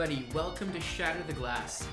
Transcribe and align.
everybody. 0.00 0.28
Welcome 0.32 0.72
to 0.74 0.80
Shatter 0.80 1.24
the 1.26 1.32
Glass. 1.32 1.84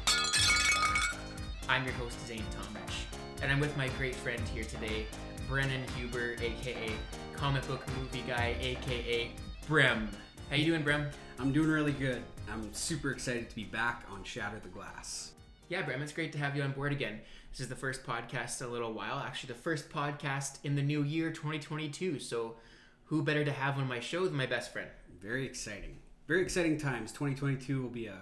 I'm 1.67 1.83
your 1.83 1.93
host, 1.93 2.15
Zane 2.27 2.43
Tomich, 2.51 3.05
and 3.41 3.51
I'm 3.51 3.59
with 3.59 3.75
my 3.77 3.87
great 3.97 4.13
friend 4.13 4.39
here 4.53 4.63
today, 4.63 5.07
Brennan 5.47 5.81
Huber, 5.97 6.35
aka 6.39 6.91
Comic 7.35 7.67
Book 7.67 7.83
Movie 7.97 8.23
Guy, 8.27 8.57
aka 8.61 9.31
Brem. 9.67 10.07
How 10.51 10.55
you 10.55 10.65
doing, 10.65 10.83
Brem? 10.83 11.11
I'm 11.39 11.51
doing 11.51 11.67
really 11.67 11.93
good. 11.93 12.21
I'm 12.47 12.71
super 12.75 13.09
excited 13.09 13.49
to 13.49 13.55
be 13.55 13.63
back 13.63 14.05
on 14.11 14.23
Shatter 14.23 14.59
the 14.61 14.69
Glass. 14.69 15.31
Yeah, 15.69 15.81
Brem, 15.81 15.99
it's 16.03 16.13
great 16.13 16.31
to 16.33 16.37
have 16.37 16.55
you 16.55 16.61
on 16.61 16.73
board 16.73 16.91
again. 16.91 17.21
This 17.49 17.61
is 17.61 17.69
the 17.69 17.75
first 17.75 18.03
podcast 18.03 18.61
in 18.61 18.67
a 18.67 18.69
little 18.69 18.93
while. 18.93 19.17
Actually, 19.17 19.53
the 19.53 19.59
first 19.61 19.89
podcast 19.89 20.59
in 20.63 20.75
the 20.75 20.83
new 20.83 21.01
year, 21.01 21.31
2022. 21.31 22.19
So, 22.19 22.57
who 23.05 23.23
better 23.23 23.43
to 23.43 23.51
have 23.51 23.79
on 23.79 23.87
my 23.87 23.99
show 23.99 24.25
than 24.25 24.35
my 24.35 24.45
best 24.45 24.71
friend? 24.71 24.89
Very 25.19 25.47
exciting. 25.47 25.97
Very 26.27 26.41
exciting 26.41 26.79
times. 26.79 27.11
2022 27.11 27.81
will 27.83 27.89
be 27.89 28.07
a 28.07 28.17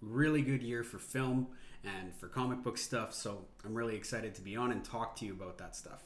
really 0.00 0.42
good 0.42 0.62
year 0.62 0.84
for 0.84 0.98
film 0.98 1.48
and 1.84 2.14
for 2.14 2.28
comic 2.28 2.62
book 2.62 2.78
stuff. 2.78 3.12
So, 3.12 3.46
I'm 3.64 3.74
really 3.74 3.96
excited 3.96 4.34
to 4.36 4.42
be 4.42 4.54
on 4.54 4.70
and 4.70 4.84
talk 4.84 5.16
to 5.16 5.26
you 5.26 5.32
about 5.32 5.58
that 5.58 5.74
stuff. 5.74 6.02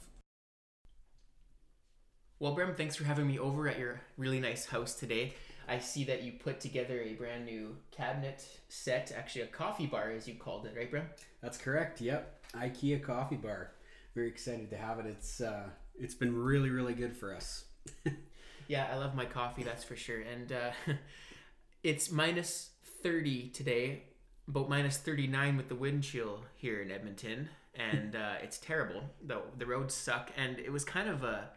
Well, 2.38 2.56
Brem, 2.56 2.74
thanks 2.74 2.96
for 2.96 3.04
having 3.04 3.26
me 3.26 3.38
over 3.38 3.68
at 3.68 3.78
your 3.78 4.00
really 4.16 4.40
nice 4.40 4.64
house 4.64 4.94
today. 4.94 5.34
I 5.68 5.78
see 5.78 6.04
that 6.04 6.22
you 6.22 6.32
put 6.32 6.58
together 6.58 7.00
a 7.02 7.12
brand 7.12 7.44
new 7.44 7.76
cabinet 7.90 8.44
set, 8.68 9.12
actually 9.16 9.42
a 9.42 9.46
coffee 9.46 9.86
bar, 9.86 10.10
as 10.10 10.26
you 10.26 10.34
called 10.34 10.66
it, 10.66 10.74
right, 10.74 10.90
Brem? 10.90 11.04
That's 11.42 11.58
correct. 11.58 12.00
Yep. 12.00 12.46
IKEA 12.54 13.02
coffee 13.02 13.36
bar. 13.36 13.72
Very 14.14 14.28
excited 14.28 14.70
to 14.70 14.76
have 14.76 14.98
it. 14.98 15.06
It's 15.06 15.40
uh, 15.40 15.68
it's 15.98 16.14
been 16.14 16.34
really 16.34 16.70
really 16.70 16.94
good 16.94 17.14
for 17.14 17.34
us. 17.34 17.64
yeah, 18.68 18.88
I 18.90 18.96
love 18.96 19.14
my 19.14 19.24
coffee, 19.24 19.62
that's 19.62 19.84
for 19.84 19.96
sure. 19.96 20.22
And 20.22 20.52
uh, 20.52 20.70
it's 21.82 22.10
minus 22.10 22.70
30 23.02 23.48
today, 23.48 24.02
about 24.48 24.68
minus 24.68 24.96
39 24.98 25.56
with 25.56 25.68
the 25.68 25.74
wind 25.74 26.02
chill 26.02 26.40
here 26.56 26.80
in 26.80 26.90
Edmonton, 26.90 27.48
and 27.74 28.14
uh, 28.14 28.34
it's 28.42 28.58
terrible. 28.58 29.02
The 29.24 29.42
the 29.56 29.66
roads 29.66 29.94
suck, 29.94 30.30
and 30.36 30.58
it 30.58 30.70
was 30.70 30.84
kind 30.84 31.08
of 31.08 31.24
a 31.24 31.50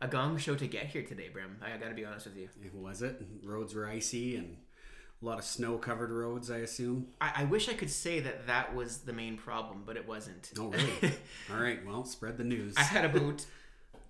a 0.00 0.08
gong 0.08 0.38
show 0.38 0.54
to 0.54 0.66
get 0.66 0.86
here 0.86 1.02
today, 1.02 1.30
Brem. 1.32 1.56
I 1.62 1.76
got 1.78 1.88
to 1.88 1.94
be 1.94 2.04
honest 2.04 2.26
with 2.26 2.36
you. 2.36 2.48
It 2.62 2.74
was 2.74 3.02
it. 3.02 3.22
Roads 3.42 3.74
were 3.74 3.88
icy 3.88 4.36
and 4.36 4.56
a 5.22 5.24
lot 5.24 5.38
of 5.38 5.44
snow 5.44 5.78
covered 5.78 6.10
roads, 6.10 6.50
I 6.50 6.58
assume. 6.58 7.08
I, 7.20 7.32
I, 7.36 7.44
wish 7.44 7.70
I 7.70 7.72
could 7.72 7.90
say 7.90 8.20
that 8.20 8.46
that 8.46 8.74
was 8.74 8.98
the 8.98 9.14
main 9.14 9.38
problem, 9.38 9.84
but 9.86 9.96
it 9.96 10.06
wasn't. 10.06 10.52
Oh, 10.58 10.68
really? 10.68 11.14
All 11.50 11.58
right. 11.58 11.84
Well, 11.86 12.04
spread 12.04 12.36
the 12.36 12.44
news. 12.44 12.74
I 12.76 12.82
had 12.82 13.06
about 13.06 13.46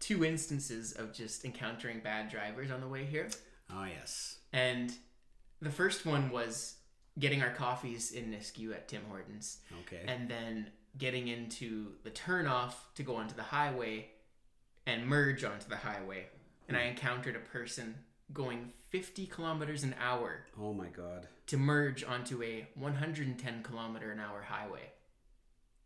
two 0.00 0.24
instances 0.24 0.92
of 0.92 1.12
just 1.12 1.44
encountering 1.44 2.00
bad 2.00 2.28
drivers 2.30 2.72
on 2.72 2.80
the 2.80 2.88
way 2.88 3.04
here. 3.04 3.28
Oh, 3.72 3.84
yes. 3.84 4.38
And 4.52 4.92
the 5.60 5.70
first 5.70 6.06
one 6.06 6.30
was 6.30 6.76
getting 7.18 7.42
our 7.42 7.50
coffees 7.50 8.12
in 8.12 8.30
Nisku 8.30 8.72
at 8.72 8.88
Tim 8.88 9.02
Hortons. 9.08 9.58
Okay. 9.82 10.02
And 10.06 10.28
then 10.28 10.68
getting 10.98 11.28
into 11.28 11.92
the 12.04 12.10
turnoff 12.10 12.74
to 12.94 13.02
go 13.02 13.16
onto 13.16 13.34
the 13.34 13.42
highway 13.42 14.08
and 14.86 15.06
merge 15.06 15.44
onto 15.44 15.68
the 15.68 15.76
highway. 15.76 16.26
And 16.68 16.76
I 16.76 16.82
hmm. 16.82 16.88
encountered 16.88 17.36
a 17.36 17.40
person 17.40 17.96
going 18.32 18.72
50 18.88 19.26
kilometers 19.26 19.82
an 19.84 19.94
hour. 20.00 20.46
Oh 20.60 20.72
my 20.72 20.88
god. 20.88 21.28
To 21.48 21.56
merge 21.56 22.04
onto 22.04 22.42
a 22.42 22.66
110 22.74 23.62
kilometer 23.62 24.10
an 24.10 24.20
hour 24.20 24.42
highway. 24.42 24.90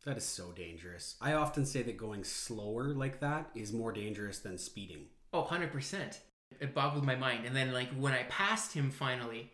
That 0.05 0.17
is 0.17 0.25
so 0.25 0.53
dangerous. 0.53 1.17
I 1.21 1.35
often 1.35 1.67
say 1.67 1.83
that 1.83 1.99
going 1.99 2.25
slower 2.25 2.95
like 2.95 3.21
that 3.21 3.51
is 3.55 3.73
more 3.73 3.93
dangerous 3.93 4.39
than 4.39 4.57
speeding. 4.57 5.07
Oh, 5.33 5.43
100%. 5.43 6.19
It 6.59 6.75
boggled 6.75 7.05
my 7.05 7.15
mind. 7.15 7.45
And 7.45 7.55
then, 7.55 7.73
like, 7.73 7.91
when 7.99 8.15
I 8.15 8.23
passed 8.25 8.73
him 8.73 8.91
finally, 8.91 9.53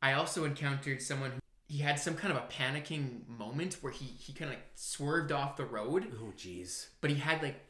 I 0.00 0.12
also 0.12 0.44
encountered 0.44 1.02
someone 1.02 1.32
who 1.32 1.38
he 1.68 1.78
had 1.78 1.98
some 1.98 2.14
kind 2.14 2.32
of 2.32 2.42
a 2.42 2.46
panicking 2.46 3.28
moment 3.28 3.78
where 3.80 3.92
he, 3.92 4.06
he 4.06 4.32
kind 4.32 4.50
of 4.50 4.56
like 4.56 4.66
swerved 4.74 5.32
off 5.32 5.56
the 5.56 5.66
road. 5.66 6.06
Oh, 6.20 6.32
jeez. 6.36 6.88
But 7.00 7.10
he 7.10 7.16
had 7.16 7.42
like 7.42 7.60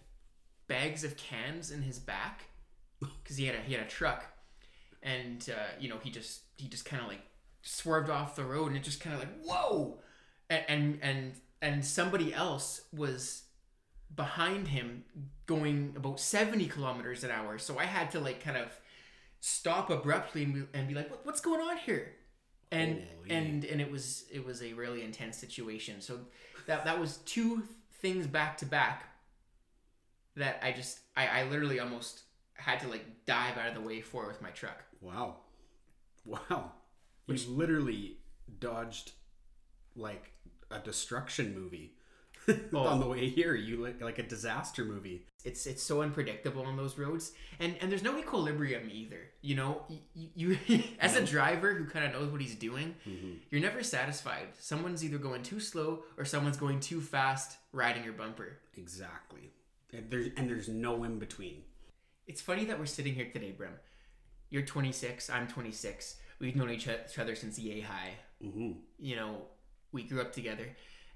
bags 0.69 1.03
of 1.03 1.17
cans 1.17 1.71
in 1.71 1.83
his 1.83 1.99
back 1.99 2.45
because 3.01 3.37
he 3.37 3.47
had 3.47 3.57
a 3.57 3.61
he 3.61 3.75
had 3.75 3.83
a 3.83 3.89
truck, 3.89 4.25
and 5.03 5.49
uh, 5.51 5.73
you 5.81 5.89
know 5.89 5.99
he 6.03 6.11
just 6.11 6.43
he 6.57 6.69
just 6.69 6.85
kind 6.85 7.03
of 7.03 7.09
like 7.09 7.23
swerved 7.63 8.11
off 8.11 8.37
the 8.37 8.45
road 8.45 8.69
and 8.69 8.77
it 8.77 8.83
just 8.83 9.01
kind 9.01 9.15
of 9.15 9.21
like 9.21 9.43
whoa, 9.43 9.99
and, 10.49 10.65
and 10.69 10.99
and 11.03 11.33
and 11.61 11.85
somebody 11.85 12.33
else 12.33 12.83
was 12.93 13.43
behind 14.15 14.69
him 14.69 15.05
going 15.47 15.93
about 15.97 16.19
70 16.19 16.67
kilometers 16.67 17.25
an 17.25 17.31
hour 17.31 17.59
so 17.59 17.79
i 17.79 17.85
had 17.85 18.11
to 18.11 18.21
like 18.21 18.43
kind 18.43 18.57
of 18.57 18.69
stop 19.41 19.91
abruptly 19.91 20.45
and 20.45 20.55
be, 20.55 20.63
and 20.73 20.89
be 20.89 20.95
like 20.95 21.11
what, 21.11 21.27
what's 21.27 21.41
going 21.41 21.61
on 21.61 21.77
here 21.77 22.13
and 22.71 23.03
Holy. 23.17 23.31
and 23.31 23.65
and 23.65 23.81
it 23.81 23.91
was 23.91 24.25
it 24.33 24.45
was 24.45 24.63
a 24.63 24.73
really 24.75 25.03
intense 25.03 25.37
situation 25.37 26.01
so 26.01 26.21
that 26.67 26.85
that 26.85 26.99
was 26.99 27.19
two 27.19 27.63
things 28.01 28.27
back 28.27 28.59
to 28.59 28.67
back 28.67 29.05
that 30.37 30.61
I 30.63 30.73
just 30.73 31.01
I, 31.17 31.27
I 31.27 31.43
literally 31.45 31.81
almost 31.81 32.23
had 32.55 32.81
to 32.81 32.89
like 32.89 33.05
dive 33.27 33.57
out 33.59 33.69
of 33.69 33.75
the 33.75 33.81
way 33.81 34.01
for 34.01 34.27
with 34.27 34.43
my 34.43 34.51
truck. 34.51 34.85
Wow. 35.01 35.37
Wow. 36.25 36.73
Which, 37.27 37.47
you 37.47 37.53
literally 37.53 38.19
dodged 38.59 39.13
like 39.95 40.33
a 40.71 40.79
destruction 40.79 41.55
movie 41.55 41.95
oh, 42.73 42.79
on 42.79 43.01
the 43.01 43.07
way 43.07 43.29
here. 43.29 43.55
You 43.55 43.83
look 43.83 44.01
like 44.01 44.19
a 44.19 44.23
disaster 44.23 44.85
movie. 44.85 45.27
It's 45.45 45.67
it's 45.67 45.83
so 45.83 46.03
unpredictable 46.03 46.65
on 46.65 46.77
those 46.77 46.99
roads, 46.99 47.33
and 47.61 47.77
and 47.81 47.91
there's 47.91 48.03
no 48.03 48.19
equilibrium 48.19 48.91
either. 48.93 49.31
You 49.41 49.57
know, 49.57 49.83
you, 50.15 50.59
you 50.67 50.83
as 51.01 51.17
a 51.17 51.25
driver 51.25 51.75
who 51.75 51.85
kind 51.85 52.05
of 52.05 52.13
knows 52.13 52.31
what 52.31 52.41
he's 52.41 52.55
doing, 52.55 52.95
mm-hmm. 53.07 53.35
you're 53.51 53.61
never 53.61 53.83
satisfied. 53.83 54.49
Someone's 54.59 55.05
either 55.05 55.19
going 55.19 55.43
too 55.43 55.61
slow 55.61 56.05
or 56.17 56.25
someone's 56.25 56.57
going 56.57 56.81
too 56.81 57.01
fast, 57.01 57.59
riding 57.73 58.05
your 58.05 58.15
bumper. 58.15 58.59
Exactly. 58.77 59.53
And 59.93 60.11
there's 60.11 60.29
and 60.37 60.49
there's 60.49 60.69
no 60.69 61.05
in 61.05 61.19
between. 61.19 61.63
It's 62.27 62.41
funny 62.41 62.65
that 62.67 62.79
we're 62.79 62.87
sitting 62.87 63.15
here 63.15 63.31
today, 63.33 63.55
Brem. 63.59 63.73
You're 64.51 64.63
26. 64.63 65.31
I'm 65.31 65.47
26. 65.47 66.17
We've 66.41 66.57
known 66.57 66.71
each 66.71 66.89
other 67.19 67.35
since 67.35 67.59
yay 67.59 67.81
high. 67.81 68.13
Mm-hmm. 68.43 68.73
You 68.99 69.17
know, 69.17 69.43
we 69.93 70.05
grew 70.05 70.21
up 70.21 70.33
together, 70.33 70.69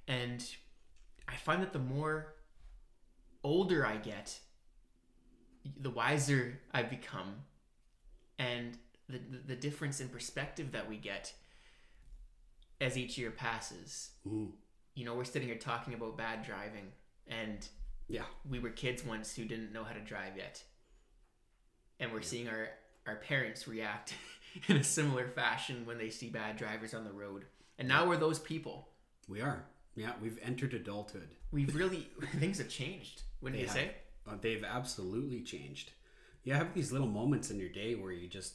and 0.08 0.44
I 1.28 1.36
find 1.36 1.62
that 1.62 1.72
the 1.72 1.78
more 1.78 2.34
older 3.44 3.86
I 3.86 3.96
get, 3.96 4.38
the 5.80 5.90
wiser 5.90 6.60
I 6.72 6.82
become, 6.82 7.34
and 8.38 8.76
the, 9.08 9.20
the, 9.46 9.56
difference 9.56 10.00
in 10.00 10.08
perspective 10.08 10.72
that 10.72 10.88
we 10.88 10.96
get 10.96 11.32
as 12.80 12.98
each 12.98 13.16
year 13.16 13.30
passes. 13.30 14.10
Mm. 14.26 14.50
You 14.94 15.04
know, 15.04 15.14
we're 15.14 15.24
sitting 15.24 15.48
here 15.48 15.58
talking 15.58 15.94
about 15.94 16.16
bad 16.16 16.42
driving, 16.42 16.92
and 17.28 17.66
yeah. 18.08 18.24
We 18.48 18.58
were 18.58 18.70
kids 18.70 19.04
once 19.04 19.34
who 19.34 19.44
didn't 19.44 19.72
know 19.72 19.84
how 19.84 19.94
to 19.94 20.00
drive 20.00 20.36
yet. 20.36 20.62
And 21.98 22.12
we're 22.12 22.18
yeah. 22.18 22.26
seeing 22.26 22.48
our, 22.48 22.68
our 23.06 23.16
parents 23.16 23.66
react 23.66 24.14
in 24.68 24.76
a 24.76 24.84
similar 24.84 25.28
fashion 25.28 25.86
when 25.86 25.98
they 25.98 26.10
see 26.10 26.28
bad 26.28 26.56
drivers 26.56 26.92
on 26.92 27.04
the 27.04 27.12
road. 27.12 27.46
And 27.78 27.88
now 27.88 28.06
we're 28.06 28.18
those 28.18 28.38
people. 28.38 28.88
We 29.28 29.40
are. 29.40 29.64
Yeah, 29.94 30.12
we've 30.22 30.38
entered 30.42 30.74
adulthood. 30.74 31.28
We've 31.50 31.74
really 31.74 32.08
things 32.38 32.58
have 32.58 32.68
changed. 32.68 33.22
Wouldn't 33.40 33.60
you 33.60 33.66
have, 33.66 33.76
say? 33.76 33.92
Uh, 34.26 34.36
they've 34.40 34.64
absolutely 34.64 35.42
changed. 35.42 35.92
You 36.44 36.54
have 36.54 36.74
these 36.74 36.92
little 36.92 37.08
moments 37.08 37.50
in 37.50 37.58
your 37.58 37.68
day 37.68 37.94
where 37.94 38.12
you 38.12 38.28
just 38.28 38.54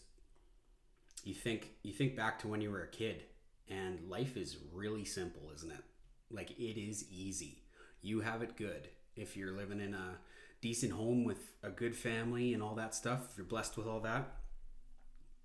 you 1.24 1.34
think 1.34 1.72
you 1.84 1.94
think 1.94 2.16
back 2.16 2.39
to 2.39 2.48
when 2.48 2.62
you 2.62 2.72
were 2.72 2.84
a 2.84 2.88
kid 2.88 3.24
and 3.69 4.10
life 4.10 4.38
is 4.38 4.57
really 4.74 5.06
simple, 5.06 5.51
isn't 5.56 5.72
it? 5.72 5.84
Like 6.31 6.51
it 6.51 6.80
is 6.80 7.06
easy. 7.12 7.63
You 8.01 8.22
have 8.22 8.42
it 8.42 8.56
good 8.56 8.90
if 9.16 9.36
you're 9.36 9.56
living 9.56 9.81
in 9.81 9.94
a 9.94 10.18
decent 10.62 10.94
home 10.94 11.24
with 11.24 11.54
a 11.63 11.69
good 11.69 11.95
family 11.95 12.54
and 12.54 12.63
all 12.63 12.75
that 12.75 12.95
stuff, 12.95 13.28
if 13.31 13.38
you're 13.38 13.45
blessed 13.45 13.78
with 13.78 13.88
all 13.88 14.00
that, 14.01 14.28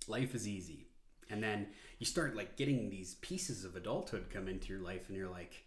life 0.06 0.34
is 0.34 0.46
easy. 0.46 0.86
And 1.30 1.42
then 1.42 1.68
you 1.98 2.06
start 2.06 2.36
like 2.36 2.56
getting 2.56 2.90
these 2.90 3.14
pieces 3.16 3.64
of 3.64 3.76
adulthood 3.76 4.26
come 4.30 4.48
into 4.48 4.72
your 4.72 4.82
life 4.82 5.08
and 5.08 5.16
you're 5.16 5.30
like, 5.30 5.64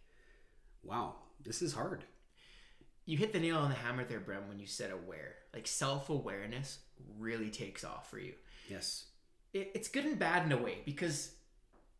wow, 0.86 1.16
this 1.44 1.62
is 1.62 1.74
hard. 1.74 2.04
You 3.06 3.18
hit 3.18 3.34
the 3.34 3.40
nail 3.40 3.58
on 3.58 3.70
the 3.70 3.76
hammer 3.76 4.04
there, 4.04 4.20
Brem, 4.20 4.48
when 4.48 4.60
you 4.60 4.68
said 4.68 4.92
aware. 4.92 5.36
Like 5.54 5.68
self 5.68 6.10
awareness 6.10 6.80
really 7.20 7.50
takes 7.50 7.84
off 7.84 8.10
for 8.10 8.20
you. 8.20 8.34
Yes. 8.70 9.06
It, 9.54 9.72
it's 9.76 9.88
good 9.88 10.06
and 10.06 10.18
bad 10.18 10.46
in 10.46 10.52
a 10.52 10.58
way 10.58 10.80
because 10.86 11.32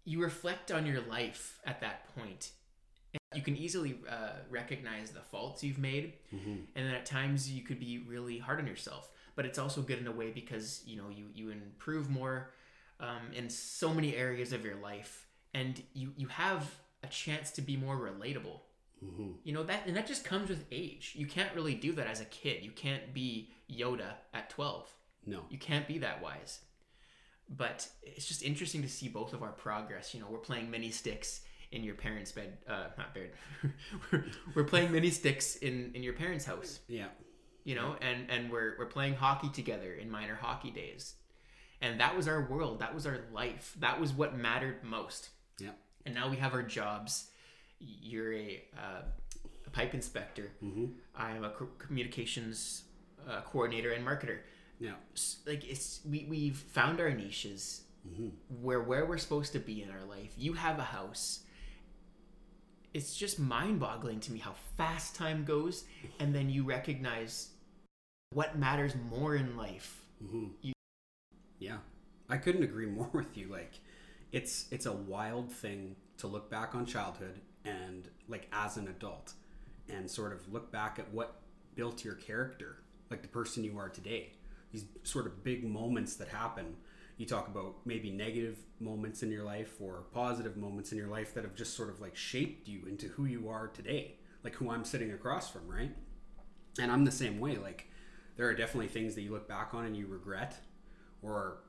you 0.04 0.22
reflect 0.22 0.72
on 0.72 0.86
your 0.86 1.02
life 1.02 1.60
at 1.66 1.82
that 1.82 2.16
point 2.16 2.52
you 3.34 3.42
can 3.42 3.58
easily 3.58 4.00
uh, 4.10 4.32
recognize 4.50 5.12
the 5.12 5.20
faults 5.20 5.64
you've 5.64 5.78
made 5.78 6.14
mm-hmm. 6.34 6.54
and 6.76 6.88
then 6.88 6.94
at 6.94 7.06
times 7.06 7.52
you 7.52 7.62
could 7.64 7.80
be 7.80 8.00
really 8.08 8.38
hard 8.38 8.60
on 8.60 8.68
yourself 8.68 9.10
but 9.36 9.46
it's 9.46 9.60
also 9.60 9.82
good 9.82 10.00
in 10.00 10.08
a 10.08 10.12
way 10.12 10.32
because 10.32 10.82
you 10.86 10.96
know 10.98 11.10
you 11.10 11.26
you 11.34 11.50
improve 11.50 12.10
more 12.10 12.52
um, 13.00 13.32
in 13.36 13.50
so 13.50 13.94
many 13.94 14.16
areas 14.16 14.54
of 14.54 14.64
your 14.64 14.76
life 14.76 15.28
and 15.54 15.82
you 15.94 16.14
you 16.18 16.28
have 16.28 16.70
a 17.04 17.08
chance 17.08 17.52
to 17.52 17.62
be 17.62 17.76
more 17.76 17.98
relatable 17.98 18.60
mm-hmm. 19.04 19.32
you 19.44 19.54
know 19.54 19.64
that 19.64 19.86
and 19.88 19.96
that 19.96 20.08
just 20.08 20.24
comes 20.24 20.50
with 20.50 20.66
age 20.72 21.14
you 21.16 21.26
can't 21.26 21.54
really 21.56 21.76
do 21.76 21.92
that 21.94 22.08
as 22.08 22.22
a 22.22 22.26
kid 22.26 22.64
you 22.64 22.72
can't 22.72 23.14
be 23.14 23.50
yoda 23.72 24.14
at 24.34 24.50
12 24.50 24.94
no 25.26 25.42
you 25.50 25.58
can't 25.58 25.88
be 25.88 25.98
that 25.98 26.22
wise 26.22 26.62
but 27.50 27.88
it's 28.04 28.26
just 28.26 28.44
interesting 28.44 28.82
to 28.82 28.90
see 28.90 29.08
both 29.08 29.34
of 29.34 29.44
our 29.44 29.52
progress. 29.52 30.14
You 30.14 30.20
know, 30.20 30.28
we're 30.30 30.38
playing 30.38 30.72
mini 30.72 30.92
sticks 30.92 31.42
in 31.72 31.84
your 31.84 31.96
parents' 31.96 32.32
bed, 32.32 32.58
uh, 32.68 32.88
not 32.98 33.14
bed. 33.14 33.32
we're, 34.12 34.26
we're 34.56 34.64
playing 34.64 34.92
mini 34.92 35.12
sticks 35.12 35.56
in 35.58 35.92
in 35.94 36.04
your 36.04 36.14
parents' 36.14 36.46
house. 36.46 36.80
Yeah. 36.88 37.08
You 37.64 37.76
know, 37.76 37.96
and 38.02 38.30
and 38.30 38.52
we're 38.52 38.76
we're 38.78 38.86
playing 38.88 39.16
hockey 39.16 39.50
together 39.50 39.94
in 39.94 40.10
minor 40.10 40.36
hockey 40.36 40.72
days, 40.72 41.16
and 41.82 42.00
that 42.00 42.16
was 42.16 42.28
our 42.28 42.46
world. 42.46 42.80
That 42.80 42.94
was 42.94 43.06
our 43.06 43.22
life. 43.34 43.76
That 43.80 44.00
was 44.00 44.14
what 44.14 44.38
mattered 44.38 44.84
most. 44.84 45.30
Yeah. 45.60 45.72
And 46.06 46.14
now 46.14 46.30
we 46.30 46.38
have 46.38 46.54
our 46.54 46.64
jobs. 46.64 47.30
You're 47.80 48.34
a, 48.34 48.64
uh, 48.78 49.02
a 49.66 49.70
pipe 49.70 49.94
inspector. 49.94 50.52
Mm-hmm. 50.64 50.86
I 51.16 51.32
am 51.32 51.44
a 51.44 51.50
co- 51.52 51.70
communications 51.78 52.84
uh, 53.30 53.42
coordinator 53.42 53.92
and 53.92 54.06
marketer. 54.06 54.40
Yeah. 54.80 54.94
Like 55.46 55.64
it's 55.70 56.02
we 56.10 56.26
we've 56.30 56.58
found 56.58 57.00
our 57.00 57.12
niches 57.12 57.82
Mm-hmm. 58.08 58.28
where 58.62 58.82
where 58.84 59.04
we're 59.08 59.18
supposed 59.18 59.52
to 59.54 59.60
be 59.60 59.82
in 59.82 59.90
our 59.90 60.04
life. 60.06 60.32
You 60.38 60.54
have 60.54 60.78
a 60.78 60.84
house. 60.84 61.40
It's 62.94 63.16
just 63.18 63.40
mind-boggling 63.40 64.22
to 64.22 64.32
me 64.32 64.40
how 64.40 64.54
fast 64.78 65.16
time 65.16 65.44
goes, 65.44 65.84
and 66.20 66.34
then 66.34 66.50
you 66.50 66.64
recognize 66.64 67.50
what 68.32 68.58
matters 68.58 68.94
more 69.10 69.36
in 69.36 69.58
life. 69.58 70.02
Mm-hmm. 70.24 70.46
You- 70.62 70.74
Yeah, 71.60 71.78
I 72.30 72.38
couldn't 72.38 72.64
agree 72.64 72.86
more 73.00 73.10
with 73.14 73.36
you. 73.36 73.48
Like, 73.50 73.80
it's 74.32 74.68
it's 74.72 74.86
a 74.86 74.94
wild 74.94 75.52
thing 75.52 75.96
to 76.20 76.28
look 76.28 76.50
back 76.50 76.76
on 76.76 76.86
childhood 76.86 77.42
and 77.66 78.08
like 78.28 78.48
as 78.54 78.78
an 78.78 78.88
adult, 78.88 79.34
and 79.90 80.10
sort 80.10 80.32
of 80.34 80.52
look 80.54 80.72
back 80.72 81.00
at 81.00 81.12
what 81.12 81.42
built 81.76 82.04
your 82.04 82.16
character, 82.16 82.78
like 83.10 83.22
the 83.22 83.28
person 83.28 83.64
you 83.64 83.78
are 83.78 83.90
today. 83.90 84.32
These 84.72 84.86
sort 85.04 85.26
of 85.26 85.44
big 85.44 85.64
moments 85.64 86.16
that 86.16 86.28
happen. 86.28 86.76
You 87.18 87.26
talk 87.26 87.48
about 87.48 87.76
maybe 87.86 88.12
negative 88.12 88.58
moments 88.80 89.24
in 89.24 89.32
your 89.32 89.44
life 89.44 89.76
or 89.80 90.04
positive 90.14 90.58
moments 90.58 90.92
in 90.92 90.98
your 90.98 91.08
life 91.08 91.34
that 91.34 91.44
have 91.44 91.56
just 91.56 91.76
sort 91.76 91.90
of 91.90 92.02
like 92.02 92.16
shaped 92.16 92.68
you 92.68 92.86
into 92.88 93.08
who 93.08 93.26
you 93.26 93.48
are 93.48 93.68
today, 93.68 94.16
like 94.44 94.56
who 94.56 94.70
I'm 94.70 94.84
sitting 94.84 95.12
across 95.12 95.50
from, 95.50 95.68
right? 95.68 95.96
And 96.80 96.92
I'm 96.92 97.06
the 97.06 97.12
same 97.12 97.40
way. 97.40 97.56
Like, 97.58 97.88
there 98.36 98.48
are 98.50 98.54
definitely 98.54 98.90
things 98.90 99.16
that 99.16 99.22
you 99.22 99.32
look 99.32 99.48
back 99.48 99.74
on 99.74 99.86
and 99.86 99.96
you 99.96 100.08
regret, 100.08 100.58
or 101.22 101.60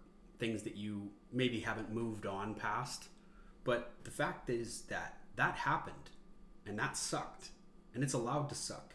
things 0.40 0.64
that 0.64 0.76
you 0.76 1.10
maybe 1.32 1.60
haven't 1.60 1.92
moved 1.92 2.26
on 2.26 2.54
past. 2.54 3.04
But 3.62 3.92
the 4.02 4.10
fact 4.10 4.50
is 4.50 4.82
that 4.88 5.18
that 5.36 5.54
happened 5.54 6.10
and 6.66 6.78
that 6.78 6.96
sucked 6.96 7.50
and 7.94 8.02
it's 8.02 8.14
allowed 8.14 8.48
to 8.50 8.54
suck, 8.54 8.94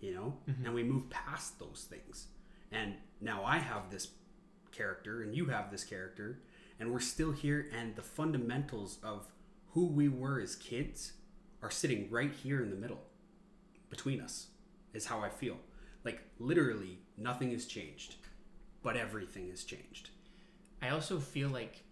you 0.00 0.14
know? 0.14 0.36
Mm-hmm. 0.48 0.66
And 0.66 0.74
we 0.74 0.82
move 0.82 1.08
past 1.08 1.58
those 1.58 1.86
things. 1.88 2.26
And 2.70 2.94
now 3.20 3.44
I 3.44 3.58
have 3.58 3.90
this 3.90 4.08
character 4.72 5.22
and 5.22 5.34
you 5.34 5.46
have 5.46 5.70
this 5.70 5.84
character 5.84 6.40
and 6.78 6.92
we're 6.92 7.00
still 7.00 7.32
here 7.32 7.70
and 7.76 7.94
the 7.96 8.02
fundamentals 8.02 8.98
of 9.02 9.28
who 9.72 9.86
we 9.86 10.08
were 10.08 10.40
as 10.40 10.56
kids 10.56 11.12
are 11.62 11.70
sitting 11.70 12.10
right 12.10 12.32
here 12.32 12.62
in 12.62 12.70
the 12.70 12.76
middle 12.76 13.00
between 13.88 14.20
us 14.20 14.48
is 14.92 15.06
how 15.06 15.20
I 15.20 15.28
feel. 15.28 15.56
Like 16.04 16.20
literally 16.38 16.98
nothing 17.16 17.52
has 17.52 17.66
changed, 17.66 18.16
but 18.82 18.96
everything 18.96 19.48
has 19.50 19.64
changed. 19.64 20.10
I 20.82 20.90
also 20.90 21.18
feel 21.18 21.48
like 21.48 21.84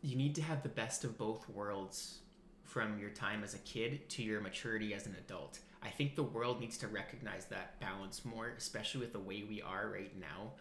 you 0.00 0.16
need 0.16 0.34
to 0.36 0.42
have 0.42 0.62
the 0.62 0.68
best 0.68 1.02
of 1.02 1.18
both 1.18 1.48
worlds 1.48 2.20
from 2.68 2.98
your 2.98 3.08
time 3.10 3.42
as 3.42 3.54
a 3.54 3.58
kid 3.58 4.06
to 4.10 4.22
your 4.22 4.40
maturity 4.42 4.92
as 4.92 5.06
an 5.06 5.16
adult. 5.18 5.58
I 5.82 5.88
think 5.88 6.16
the 6.16 6.22
world 6.22 6.60
needs 6.60 6.76
to 6.78 6.88
recognize 6.88 7.46
that 7.46 7.80
balance 7.80 8.24
more, 8.26 8.52
especially 8.58 9.00
with 9.00 9.12
the 9.14 9.18
way 9.20 9.42
we 9.48 9.62
are 9.62 9.88
right 9.90 10.12
now, 10.20 10.52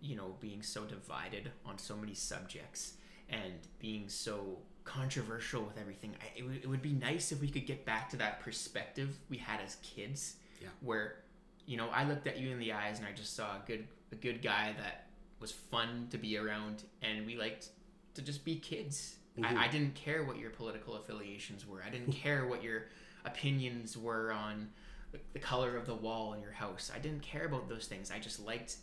you 0.00 0.16
know, 0.16 0.34
being 0.40 0.60
so 0.62 0.82
divided 0.84 1.52
on 1.64 1.78
so 1.78 1.94
many 1.96 2.14
subjects 2.14 2.94
and 3.30 3.52
being 3.78 4.08
so 4.08 4.58
controversial 4.82 5.62
with 5.62 5.78
everything. 5.78 6.14
I, 6.20 6.36
it, 6.38 6.42
would- 6.42 6.56
it 6.64 6.66
would 6.66 6.82
be 6.82 6.92
nice 6.94 7.30
if 7.30 7.40
we 7.40 7.48
could 7.48 7.66
get 7.66 7.84
back 7.84 8.10
to 8.10 8.16
that 8.16 8.40
perspective 8.40 9.16
we 9.30 9.36
had 9.36 9.60
as 9.64 9.76
kids, 9.76 10.34
Yeah. 10.60 10.68
where, 10.80 11.16
you 11.66 11.76
know, 11.76 11.88
I 11.90 12.02
looked 12.04 12.26
at 12.26 12.38
you 12.38 12.50
in 12.50 12.58
the 12.58 12.72
eyes 12.72 12.98
and 12.98 13.06
I 13.06 13.12
just 13.12 13.36
saw 13.36 13.52
a 13.52 13.62
good, 13.66 13.86
a 14.10 14.16
good 14.16 14.42
guy 14.42 14.74
that 14.78 15.06
was 15.38 15.52
fun 15.52 16.08
to 16.10 16.18
be 16.18 16.36
around, 16.36 16.82
and 17.02 17.24
we 17.24 17.36
liked 17.36 17.68
to 18.14 18.22
just 18.22 18.44
be 18.44 18.56
kids. 18.56 19.16
Mhm. 19.38 19.44
I, 19.56 19.64
I 19.64 19.68
didn't 19.68 19.94
care 19.94 20.24
what 20.24 20.38
your 20.38 20.50
political 20.50 20.96
affiliations 20.96 21.66
were. 21.66 21.82
I 21.86 21.90
didn't 21.90 22.12
care 22.24 22.46
what 22.46 22.62
your 22.62 22.86
opinions 23.24 23.96
were 23.96 24.32
on 24.32 24.68
the, 25.12 25.18
the 25.32 25.38
color 25.38 25.76
of 25.76 25.86
the 25.86 25.94
wall 25.94 26.34
in 26.34 26.40
your 26.42 26.52
house. 26.52 26.90
I 26.94 26.98
didn't 26.98 27.22
care 27.22 27.46
about 27.46 27.68
those 27.68 27.86
things. 27.86 28.10
I 28.10 28.18
just 28.18 28.40
liked 28.44 28.76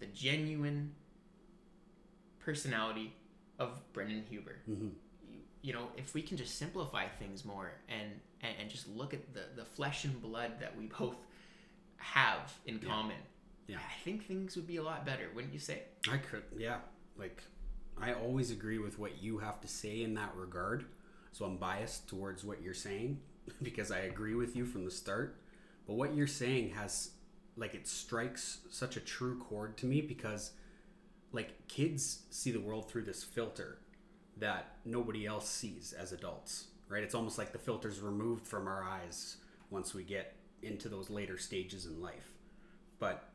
the 0.00 0.06
genuine 0.06 0.94
personality 2.38 3.14
of 3.58 3.80
Brendan 3.92 4.24
Huber. 4.28 4.56
Mm-hmm. 4.68 4.88
You, 5.30 5.40
you 5.62 5.72
know, 5.72 5.88
if 5.96 6.14
we 6.14 6.22
can 6.22 6.36
just 6.36 6.58
simplify 6.58 7.06
things 7.08 7.44
more 7.44 7.72
and, 7.88 8.10
and, 8.42 8.54
and 8.60 8.70
just 8.70 8.88
look 8.88 9.14
at 9.14 9.32
the, 9.32 9.42
the 9.56 9.64
flesh 9.64 10.04
and 10.04 10.20
blood 10.20 10.52
that 10.60 10.76
we 10.76 10.86
both 10.86 11.16
have 11.96 12.52
in 12.66 12.80
Yeah. 12.82 12.88
common, 12.88 13.16
Yeah. 13.66 13.76
I 13.78 14.02
think 14.04 14.26
things 14.26 14.56
would 14.56 14.66
be 14.66 14.76
a 14.76 14.82
lot 14.82 15.06
better, 15.06 15.28
wouldn't 15.34 15.52
you 15.54 15.60
say? 15.60 15.82
I 16.10 16.18
could, 16.18 16.42
yeah. 16.56 16.78
Like, 17.16 17.42
I 18.00 18.12
always 18.12 18.50
agree 18.50 18.78
with 18.78 18.98
what 18.98 19.22
you 19.22 19.38
have 19.38 19.60
to 19.60 19.68
say 19.68 20.02
in 20.02 20.14
that 20.14 20.34
regard. 20.34 20.84
So 21.32 21.44
I'm 21.44 21.56
biased 21.56 22.08
towards 22.08 22.44
what 22.44 22.62
you're 22.62 22.74
saying 22.74 23.20
because 23.62 23.90
I 23.90 24.00
agree 24.00 24.34
with 24.34 24.56
you 24.56 24.64
from 24.64 24.84
the 24.84 24.90
start. 24.90 25.36
But 25.86 25.94
what 25.94 26.14
you're 26.14 26.26
saying 26.26 26.70
has, 26.70 27.10
like, 27.56 27.74
it 27.74 27.86
strikes 27.86 28.58
such 28.70 28.96
a 28.96 29.00
true 29.00 29.38
chord 29.38 29.76
to 29.78 29.86
me 29.86 30.00
because, 30.00 30.52
like, 31.32 31.68
kids 31.68 32.22
see 32.30 32.50
the 32.50 32.60
world 32.60 32.90
through 32.90 33.02
this 33.04 33.22
filter 33.22 33.78
that 34.38 34.76
nobody 34.84 35.26
else 35.26 35.48
sees 35.48 35.92
as 35.92 36.12
adults, 36.12 36.68
right? 36.88 37.02
It's 37.04 37.14
almost 37.14 37.38
like 37.38 37.52
the 37.52 37.58
filter's 37.58 38.00
removed 38.00 38.46
from 38.46 38.66
our 38.66 38.82
eyes 38.82 39.36
once 39.70 39.94
we 39.94 40.02
get 40.02 40.34
into 40.62 40.88
those 40.88 41.10
later 41.10 41.38
stages 41.38 41.86
in 41.86 42.00
life. 42.00 42.32
But 42.98 43.28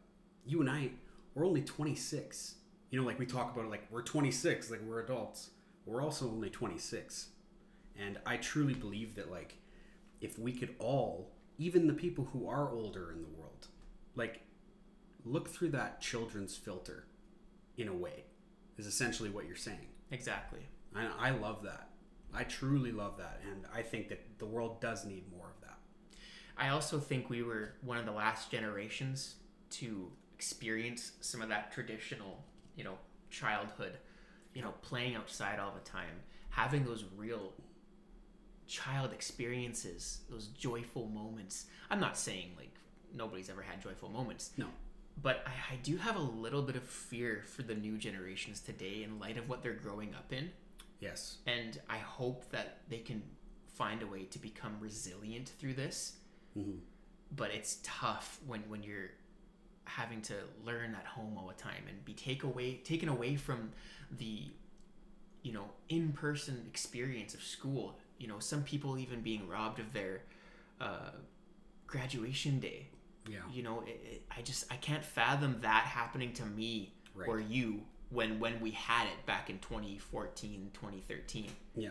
you 0.46 0.62
and 0.62 0.70
I, 0.70 0.92
we're 1.36 1.46
only 1.46 1.62
26. 1.62 2.56
You 2.90 3.00
know, 3.00 3.06
like 3.06 3.20
we 3.20 3.26
talk 3.26 3.54
about 3.54 3.66
it 3.66 3.72
like 3.72 3.88
we're 3.92 4.02
26, 4.02 4.72
like 4.72 4.82
we're 4.82 5.02
adults. 5.02 5.52
We're 5.86 6.02
also 6.02 6.26
only 6.28 6.50
26. 6.50 7.30
And 8.00 8.18
I 8.26 8.38
truly 8.38 8.74
believe 8.74 9.16
that, 9.16 9.30
like, 9.32 9.58
if 10.22 10.40
we 10.40 10.54
could 10.54 10.76
all, 10.80 11.32
even 11.58 11.88
the 11.88 11.94
people 11.94 12.30
who 12.32 12.48
are 12.48 12.70
older 12.72 13.12
in 13.12 13.22
the 13.22 13.28
world, 13.30 13.68
like, 14.16 14.42
look 15.26 15.50
through 15.50 15.70
that 15.72 16.00
children's 16.00 16.56
filter 16.56 17.06
in 17.78 17.88
a 17.88 17.94
way, 17.94 18.24
is 18.78 18.86
essentially 18.86 19.30
what 19.30 19.46
you're 19.46 19.56
saying. 19.56 19.88
Exactly. 20.12 20.62
I, 20.96 21.08
I 21.20 21.30
love 21.32 21.64
that. 21.64 21.90
I 22.34 22.44
truly 22.44 22.92
love 22.92 23.18
that. 23.18 23.42
And 23.52 23.66
I 23.74 23.82
think 23.82 24.10
that 24.10 24.40
the 24.40 24.46
world 24.46 24.80
does 24.80 25.06
need 25.06 25.30
more 25.32 25.48
of 25.48 25.62
that. 25.62 25.78
I 26.58 26.70
also 26.70 27.00
think 27.00 27.30
we 27.30 27.42
were 27.44 27.74
one 27.82 27.98
of 27.98 28.06
the 28.06 28.12
last 28.12 28.52
generations 28.52 29.36
to 29.72 30.12
experience 30.36 31.14
some 31.22 31.42
of 31.42 31.50
that 31.50 31.72
traditional, 31.72 32.44
you 32.80 32.84
know, 32.86 32.98
childhood, 33.30 33.94
you 34.56 34.62
know, 34.64 34.74
playing 34.82 35.16
outside 35.16 35.60
all 35.60 35.74
the 35.74 35.88
time, 35.98 36.16
having 36.50 36.84
those 36.86 37.04
real 37.18 37.54
child 38.68 39.12
experiences, 39.14 40.22
those 40.30 40.48
joyful 40.48 41.08
moments. 41.08 41.66
I'm 41.90 42.00
not 42.00 42.18
saying 42.18 42.52
like 42.58 42.74
nobody's 43.14 43.50
ever 43.50 43.62
had 43.62 43.82
joyful 43.82 44.10
moments, 44.10 44.52
No. 44.58 44.68
but 45.22 45.44
I, 45.46 45.74
I 45.74 45.76
do 45.78 45.98
have 45.98 46.16
a 46.16 46.22
little 46.46 46.62
bit 46.62 46.76
of 46.76 46.84
fear 46.84 47.44
for 47.46 47.64
the 47.64 47.76
new 47.76 47.98
generations 47.98 48.60
today 48.60 49.04
in 49.04 49.20
light 49.20 49.38
of 49.38 49.50
what 49.50 49.62
they're 49.64 49.74
growing 49.74 50.14
up 50.16 50.32
in. 50.32 50.52
Yes. 51.00 51.38
And 51.48 51.80
I 51.90 51.98
hope 51.98 52.50
that 52.52 52.78
they 52.90 53.00
can 53.00 53.24
find 53.76 54.02
a 54.04 54.08
way 54.08 54.24
to 54.26 54.40
become 54.40 54.76
resilient 54.80 55.50
through 55.60 55.74
this 55.74 56.14
hmm 56.54 56.78
but 57.32 57.52
it's 57.52 57.78
tough 57.84 58.40
when 58.48 58.62
when 58.70 58.82
you're 58.82 59.12
having 59.90 60.22
to 60.22 60.36
learn 60.66 60.96
at 60.96 61.06
home 61.06 61.38
all 61.38 61.48
the 61.48 61.54
time 61.62 61.84
and 61.90 62.04
be 62.06 62.14
take 62.14 62.44
away 62.44 62.76
taken 62.84 63.10
away 63.10 63.36
from 63.36 63.72
the 64.18 64.44
you 65.44 65.52
know 65.54 65.66
in-person 65.90 66.64
experience 66.68 67.34
of 67.34 67.42
school 67.42 67.98
you 68.18 68.28
know 68.28 68.40
some 68.40 68.62
people 68.64 68.98
even 68.98 69.22
being 69.22 69.48
robbed 69.48 69.80
of 69.80 69.92
their 69.94 70.22
uh, 70.82 71.12
graduation 71.88 72.60
day 72.60 72.88
Yeah. 73.28 73.38
you 73.52 73.64
know 73.64 73.82
it, 73.88 74.00
it, 74.12 74.22
i 74.36 74.42
just 74.42 74.66
i 74.72 74.76
can't 74.76 75.04
fathom 75.04 75.58
that 75.62 75.84
happening 75.84 76.34
to 76.34 76.46
me 76.46 76.94
Right. 77.16 77.28
or 77.28 77.40
you 77.40 77.82
when 78.12 78.40
when 78.40 78.60
we 78.62 78.72
had 78.72 79.06
it 79.08 79.26
back 79.26 79.50
in 79.50 79.60
2014 79.60 80.72
2013 80.74 81.48
Yeah. 81.76 81.90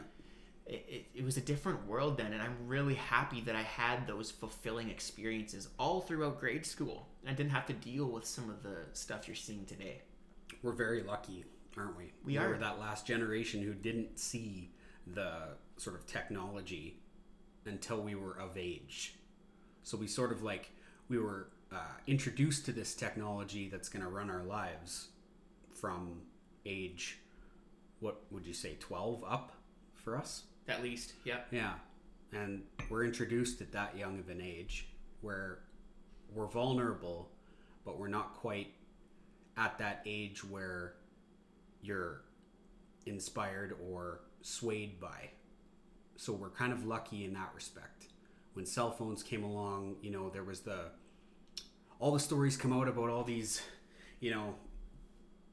It, 0.68 0.84
it, 0.88 1.06
it 1.14 1.24
was 1.24 1.36
a 1.36 1.40
different 1.40 1.86
world 1.86 2.18
then 2.18 2.32
and 2.32 2.42
i'm 2.42 2.56
really 2.66 2.94
happy 2.94 3.40
that 3.40 3.56
i 3.56 3.62
had 3.62 4.06
those 4.06 4.30
fulfilling 4.30 4.90
experiences 4.90 5.68
all 5.78 6.00
throughout 6.00 6.38
grade 6.38 6.66
school 6.66 7.08
i 7.26 7.32
didn't 7.32 7.50
have 7.52 7.66
to 7.66 7.72
deal 7.72 8.06
with 8.06 8.26
some 8.26 8.50
of 8.50 8.62
the 8.62 8.76
stuff 8.92 9.26
you're 9.26 9.34
seeing 9.34 9.64
today 9.64 10.02
We're 10.62 10.72
very 10.72 11.02
lucky, 11.02 11.44
aren't 11.76 11.96
we? 11.96 12.12
We 12.24 12.38
We're 12.38 12.54
are. 12.54 12.58
that 12.58 12.78
last 12.80 13.06
generation 13.06 13.62
who 13.62 13.74
didn't 13.74 14.18
see 14.18 14.70
the 15.06 15.56
sort 15.76 15.96
of 15.96 16.06
technology 16.06 17.00
until 17.64 18.00
we 18.00 18.14
were 18.14 18.36
of 18.38 18.56
age. 18.56 19.14
So 19.82 19.96
we 19.96 20.06
sort 20.06 20.32
of 20.32 20.42
like 20.42 20.70
we 21.08 21.18
were 21.18 21.48
uh, 21.72 21.76
introduced 22.06 22.64
to 22.66 22.72
this 22.72 22.94
technology 22.94 23.68
that's 23.68 23.88
going 23.88 24.02
to 24.02 24.08
run 24.10 24.30
our 24.30 24.42
lives 24.42 25.08
from 25.74 26.22
age 26.66 27.18
what 28.00 28.22
would 28.30 28.46
you 28.46 28.52
say 28.54 28.76
12 28.80 29.24
up 29.26 29.52
for 29.94 30.16
us 30.16 30.44
At 30.68 30.82
least, 30.82 31.14
yeah. 31.24 31.38
yeah. 31.50 31.74
And 32.32 32.62
we're 32.90 33.04
introduced 33.04 33.60
at 33.60 33.72
that 33.72 33.96
young 33.96 34.18
of 34.18 34.28
an 34.28 34.40
age 34.40 34.88
where 35.22 35.60
we're 36.34 36.46
vulnerable 36.46 37.30
but 37.88 37.98
we're 37.98 38.06
not 38.06 38.34
quite 38.34 38.74
at 39.56 39.78
that 39.78 40.02
age 40.04 40.44
where 40.44 40.92
you're 41.80 42.20
inspired 43.06 43.74
or 43.90 44.20
swayed 44.42 45.00
by. 45.00 45.30
So 46.16 46.34
we're 46.34 46.50
kind 46.50 46.70
of 46.70 46.84
lucky 46.84 47.24
in 47.24 47.32
that 47.32 47.50
respect. 47.54 48.08
When 48.52 48.66
cell 48.66 48.90
phones 48.90 49.22
came 49.22 49.42
along 49.42 49.96
you 50.02 50.10
know 50.10 50.28
there 50.28 50.44
was 50.44 50.60
the 50.60 50.90
all 51.98 52.12
the 52.12 52.20
stories 52.20 52.58
come 52.58 52.74
out 52.74 52.88
about 52.88 53.08
all 53.08 53.24
these 53.24 53.62
you 54.20 54.30
know 54.32 54.54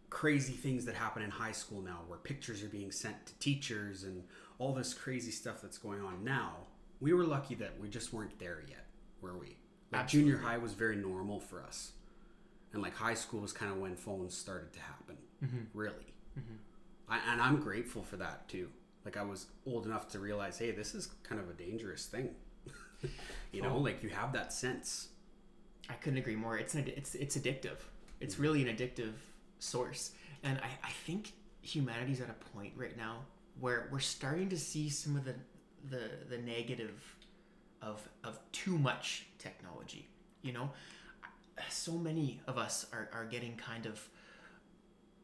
crazy 0.10 0.54
things 0.54 0.86
that 0.86 0.96
happen 0.96 1.24
in 1.24 1.30
high 1.30 1.52
school 1.52 1.82
now 1.82 2.00
where 2.08 2.20
pictures 2.20 2.64
are 2.64 2.68
being 2.68 2.92
sent 2.92 3.26
to 3.26 3.34
teachers 3.40 4.04
and 4.04 4.24
all 4.58 4.74
this 4.74 4.94
crazy 4.94 5.32
stuff 5.32 5.62
that's 5.62 5.78
going 5.78 6.02
on 6.02 6.24
now 6.24 6.56
we 7.00 7.14
were 7.14 7.26
lucky 7.26 7.56
that 7.56 7.80
we 7.80 7.88
just 7.88 8.14
weren't 8.14 8.38
there 8.40 8.64
yet 8.68 8.86
were 9.26 9.38
we? 9.38 9.58
Like 9.92 10.08
junior 10.08 10.38
high 10.38 10.58
was 10.58 10.74
very 10.74 10.96
normal 10.96 11.40
for 11.40 11.64
us. 11.64 11.94
And 12.74 12.82
like 12.82 12.96
high 12.96 13.14
school 13.14 13.42
was 13.42 13.54
kind 13.54 13.72
of 13.72 13.78
when 13.78 13.96
phones 13.96 14.36
started 14.36 14.74
to 14.74 14.80
happen 14.82 15.18
mm-hmm. 15.44 15.64
really. 15.74 16.14
Mm-hmm. 16.38 16.56
I, 17.08 17.20
and 17.32 17.42
i'm 17.42 17.62
grateful 17.62 18.04
for 18.04 18.18
that 18.18 18.48
too. 18.48 18.70
Like 19.06 19.18
i 19.18 19.24
was 19.24 19.48
old 19.66 19.86
enough 19.86 20.08
to 20.10 20.20
realize 20.20 20.58
hey 20.58 20.72
this 20.72 20.94
is 20.96 21.10
kind 21.24 21.40
of 21.40 21.50
a 21.50 21.54
dangerous 21.54 22.06
thing. 22.06 22.30
You 23.52 23.62
know 23.62 23.78
like 23.78 24.02
you 24.04 24.10
have 24.10 24.34
that 24.34 24.52
sense. 24.52 25.10
I 25.90 25.94
couldn't 25.94 26.18
agree 26.18 26.36
more. 26.36 26.58
It's 26.58 26.74
an, 26.74 26.92
it's 26.98 27.14
it's 27.14 27.38
addictive. 27.38 27.78
It's 28.20 28.34
mm-hmm. 28.34 28.44
really 28.44 28.68
an 28.68 28.76
addictive 28.76 29.14
source, 29.60 30.12
and 30.44 30.58
I, 30.58 30.70
I 30.84 30.90
think 30.90 31.34
humanity's 31.62 32.20
at 32.20 32.30
a 32.30 32.34
point 32.56 32.74
right 32.76 32.98
now 32.98 33.20
where 33.60 33.90
we're 33.92 34.00
starting 34.00 34.50
to 34.50 34.58
see 34.58 34.90
some 34.90 35.16
of 35.16 35.26
the 35.26 35.36
the 35.90 36.10
the 36.30 36.38
negative 36.38 37.16
of 37.82 38.08
of 38.24 38.40
too 38.52 38.78
much 38.78 39.28
technology. 39.40 40.08
You 40.42 40.54
know, 40.54 40.70
so 41.70 41.94
many 41.94 42.42
of 42.48 42.58
us 42.58 42.86
are 42.92 43.10
are 43.14 43.26
getting 43.26 43.56
kind 43.56 43.86
of 43.86 44.08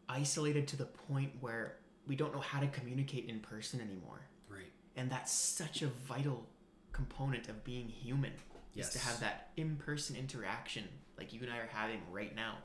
isolated 0.09 0.67
to 0.69 0.77
the 0.77 0.85
point 0.85 1.31
where 1.39 1.77
we 2.07 2.15
don't 2.15 2.33
know 2.33 2.41
how 2.41 2.59
to 2.59 2.67
communicate 2.67 3.29
in 3.29 3.39
person 3.39 3.79
anymore, 3.79 4.21
right 4.49 4.71
and 4.95 5.09
that's 5.09 5.31
such 5.31 5.81
a 5.81 5.87
vital 5.87 6.45
component 6.91 7.47
of 7.47 7.63
being 7.63 7.87
human 7.87 8.33
is 8.75 8.89
to 8.89 8.99
have 8.99 9.19
that 9.19 9.49
in-person 9.57 10.15
interaction 10.15 10.83
like 11.17 11.33
you 11.33 11.41
and 11.41 11.51
I 11.51 11.57
are 11.57 11.69
having 11.71 12.01
right 12.09 12.35
now. 12.35 12.57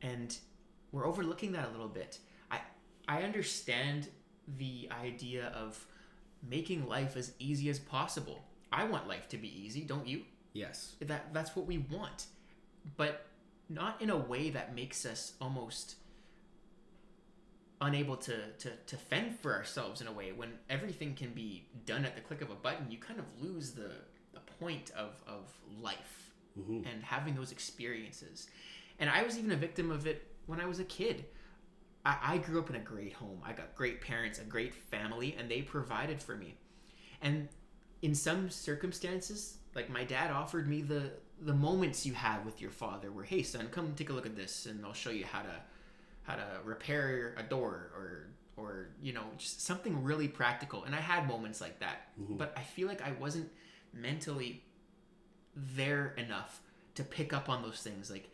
And 0.00 0.36
we're 0.90 1.06
overlooking 1.06 1.52
that 1.52 1.68
a 1.68 1.70
little 1.70 1.88
bit. 1.88 2.18
I 2.50 2.60
I 3.08 3.22
understand 3.22 4.08
the 4.58 4.88
idea 5.02 5.46
of 5.54 5.86
making 6.48 6.86
life 6.88 7.16
as 7.16 7.32
easy 7.38 7.68
as 7.70 7.78
possible. 7.78 8.44
I 8.72 8.84
want 8.84 9.06
life 9.08 9.28
to 9.30 9.36
be 9.36 9.48
easy, 9.64 9.82
don't 9.82 10.06
you? 10.06 10.22
yes 10.54 10.96
That 11.00 11.32
that's 11.32 11.56
what 11.56 11.66
we 11.66 11.78
want. 11.78 12.26
But 12.96 13.26
not 13.68 14.02
in 14.02 14.10
a 14.10 14.16
way 14.16 14.50
that 14.50 14.74
makes 14.74 15.06
us 15.06 15.32
almost 15.40 15.96
unable 17.80 18.16
to, 18.16 18.50
to, 18.58 18.70
to 18.86 18.96
fend 18.96 19.38
for 19.40 19.52
ourselves 19.54 20.00
in 20.00 20.06
a 20.06 20.12
way 20.12 20.30
when 20.32 20.50
everything 20.70 21.14
can 21.14 21.30
be 21.32 21.66
done 21.84 22.04
at 22.04 22.14
the 22.14 22.20
click 22.20 22.40
of 22.40 22.50
a 22.50 22.54
button 22.54 22.88
you 22.90 22.98
kind 22.98 23.18
of 23.18 23.24
lose 23.40 23.72
the, 23.72 23.90
the 24.34 24.40
point 24.60 24.90
of, 24.96 25.20
of 25.26 25.50
life 25.80 26.18
Mhm. 26.58 26.84
and 26.92 27.02
having 27.02 27.34
those 27.34 27.50
experiences 27.50 28.46
and 28.98 29.08
i 29.08 29.22
was 29.22 29.38
even 29.38 29.52
a 29.52 29.56
victim 29.56 29.90
of 29.90 30.06
it 30.06 30.18
when 30.44 30.60
i 30.60 30.66
was 30.66 30.80
a 30.80 30.84
kid 30.84 31.24
I, 32.04 32.16
I 32.22 32.38
grew 32.38 32.60
up 32.60 32.70
in 32.70 32.76
a 32.76 32.80
great 32.80 33.12
home. 33.12 33.40
I 33.44 33.52
got 33.52 33.74
great 33.74 34.00
parents 34.00 34.38
a 34.38 34.44
great 34.44 34.74
family 34.74 35.36
and 35.38 35.50
they 35.50 35.62
provided 35.62 36.22
for 36.22 36.36
me. 36.36 36.54
And 37.20 37.48
in 38.02 38.14
some 38.14 38.50
circumstances 38.50 39.58
like 39.74 39.88
my 39.88 40.04
dad 40.04 40.30
offered 40.30 40.68
me 40.68 40.82
the 40.82 41.12
the 41.40 41.54
moments 41.54 42.04
you 42.04 42.12
have 42.12 42.44
with 42.44 42.60
your 42.60 42.70
father 42.70 43.10
where 43.10 43.24
hey 43.24 43.42
son 43.42 43.68
come 43.70 43.94
take 43.94 44.10
a 44.10 44.12
look 44.12 44.26
at 44.26 44.36
this 44.36 44.66
and 44.66 44.84
i'll 44.84 44.92
show 44.92 45.10
you 45.10 45.24
how 45.24 45.40
to 45.40 45.54
how 46.24 46.34
to 46.34 46.44
repair 46.64 47.34
a 47.38 47.42
door 47.44 47.90
or 47.96 48.26
or 48.56 48.88
you 49.00 49.12
know 49.12 49.24
just 49.38 49.62
something 49.62 50.02
really 50.02 50.28
practical. 50.28 50.84
And 50.84 50.94
i 50.96 51.00
had 51.00 51.28
moments 51.28 51.60
like 51.60 51.78
that 51.78 52.08
mm-hmm. 52.20 52.36
but 52.36 52.52
i 52.56 52.62
feel 52.62 52.88
like 52.88 53.02
i 53.02 53.12
wasn't 53.12 53.48
mentally 53.94 54.64
there 55.54 56.14
enough 56.16 56.60
to 56.94 57.04
pick 57.04 57.32
up 57.32 57.48
on 57.48 57.62
those 57.62 57.80
things. 57.80 58.10
Like 58.10 58.30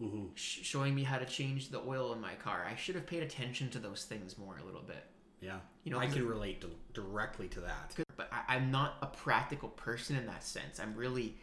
Mhm. 0.00 0.30
sh- 0.34 0.60
showing 0.62 0.94
me 0.94 1.02
how 1.04 1.18
to 1.18 1.26
change 1.26 1.68
the 1.68 1.80
oil 1.80 2.12
in 2.14 2.20
my 2.20 2.34
car 2.36 2.64
i 2.70 2.74
should 2.74 2.94
have 2.94 3.06
paid 3.06 3.22
attention 3.22 3.68
to 3.70 3.78
those 3.78 4.04
things 4.04 4.38
more 4.38 4.56
a 4.58 4.64
little 4.64 4.82
bit 4.82 5.04
yeah 5.40 5.60
You 5.84 5.92
know, 5.92 5.98
I 5.98 6.06
can 6.06 6.26
relate 6.26 6.60
to, 6.62 6.70
directly 6.94 7.48
to 7.48 7.60
that 7.60 7.94
but 8.16 8.30
I, 8.32 8.56
I'm 8.56 8.70
not 8.70 8.96
a 9.02 9.06
practical 9.06 9.68
person 9.70 10.16
in 10.16 10.26
that 10.26 10.44
sense. 10.44 10.78
I'm 10.78 10.94
really, 10.94 11.36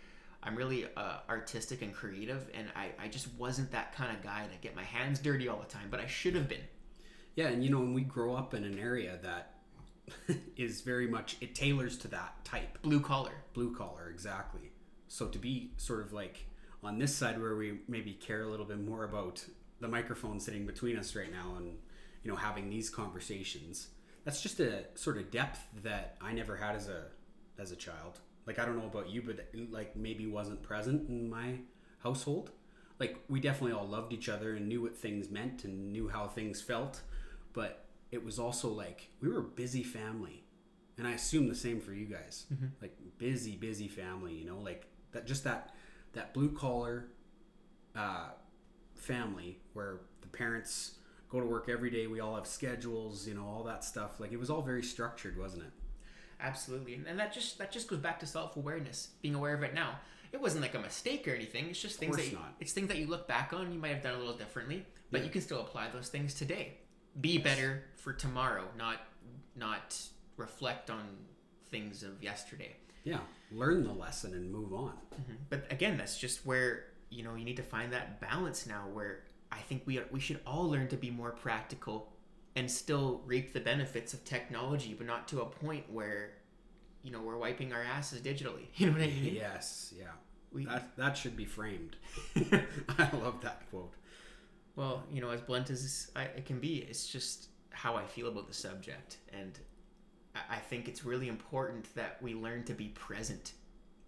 I'm 0.43 0.55
really 0.55 0.85
uh, 0.95 1.17
artistic 1.27 1.81
and 1.81 1.91
creative, 1.93 2.47
and 2.53 2.67
I, 2.75 2.91
I 3.03 3.07
just 3.07 3.27
wasn't 3.39 3.71
that 3.71 3.95
kind 3.95 4.15
of 4.15 4.21
guy 4.23 4.45
to 4.45 4.57
get 4.61 4.75
my 4.75 4.83
hands 4.83 5.17
dirty 5.19 5.47
all 5.47 5.57
the 5.59 5.65
time. 5.65 5.87
But 5.89 5.99
I 5.99 6.05
should 6.05 6.35
have 6.35 6.47
been. 6.47 6.61
Yeah, 7.35 7.47
and 7.47 7.63
you 7.63 7.71
know, 7.71 7.79
when 7.79 7.95
we 7.95 8.01
grow 8.01 8.35
up 8.35 8.53
in 8.53 8.63
an 8.63 8.77
area 8.77 9.17
that 9.23 9.55
is 10.55 10.81
very 10.81 11.07
much 11.07 11.37
it 11.41 11.55
tailors 11.55 11.97
to 11.99 12.07
that 12.09 12.45
type 12.45 12.79
Blue 12.83 13.01
collar. 13.01 13.33
blue 13.53 13.75
collar 13.75 14.09
exactly. 14.11 14.71
So 15.07 15.27
to 15.27 15.39
be 15.39 15.71
sort 15.77 16.01
of 16.01 16.13
like 16.13 16.45
on 16.83 16.99
this 16.99 17.15
side 17.15 17.41
where 17.41 17.55
we 17.55 17.79
maybe 17.87 18.13
care 18.13 18.43
a 18.43 18.49
little 18.49 18.65
bit 18.65 18.79
more 18.79 19.03
about 19.03 19.43
the 19.79 19.87
microphone 19.87 20.39
sitting 20.39 20.65
between 20.65 20.97
us 20.97 21.15
right 21.15 21.31
now 21.31 21.55
and 21.57 21.77
you 22.23 22.31
know 22.31 22.37
having 22.37 22.69
these 22.69 22.89
conversations, 22.89 23.89
that's 24.23 24.41
just 24.41 24.59
a 24.59 24.85
sort 24.95 25.17
of 25.17 25.31
depth 25.31 25.65
that 25.83 26.17
I 26.21 26.33
never 26.33 26.55
had 26.55 26.75
as 26.75 26.87
a 26.87 27.05
as 27.59 27.71
a 27.71 27.75
child. 27.75 28.19
Like 28.45 28.59
I 28.59 28.65
don't 28.65 28.77
know 28.77 28.85
about 28.85 29.09
you, 29.09 29.21
but 29.21 29.47
like 29.71 29.95
maybe 29.95 30.25
wasn't 30.25 30.61
present 30.63 31.09
in 31.09 31.29
my 31.29 31.59
household. 32.03 32.51
Like 32.99 33.19
we 33.29 33.39
definitely 33.39 33.73
all 33.73 33.87
loved 33.87 34.13
each 34.13 34.29
other 34.29 34.55
and 34.55 34.67
knew 34.67 34.81
what 34.81 34.97
things 34.97 35.29
meant 35.29 35.63
and 35.63 35.91
knew 35.91 36.07
how 36.07 36.27
things 36.27 36.61
felt, 36.61 37.01
but 37.53 37.87
it 38.11 38.23
was 38.23 38.39
also 38.39 38.69
like 38.69 39.09
we 39.21 39.29
were 39.29 39.39
a 39.39 39.43
busy 39.43 39.83
family 39.83 40.43
and 40.97 41.07
i 41.07 41.11
assume 41.11 41.47
the 41.47 41.55
same 41.55 41.79
for 41.79 41.93
you 41.93 42.05
guys 42.05 42.45
mm-hmm. 42.53 42.67
like 42.81 42.95
busy 43.17 43.55
busy 43.55 43.87
family 43.87 44.33
you 44.33 44.45
know 44.45 44.57
like 44.59 44.87
that 45.11 45.25
just 45.25 45.43
that 45.43 45.73
that 46.17 46.33
blue 46.33 46.49
collar 46.49 47.07
uh, 47.95 48.29
family 48.95 49.59
where 49.73 50.01
the 50.21 50.27
parents 50.27 50.95
go 51.29 51.39
to 51.39 51.45
work 51.45 51.67
every 51.69 51.89
day 51.89 52.07
we 52.07 52.19
all 52.19 52.35
have 52.35 52.47
schedules 52.47 53.27
you 53.27 53.33
know 53.33 53.45
all 53.45 53.63
that 53.63 53.83
stuff 53.83 54.19
like 54.19 54.31
it 54.31 54.37
was 54.37 54.49
all 54.49 54.61
very 54.61 54.83
structured 54.83 55.37
wasn't 55.37 55.61
it 55.61 55.71
Absolutely, 56.39 56.93
and, 56.93 57.07
and 57.07 57.19
that 57.19 57.33
just 57.33 57.57
that 57.57 57.71
just 57.71 57.87
goes 57.87 57.97
back 57.97 58.19
to 58.19 58.27
self 58.27 58.57
awareness, 58.57 59.09
being 59.23 59.33
aware 59.33 59.55
of 59.55 59.63
it 59.63 59.73
now. 59.73 59.95
It 60.31 60.39
wasn't 60.39 60.61
like 60.61 60.75
a 60.75 60.79
mistake 60.79 61.27
or 61.27 61.31
anything. 61.33 61.65
It's 61.67 61.81
just 61.81 61.97
things 61.97 62.15
that 62.15 62.27
you, 62.27 62.33
not. 62.33 62.53
it's 62.59 62.73
things 62.73 62.89
that 62.89 62.97
you 62.97 63.07
look 63.07 63.27
back 63.27 63.53
on. 63.53 63.71
You 63.73 63.79
might 63.79 63.93
have 63.95 64.03
done 64.03 64.13
a 64.13 64.19
little 64.19 64.37
differently, 64.37 64.85
but 65.09 65.21
Yeah. 65.21 65.25
you 65.25 65.31
can 65.31 65.41
still 65.41 65.61
apply 65.61 65.89
those 65.89 66.09
things 66.09 66.35
today. 66.35 66.77
Be 67.19 67.39
better 67.39 67.85
for 67.95 68.13
tomorrow, 68.13 68.65
not 68.77 68.99
not 69.55 69.99
reflect 70.35 70.91
on 70.91 71.01
things 71.71 72.03
of 72.03 72.21
yesterday. 72.21 72.75
Yeah 73.11 73.19
learn 73.51 73.83
the 73.83 73.93
lesson 73.93 74.33
and 74.33 74.51
move 74.51 74.73
on 74.73 74.93
mm-hmm. 75.13 75.33
But 75.49 75.71
again, 75.71 75.97
that's 75.97 76.17
just 76.17 76.45
where 76.45 76.85
you 77.09 77.23
know 77.23 77.35
you 77.35 77.45
need 77.45 77.57
to 77.57 77.63
find 77.63 77.93
that 77.93 78.19
balance 78.19 78.67
now. 78.67 78.83
Where 78.91 79.23
I 79.51 79.59
think 79.59 79.83
we 79.85 80.01
we 80.11 80.19
should 80.19 80.39
all 80.45 80.69
learn 80.69 80.87
to 80.89 80.97
be 80.97 81.11
more 81.11 81.31
practical 81.31 81.97
and 82.55 82.69
still 82.69 83.21
reap 83.25 83.53
the 83.53 83.59
benefits 83.59 84.13
of 84.13 84.25
technology, 84.25 84.93
but 84.97 85.07
not 85.07 85.27
to 85.29 85.41
a 85.41 85.45
point 85.45 85.85
where 85.89 86.31
you 87.03 87.11
know 87.11 87.21
we're 87.21 87.37
wiping 87.37 87.71
our 87.73 87.83
asses 87.83 88.21
digitally. 88.21 88.65
You 88.75 88.87
know 88.87 88.93
what 88.93 89.01
I 89.03 89.07
mean? 89.07 89.35
yes 89.35 89.93
yeah 89.97 90.15
We, 90.51 90.65
that 90.65 90.95
that 90.97 91.17
should 91.17 91.37
be 91.37 91.45
framed 91.45 91.95
i 92.35 93.09
love 93.23 93.41
that 93.41 93.61
quote 93.69 93.93
well, 94.75 95.03
you 95.11 95.21
know, 95.21 95.31
as 95.31 95.41
blunt 95.41 95.69
as 95.71 96.11
I, 96.15 96.23
it 96.25 96.45
can 96.45 96.59
be, 96.59 96.85
it's 96.87 97.07
just 97.07 97.49
how 97.71 97.95
I 97.95 98.05
feel 98.05 98.27
about 98.27 98.47
the 98.47 98.53
subject, 98.53 99.17
and 99.33 99.57
I, 100.49 100.57
think 100.57 100.87
it's 100.87 101.05
really 101.05 101.27
important 101.27 101.93
that 101.95 102.21
we 102.21 102.33
learn 102.33 102.63
to 102.65 102.73
be 102.73 102.89
present 102.89 103.53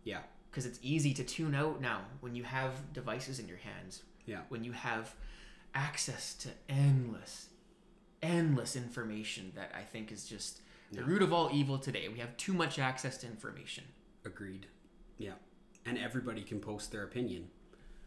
yeah 0.04 0.20
because 0.50 0.66
it's 0.66 0.80
easy 0.82 1.14
to 1.14 1.24
tune 1.24 1.54
out 1.56 1.80
now 1.82 2.02
when 2.22 2.36
you 2.36 2.44
have 2.44 2.92
devices 2.94 3.40
in 3.40 3.48
your 3.48 3.58
hands. 3.58 4.04
Yeah. 4.26 4.40
When 4.50 4.64
you 4.64 4.72
have 4.72 5.14
access 5.76 6.34
to 6.36 6.50
endless, 6.68 7.50
endless 8.24 8.76
information 8.76 9.52
that 9.56 9.72
I 9.78 9.84
think 9.84 10.12
is 10.12 10.26
just 10.26 10.62
the 10.92 11.04
root 11.04 11.22
of 11.22 11.32
all 11.32 11.50
evil 11.54 11.78
today. 11.78 12.08
We 12.08 12.20
have 12.20 12.36
too 12.38 12.54
much 12.54 12.80
access 12.80 13.18
to 13.20 13.28
information. 13.28 13.84
agreed 14.26 14.68
yeah 15.18 15.34
and 15.86 15.98
everybody 15.98 16.42
can 16.42 16.60
post 16.60 16.92
their 16.92 17.04
opinion 17.04 17.48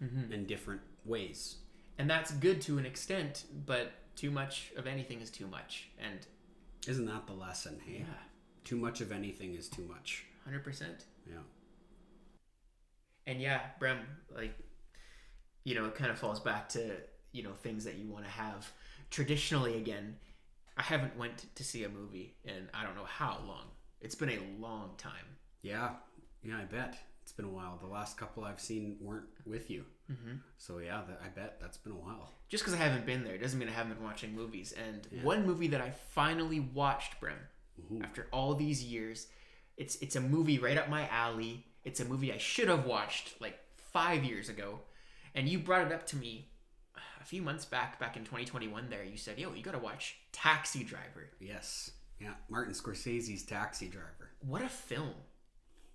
mm-hmm. 0.03 0.33
in 0.33 0.47
different 0.47 0.81
ways 1.05 1.57
And 1.99 2.09
that's 2.09 2.31
good 2.33 2.61
to 2.63 2.79
an 2.79 2.87
extent, 2.87 3.45
but 3.67 3.93
too 4.17 4.31
much 4.31 4.73
of 4.77 4.87
anything 4.87 5.21
is 5.21 5.31
too 5.31 5.47
much. 5.47 5.89
And 5.99 6.27
isn't 6.89 7.07
that 7.07 7.27
the 7.27 7.33
lesson 7.33 7.81
hey 7.87 7.99
yeah, 7.99 8.05
too 8.65 8.77
much 8.77 9.01
of 9.01 9.13
anything 9.13 9.55
is 9.55 9.69
too 9.69 9.83
much 9.89 10.25
100%. 10.49 10.83
yeah 11.27 11.35
And 13.27 13.41
yeah, 13.41 13.61
Brem, 13.81 13.99
like, 14.35 14.55
you 15.65 15.75
know, 15.77 15.85
it 15.87 15.95
kind 15.95 16.11
of 16.11 16.19
falls 16.19 16.41
back 16.41 16.69
to, 16.71 16.97
you 17.31 17.43
know, 17.45 17.53
things 17.53 17.85
that 17.85 17.95
you 17.95 18.09
want 18.09 18.25
to 18.25 18.31
have 18.31 18.71
traditionally 19.11 19.77
again. 19.77 20.17
I 20.77 20.83
haven't 20.83 21.17
went 21.17 21.55
to 21.55 21.63
see 21.65 21.85
a 21.85 21.89
movie 21.89 22.35
in 22.45 22.69
I 22.75 22.83
don't 22.85 22.97
know 22.97 23.05
how 23.05 23.39
long. 23.47 23.67
It's 24.01 24.17
been 24.17 24.31
a 24.31 24.41
long 24.59 24.91
time. 24.99 25.27
Yeah, 25.63 25.91
yeah, 26.43 26.59
I 26.59 26.65
bet 26.65 26.97
it's 27.23 27.33
been 27.33 27.45
a 27.45 27.51
while. 27.51 27.79
The 27.81 27.89
last 27.89 28.17
couple 28.17 28.45
I've 28.45 28.61
seen 28.61 28.97
weren't 29.01 29.27
with 29.47 29.71
you, 29.71 29.85
mm-hmm. 30.11 30.37
so 30.59 30.79
yeah, 30.79 31.03
that, 31.09 31.21
I 31.25 31.29
bet 31.29 31.59
that's 31.61 31.77
been 31.77 31.93
a 31.93 31.97
while. 31.97 32.33
Just 32.49 32.65
because 32.65 32.79
I 32.79 32.83
haven't 32.83 33.07
been 33.07 33.25
there 33.25 33.39
doesn't 33.39 33.59
mean 33.59 33.69
I 33.69 33.73
haven't 33.73 33.95
been 33.95 34.05
watching 34.05 34.35
movies. 34.35 34.73
And 34.73 35.07
one 35.23 35.47
movie 35.47 35.69
that 35.69 35.81
I 35.81 35.91
finally 36.11 36.61
watched, 36.61 37.21
Brem, 37.21 37.39
after 38.03 38.27
all 38.33 38.55
these 38.55 38.85
years, 38.85 39.29
it's 39.77 39.97
it's 39.97 40.17
a 40.17 40.21
movie 40.21 40.59
right 40.59 40.77
up 40.77 40.89
my 40.89 41.09
alley. 41.09 41.65
It's 41.85 42.01
a 42.01 42.05
movie 42.05 42.33
I 42.33 42.39
should 42.39 42.69
have 42.69 42.87
watched 42.87 43.41
like 43.41 43.59
five 43.93 44.25
years 44.25 44.49
ago, 44.49 44.81
and 45.35 45.49
you 45.49 45.59
brought 45.59 45.87
it 45.87 45.93
up 45.93 46.07
to 46.09 46.17
me 46.17 46.49
a 47.21 47.25
few 47.25 47.41
months 47.41 47.65
back, 47.65 47.99
back 47.99 48.17
in 48.17 48.25
2021. 48.25 48.91
There, 48.91 49.05
you 49.05 49.17
said, 49.17 49.39
"Yo, 49.39 49.53
you 49.55 49.63
gotta 49.63 49.79
watch 49.79 50.17
Taxi 50.33 50.85
Driver." 50.85 51.31
Yes, 51.41 51.93
yeah, 52.21 52.35
Martin 52.49 52.75
Scorsese's 52.75 53.45
Taxi 53.45 53.89
Driver. 53.89 54.31
What 54.41 54.63
a 54.63 54.69
film! 54.69 55.15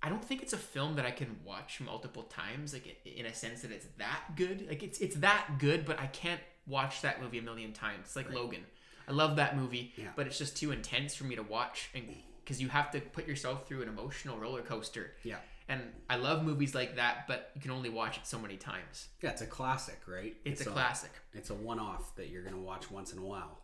I 0.07 0.09
don't 0.09 0.23
think 0.23 0.41
it's 0.41 0.53
a 0.53 0.57
film 0.57 0.95
that 0.95 1.05
I 1.05 1.11
can 1.11 1.35
watch 1.43 1.81
multiple 1.81 2.23
times, 2.23 2.71
like 2.71 2.97
in 3.05 3.25
a 3.25 3.33
sense 3.33 3.61
that 3.63 3.71
it's 3.71 3.87
that 3.97 4.21
good. 4.37 4.65
Like 4.69 4.81
it's 4.81 4.99
it's 4.99 5.17
that 5.17 5.55
good, 5.59 5.85
but 5.85 5.99
I 5.99 6.07
can't 6.07 6.39
watch 6.65 7.01
that 7.01 7.21
movie 7.21 7.39
a 7.39 7.41
million 7.41 7.73
times. 7.73 7.99
It's 8.05 8.15
like 8.15 8.31
Logan. 8.31 8.63
I 9.05 9.11
love 9.11 9.35
that 9.35 9.57
movie, 9.57 9.93
Yeah. 9.97 10.07
but 10.15 10.25
it's 10.25 10.37
just 10.37 10.55
too 10.55 10.71
intense 10.71 11.13
for 11.13 11.25
me 11.25 11.35
to 11.35 11.43
watch, 11.43 11.89
and 11.93 12.05
mm. 12.05 12.15
because 12.41 12.61
you 12.61 12.69
have 12.69 12.89
to 12.91 13.01
put 13.01 13.27
yourself 13.27 13.67
through 13.67 13.81
an 13.81 13.89
emotional 13.89 14.37
roller 14.37 14.61
coaster. 14.61 15.11
Yeah, 15.23 15.37
And 15.67 15.81
I 16.09 16.15
love 16.15 16.43
movies 16.43 16.73
like 16.73 16.95
that, 16.95 17.25
but 17.27 17.51
you 17.55 17.61
can 17.61 17.71
only 17.71 17.89
watch 17.89 18.17
it 18.17 18.25
so 18.25 18.39
many 18.39 18.55
times. 18.55 19.09
yeah, 19.21 19.31
it's 19.31 19.41
a 19.41 19.45
classic, 19.47 19.99
right? 20.07 20.35
It's, 20.45 20.61
a 20.61 20.65
classic. 20.65 21.11
It's 21.33 21.49
a 21.49 21.53
one-off 21.55 22.15
that 22.15 22.29
you're 22.29 22.43
gonna 22.43 22.59
watch 22.59 22.89
once 22.89 23.11
in 23.11 23.19
a 23.19 23.25
while. 23.25 23.59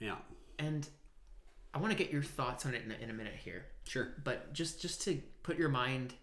Yeah, 0.00 0.16
And 0.58 0.88
I 1.74 1.78
want 1.78 1.92
to 1.92 1.98
get 2.02 2.12
your 2.12 2.22
thoughts 2.22 2.64
on 2.66 2.74
it 2.74 2.82
in 2.84 2.90
a, 2.92 2.94
in 3.04 3.10
a 3.10 3.12
minute 3.12 3.34
here. 3.44 3.66
sure. 3.86 4.14
but 4.24 4.52
just 4.52 4.80
just 4.80 5.02
to 5.02 5.20
put 5.42 5.56
your 5.58 5.68
mind 5.68 6.14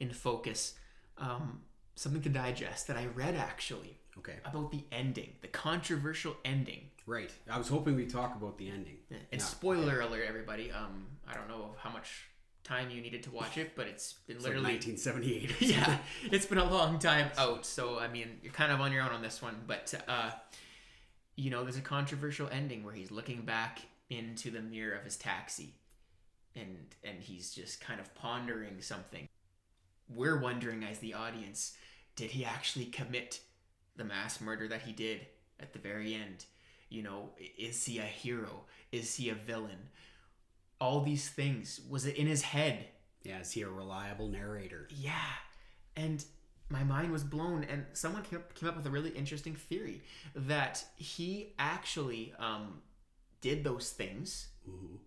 in 0.00 0.10
focus 0.12 0.74
um, 1.18 1.60
something 1.94 2.20
to 2.22 2.28
digest 2.28 2.86
that 2.88 2.96
i 2.96 3.06
read 3.14 3.34
actually 3.34 3.98
Okay, 4.18 4.34
about 4.46 4.70
the 4.70 4.82
ending 4.92 5.30
the 5.42 5.48
controversial 5.48 6.36
ending 6.44 6.82
right. 7.06 7.30
I 7.50 7.58
was 7.58 7.68
hoping 7.68 7.94
we'd 7.96 8.10
talk 8.10 8.34
about 8.36 8.56
the 8.58 8.68
ending. 8.68 8.96
and 9.10 9.20
Yeah. 9.32 9.38
spoiler 9.38 10.00
alert 10.00 10.24
everybody 10.28 10.70
um, 10.72 11.06
i 11.28 11.34
don't 11.34 11.48
know 11.48 11.74
how 11.78 11.90
much 11.90 12.08
time 12.64 12.90
you 12.90 13.00
needed 13.00 13.22
to 13.24 13.30
watch 13.30 13.56
it 13.58 13.72
but 13.76 13.86
it's 13.86 14.14
been 14.26 14.36
It's 14.36 14.44
like 14.44 14.54
literally 14.54 14.74
1978. 14.74 15.60
yeah 15.60 15.98
it's 16.32 16.46
been 16.46 16.58
a 16.58 16.70
long 16.70 16.98
time 16.98 17.30
out 17.38 17.64
so 17.66 17.98
i 17.98 18.08
mean 18.08 18.28
you're 18.42 18.52
kind 18.52 18.72
of 18.72 18.80
on 18.80 18.90
your 18.92 19.02
own 19.02 19.10
on 19.12 19.22
this 19.22 19.40
one 19.42 19.56
but 19.66 19.94
uh, 20.08 20.30
you 21.36 21.50
know 21.50 21.62
there's 21.62 21.76
a 21.76 21.82
controversial 21.82 22.48
ending 22.50 22.82
where 22.84 22.94
he's 22.94 23.10
looking 23.10 23.42
back 23.42 23.80
into 24.10 24.50
the 24.50 24.60
mirror 24.60 24.96
of 24.96 25.04
his 25.04 25.16
taxi 25.16 25.74
and 26.54 26.94
and 27.04 27.20
he's 27.20 27.54
just 27.54 27.80
kind 27.80 28.00
of 28.00 28.14
pondering 28.14 28.80
something 28.80 29.28
we're 30.08 30.38
wondering 30.38 30.84
as 30.84 30.98
the 30.98 31.14
audience 31.14 31.74
did 32.14 32.30
he 32.30 32.44
actually 32.44 32.86
commit 32.86 33.40
the 33.96 34.04
mass 34.04 34.40
murder 34.40 34.68
that 34.68 34.82
he 34.82 34.92
did 34.92 35.26
at 35.60 35.72
the 35.72 35.78
very 35.78 36.14
end 36.14 36.44
you 36.88 37.02
know 37.02 37.30
is 37.58 37.84
he 37.84 37.98
a 37.98 38.02
hero 38.02 38.64
is 38.92 39.16
he 39.16 39.28
a 39.28 39.34
villain 39.34 39.88
all 40.80 41.00
these 41.00 41.28
things 41.28 41.80
was 41.88 42.06
it 42.06 42.16
in 42.16 42.26
his 42.26 42.42
head 42.42 42.86
Yeah, 43.24 43.40
is 43.40 43.50
he 43.52 43.62
a 43.62 43.68
reliable 43.68 44.28
narrator? 44.28 44.86
yeah. 44.90 45.32
And 45.96 46.22
my 46.68 46.84
mind 46.84 47.10
was 47.12 47.24
blown. 47.24 47.64
And 47.64 47.86
someone 47.94 48.22
came 48.24 48.40
up, 48.40 48.54
came 48.54 48.68
up 48.68 48.76
with 48.76 48.86
a 48.86 48.90
really 48.90 49.10
interesting 49.10 49.54
theory 49.54 50.02
that 50.34 50.84
he 50.96 51.54
actually 51.58 52.34
um, 52.38 52.82
did 53.40 53.64
those 53.64 53.90
things, 53.92 54.48
Mhm. 54.68 54.98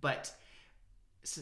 but 0.00 0.34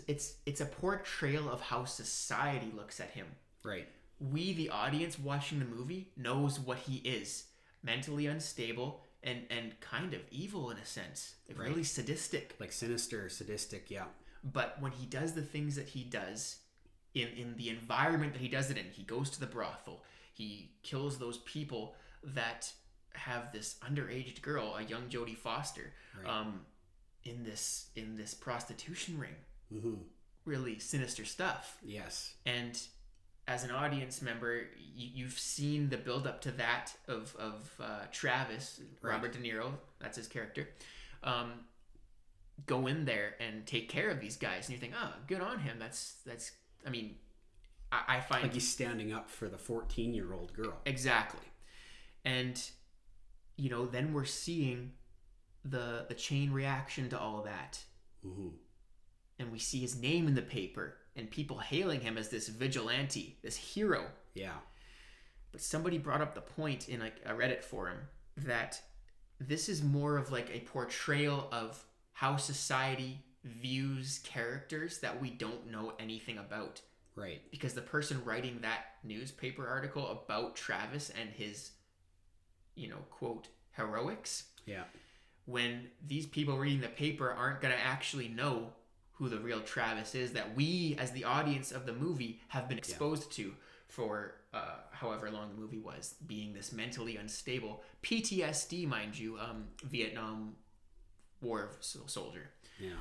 it's 0.06 0.34
it's 0.46 0.60
a 0.60 0.66
portrayal 0.66 1.48
of 1.48 1.60
how 1.60 1.84
society 1.84 2.70
looks 2.74 3.00
at 3.00 3.10
him. 3.10 3.26
Right. 3.62 3.88
We, 4.18 4.52
the 4.52 4.68
audience 4.70 5.18
watching 5.18 5.58
the 5.58 5.64
movie, 5.64 6.12
knows 6.16 6.58
what 6.60 6.78
he 6.78 6.96
is: 6.98 7.46
mentally 7.82 8.26
unstable 8.26 9.02
and 9.22 9.46
and 9.50 9.78
kind 9.80 10.12
of 10.14 10.20
evil 10.30 10.70
in 10.70 10.76
a 10.78 10.84
sense, 10.84 11.36
like 11.48 11.58
Right. 11.58 11.68
really 11.68 11.84
sadistic. 11.84 12.56
Like 12.60 12.72
sinister, 12.72 13.28
sadistic. 13.28 13.90
Yeah. 13.90 14.08
but 14.42 14.80
when 14.80 14.92
he 14.92 15.04
does 15.04 15.34
the 15.34 15.42
things 15.42 15.76
that 15.76 15.88
he 15.88 16.02
does 16.02 16.60
in 17.12 17.28
in 17.28 17.56
the 17.58 17.68
environment 17.68 18.32
that 18.32 18.40
he 18.40 18.48
does 18.48 18.70
it 18.70 18.78
in 18.78 18.86
he 18.90 19.02
goes 19.02 19.28
to 19.28 19.38
the 19.40 19.46
brothel 19.46 20.02
he 20.32 20.72
kills 20.82 21.18
those 21.18 21.36
people 21.38 21.94
that 22.22 22.72
have 23.14 23.52
this 23.52 23.76
underaged 23.88 24.40
girl 24.42 24.74
a 24.76 24.82
young 24.82 25.08
jodie 25.08 25.36
foster 25.36 25.92
Right. 26.18 26.28
um 26.40 26.60
in 27.24 27.44
this 27.44 27.88
in 27.96 28.16
this 28.16 28.34
prostitution 28.34 29.18
ring 29.18 29.34
hmm 29.70 29.94
really 30.44 30.78
sinister 30.78 31.24
stuff 31.24 31.76
Yes. 31.82 32.34
and 32.46 32.80
as 33.46 33.64
an 33.64 33.70
audience 33.70 34.22
member 34.22 34.62
you, 34.78 35.08
you've 35.14 35.38
seen 35.38 35.88
the 35.90 35.96
build 35.98 36.26
up 36.26 36.40
to 36.42 36.50
that 36.52 36.92
of 37.08 37.34
of 37.38 37.70
uh, 37.80 38.04
travis 38.10 38.80
Right. 39.02 39.12
robert 39.12 39.32
de 39.32 39.38
niro 39.38 39.72
that's 40.00 40.16
his 40.16 40.28
character 40.28 40.68
um, 41.22 41.52
go 42.66 42.86
in 42.86 43.04
there 43.04 43.34
and 43.40 43.66
take 43.66 43.88
care 43.88 44.10
of 44.10 44.20
these 44.20 44.36
guys 44.36 44.66
and 44.68 44.74
you 44.74 44.78
think 44.80 44.94
oh 45.00 45.12
good 45.26 45.40
on 45.40 45.58
him 45.58 45.76
that's 45.78 46.14
that's 46.26 46.52
i 46.86 46.90
mean 46.90 47.16
i, 47.92 48.16
I 48.16 48.20
find 48.20 48.42
Like 48.44 48.54
he's 48.54 48.68
standing 48.68 49.12
up 49.12 49.28
for 49.30 49.48
the 49.48 49.58
14 49.58 50.14
year 50.14 50.32
old 50.32 50.52
girl. 50.54 50.74
exactly 50.86 51.46
and 52.24 52.60
you 53.60 53.68
know 53.70 53.84
then 53.86 54.12
we're 54.12 54.24
seeing 54.24 54.92
the 55.64 56.06
the 56.08 56.14
chain 56.14 56.52
reaction 56.52 57.08
to 57.10 57.18
all 57.18 57.42
that 57.42 57.78
hmm 58.22 58.48
and 59.38 59.50
we 59.50 59.58
see 59.58 59.80
his 59.80 59.96
name 59.98 60.26
in 60.28 60.34
the 60.34 60.42
paper 60.42 60.96
and 61.16 61.30
people 61.30 61.58
hailing 61.58 62.00
him 62.00 62.18
as 62.18 62.28
this 62.28 62.48
vigilante 62.48 63.38
this 63.42 63.56
hero 63.56 64.06
Yeah. 64.34 64.58
but 65.52 65.60
somebody 65.60 65.98
brought 65.98 66.20
up 66.20 66.34
the 66.34 66.40
point 66.60 66.88
in 66.88 67.00
like 67.00 67.16
a 67.24 67.32
reddit 67.32 67.62
forum 67.64 67.98
that 68.36 68.80
this 69.38 69.68
is 69.68 69.82
more 69.82 70.16
of 70.18 70.30
like 70.30 70.50
a 70.54 70.60
portrayal 70.60 71.48
of 71.52 71.82
how 72.12 72.36
society 72.36 73.24
views 73.44 74.20
characters 74.24 74.98
that 75.00 75.20
we 75.20 75.30
don't 75.30 75.70
know 75.70 75.94
anything 75.98 76.38
about 76.38 76.80
Right. 77.16 77.40
because 77.50 77.74
the 77.74 77.80
person 77.82 78.22
writing 78.24 78.60
that 78.62 78.84
newspaper 79.02 79.66
article 79.66 80.06
about 80.08 80.54
Travis 80.56 81.10
and 81.18 81.30
his 81.30 81.70
you 82.80 82.88
know 82.88 83.02
quote 83.10 83.48
heroics 83.78 84.44
Yeah. 84.66 84.84
when 85.46 85.88
these 86.06 86.26
people 86.26 86.56
reading 86.58 86.80
the 86.80 86.88
paper 86.88 87.30
aren't 87.30 87.60
going 87.60 87.74
to 87.74 87.80
actually 87.94 88.28
know 88.28 88.72
who 89.12 89.28
the 89.28 89.38
real 89.38 89.60
Travis 89.60 90.14
is 90.14 90.32
that 90.32 90.56
we 90.56 90.96
as 90.98 91.12
the 91.12 91.24
audience 91.24 91.72
of 91.72 91.84
the 91.86 91.92
movie 91.92 92.40
have 92.48 92.68
been 92.70 92.78
exposed 92.78 93.30
to 93.32 93.54
for 93.88 94.34
uh, 94.54 94.78
however 94.92 95.30
long 95.30 95.46
the 95.50 95.60
movie 95.60 95.78
was 95.78 96.14
being 96.26 96.52
this 96.54 96.72
mentally 96.72 97.16
unstable 97.16 97.82
PTSD 98.02 98.86
mind 98.88 99.18
you 99.18 99.38
um, 99.38 99.68
Vietnam 99.84 100.54
war 101.42 101.70
soldier 101.80 102.50
Yeah. 102.78 103.00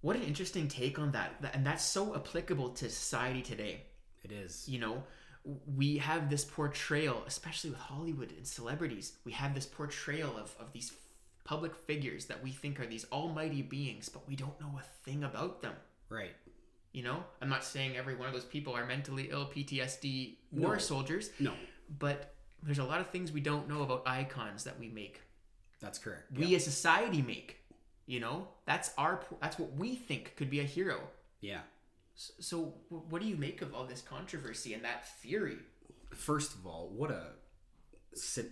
what 0.00 0.16
an 0.16 0.22
interesting 0.22 0.68
take 0.68 0.98
on 0.98 1.12
that 1.12 1.30
and 1.54 1.64
that's 1.66 1.84
so 1.84 2.14
applicable 2.14 2.70
to 2.70 2.88
society 2.90 3.42
today 3.42 3.82
It 4.24 4.32
is. 4.32 4.68
you 4.68 4.78
know 4.78 5.02
we 5.76 5.98
have 5.98 6.28
this 6.28 6.44
portrayal 6.44 7.22
especially 7.26 7.70
with 7.70 7.78
hollywood 7.78 8.30
and 8.36 8.46
celebrities 8.46 9.12
we 9.24 9.32
have 9.32 9.54
this 9.54 9.66
portrayal 9.66 10.36
of, 10.36 10.54
of 10.60 10.72
these 10.72 10.92
public 11.44 11.74
figures 11.74 12.26
that 12.26 12.42
we 12.42 12.50
think 12.50 12.78
are 12.78 12.86
these 12.86 13.06
almighty 13.12 13.62
beings 13.62 14.08
but 14.08 14.26
we 14.28 14.36
don't 14.36 14.60
know 14.60 14.78
a 14.78 14.82
thing 15.04 15.24
about 15.24 15.62
them 15.62 15.72
Right. 16.10 16.34
you 16.92 17.02
know 17.02 17.22
i'm 17.40 17.48
not 17.48 17.64
saying 17.64 17.96
every 17.96 18.14
one 18.14 18.26
of 18.28 18.34
those 18.34 18.44
people 18.44 18.74
are 18.76 18.84
mentally 18.86 19.28
ill 19.30 19.46
ptsd 19.46 20.36
war 20.52 20.72
No. 20.74 20.78
soldiers 20.78 21.30
No, 21.38 21.52
but 21.98 22.34
there's 22.62 22.78
a 22.80 22.84
lot 22.84 23.00
of 23.00 23.08
things 23.10 23.30
we 23.32 23.40
don't 23.40 23.68
know 23.68 23.82
about 23.82 24.02
icons 24.06 24.64
that 24.64 24.78
we 24.78 24.88
make 24.88 25.20
that's 25.80 25.98
correct. 25.98 26.24
we 26.36 26.46
yeah. 26.46 26.56
as 26.56 26.64
society 26.64 27.22
make 27.22 27.56
you 28.06 28.20
know 28.20 28.48
that's 28.66 28.90
our 28.98 29.20
that's 29.40 29.58
what 29.58 29.72
we 29.74 29.94
think 29.94 30.34
could 30.36 30.50
be 30.50 30.60
a 30.60 30.64
hero 30.64 31.00
yeah. 31.40 31.60
So 32.18 32.74
what 32.88 33.22
do 33.22 33.28
you 33.28 33.36
make 33.36 33.62
of 33.62 33.74
all 33.74 33.84
this 33.84 34.00
controversy 34.00 34.74
and 34.74 34.84
that 34.84 35.08
theory 35.20 35.58
First 36.14 36.54
of 36.54 36.66
all, 36.66 36.90
what 36.94 37.10
a 37.10 37.22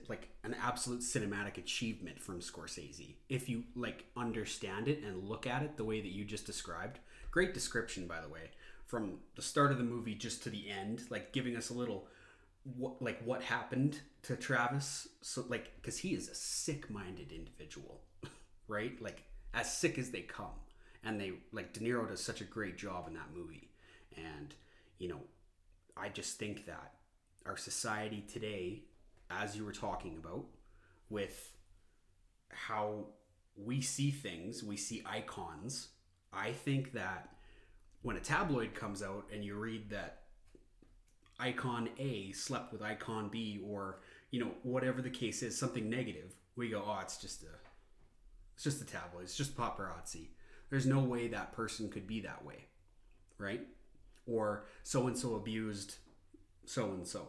like 0.09 0.29
an 0.45 0.55
absolute 0.63 1.01
cinematic 1.01 1.59
achievement 1.59 2.21
from 2.21 2.41
Scorsese. 2.41 3.15
If 3.29 3.49
you 3.49 3.65
like 3.75 4.05
understand 4.17 4.87
it 4.87 5.03
and 5.03 5.25
look 5.25 5.47
at 5.47 5.63
it 5.63 5.77
the 5.77 5.85
way 5.85 6.01
that 6.01 6.13
you 6.13 6.25
just 6.25 6.47
described. 6.47 7.01
Great 7.31 7.53
description 7.53 8.07
by 8.07 8.21
the 8.21 8.29
way. 8.29 8.51
From 8.87 9.19
the 9.35 9.43
start 9.43 9.73
of 9.73 9.79
the 9.79 9.85
movie 9.85 10.15
just 10.15 10.45
to 10.45 10.51
the 10.51 10.71
end, 10.71 11.03
like 11.11 11.33
giving 11.33 11.57
us 11.57 11.71
a 11.71 11.75
little 11.75 12.07
what 12.77 13.03
like 13.03 13.21
what 13.25 13.43
happened 13.43 14.01
to 14.23 14.37
Travis 14.37 15.09
so 15.23 15.45
like 15.49 15.83
cuz 15.83 15.99
he 15.99 16.15
is 16.15 16.29
a 16.29 16.35
sick-minded 16.35 17.33
individual, 17.33 18.03
right? 18.69 19.01
Like 19.03 19.25
as 19.55 19.77
sick 19.77 19.99
as 19.99 20.11
they 20.11 20.23
come. 20.23 20.55
And 21.07 21.21
they 21.21 21.33
like 21.53 21.73
De 21.73 21.81
Niro 21.81 22.09
does 22.09 22.23
such 22.23 22.41
a 22.41 22.45
great 22.45 22.77
job 22.77 23.07
in 23.09 23.15
that 23.15 23.35
movie. 23.35 23.71
And 24.17 24.55
you 24.99 25.09
know, 25.09 25.21
I 25.97 26.09
just 26.09 26.39
think 26.39 26.67
that 26.67 26.95
our 27.47 27.57
society 27.57 28.25
today, 28.31 28.83
as 29.31 29.57
you 29.57 29.65
were 29.65 29.73
talking 29.73 30.17
about, 30.17 30.45
with 31.09 31.53
how 32.51 33.07
we 33.57 33.81
see 33.81 34.11
things, 34.11 34.63
we 34.63 34.77
see 34.77 35.03
icons. 35.07 35.89
I 36.33 36.53
think 36.53 36.93
that 36.93 37.29
when 38.03 38.17
a 38.17 38.21
tabloid 38.21 38.75
comes 38.75 39.03
out 39.03 39.27
and 39.33 39.45
you 39.45 39.57
read 39.57 39.91
that 39.91 40.23
icon 41.39 41.89
A 41.99 42.33
slept 42.33 42.73
with 42.73 42.83
icon 42.83 43.29
B 43.29 43.61
or 43.65 44.01
you 44.31 44.41
know 44.41 44.51
whatever 44.63 45.03
the 45.03 45.11
case 45.11 45.43
is 45.43 45.59
something 45.59 45.89
negative 45.89 46.35
we 46.57 46.71
go 46.71 46.83
oh 46.87 46.99
it's 47.03 47.19
just 47.19 47.43
a 47.43 47.55
it's 48.55 48.65
just 48.65 48.81
a 48.81 48.87
tabloid 48.87 49.25
it's 49.25 49.37
just 49.37 49.57
paparazzi 49.57 50.29
there's 50.71 50.87
no 50.87 51.01
way 51.01 51.29
that 51.29 51.53
person 51.53 51.89
could 51.89 52.07
be 52.07 52.21
that 52.21 52.45
way 52.45 52.67
right? 53.39 53.67
Or 54.27 54.65
so 54.83 55.07
and 55.07 55.17
so 55.17 55.35
abused 55.35 55.97
so 56.65 56.87
and 56.91 57.07
so 57.07 57.29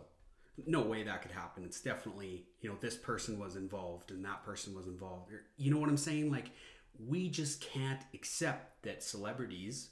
no 0.65 0.81
way 0.81 1.03
that 1.03 1.21
could 1.21 1.31
happen. 1.31 1.63
It's 1.63 1.81
definitely 1.81 2.45
you 2.61 2.69
know 2.69 2.75
this 2.81 2.95
person 2.95 3.39
was 3.39 3.55
involved 3.55 4.11
and 4.11 4.25
that 4.25 4.43
person 4.43 4.75
was 4.75 4.87
involved. 4.87 5.31
You 5.57 5.71
know 5.71 5.79
what 5.79 5.89
i'm 5.89 5.97
saying? 5.97 6.31
Like 6.31 6.51
we 6.99 7.29
just 7.29 7.61
can't 7.61 8.01
accept 8.13 8.83
that 8.83 9.03
celebrities 9.03 9.91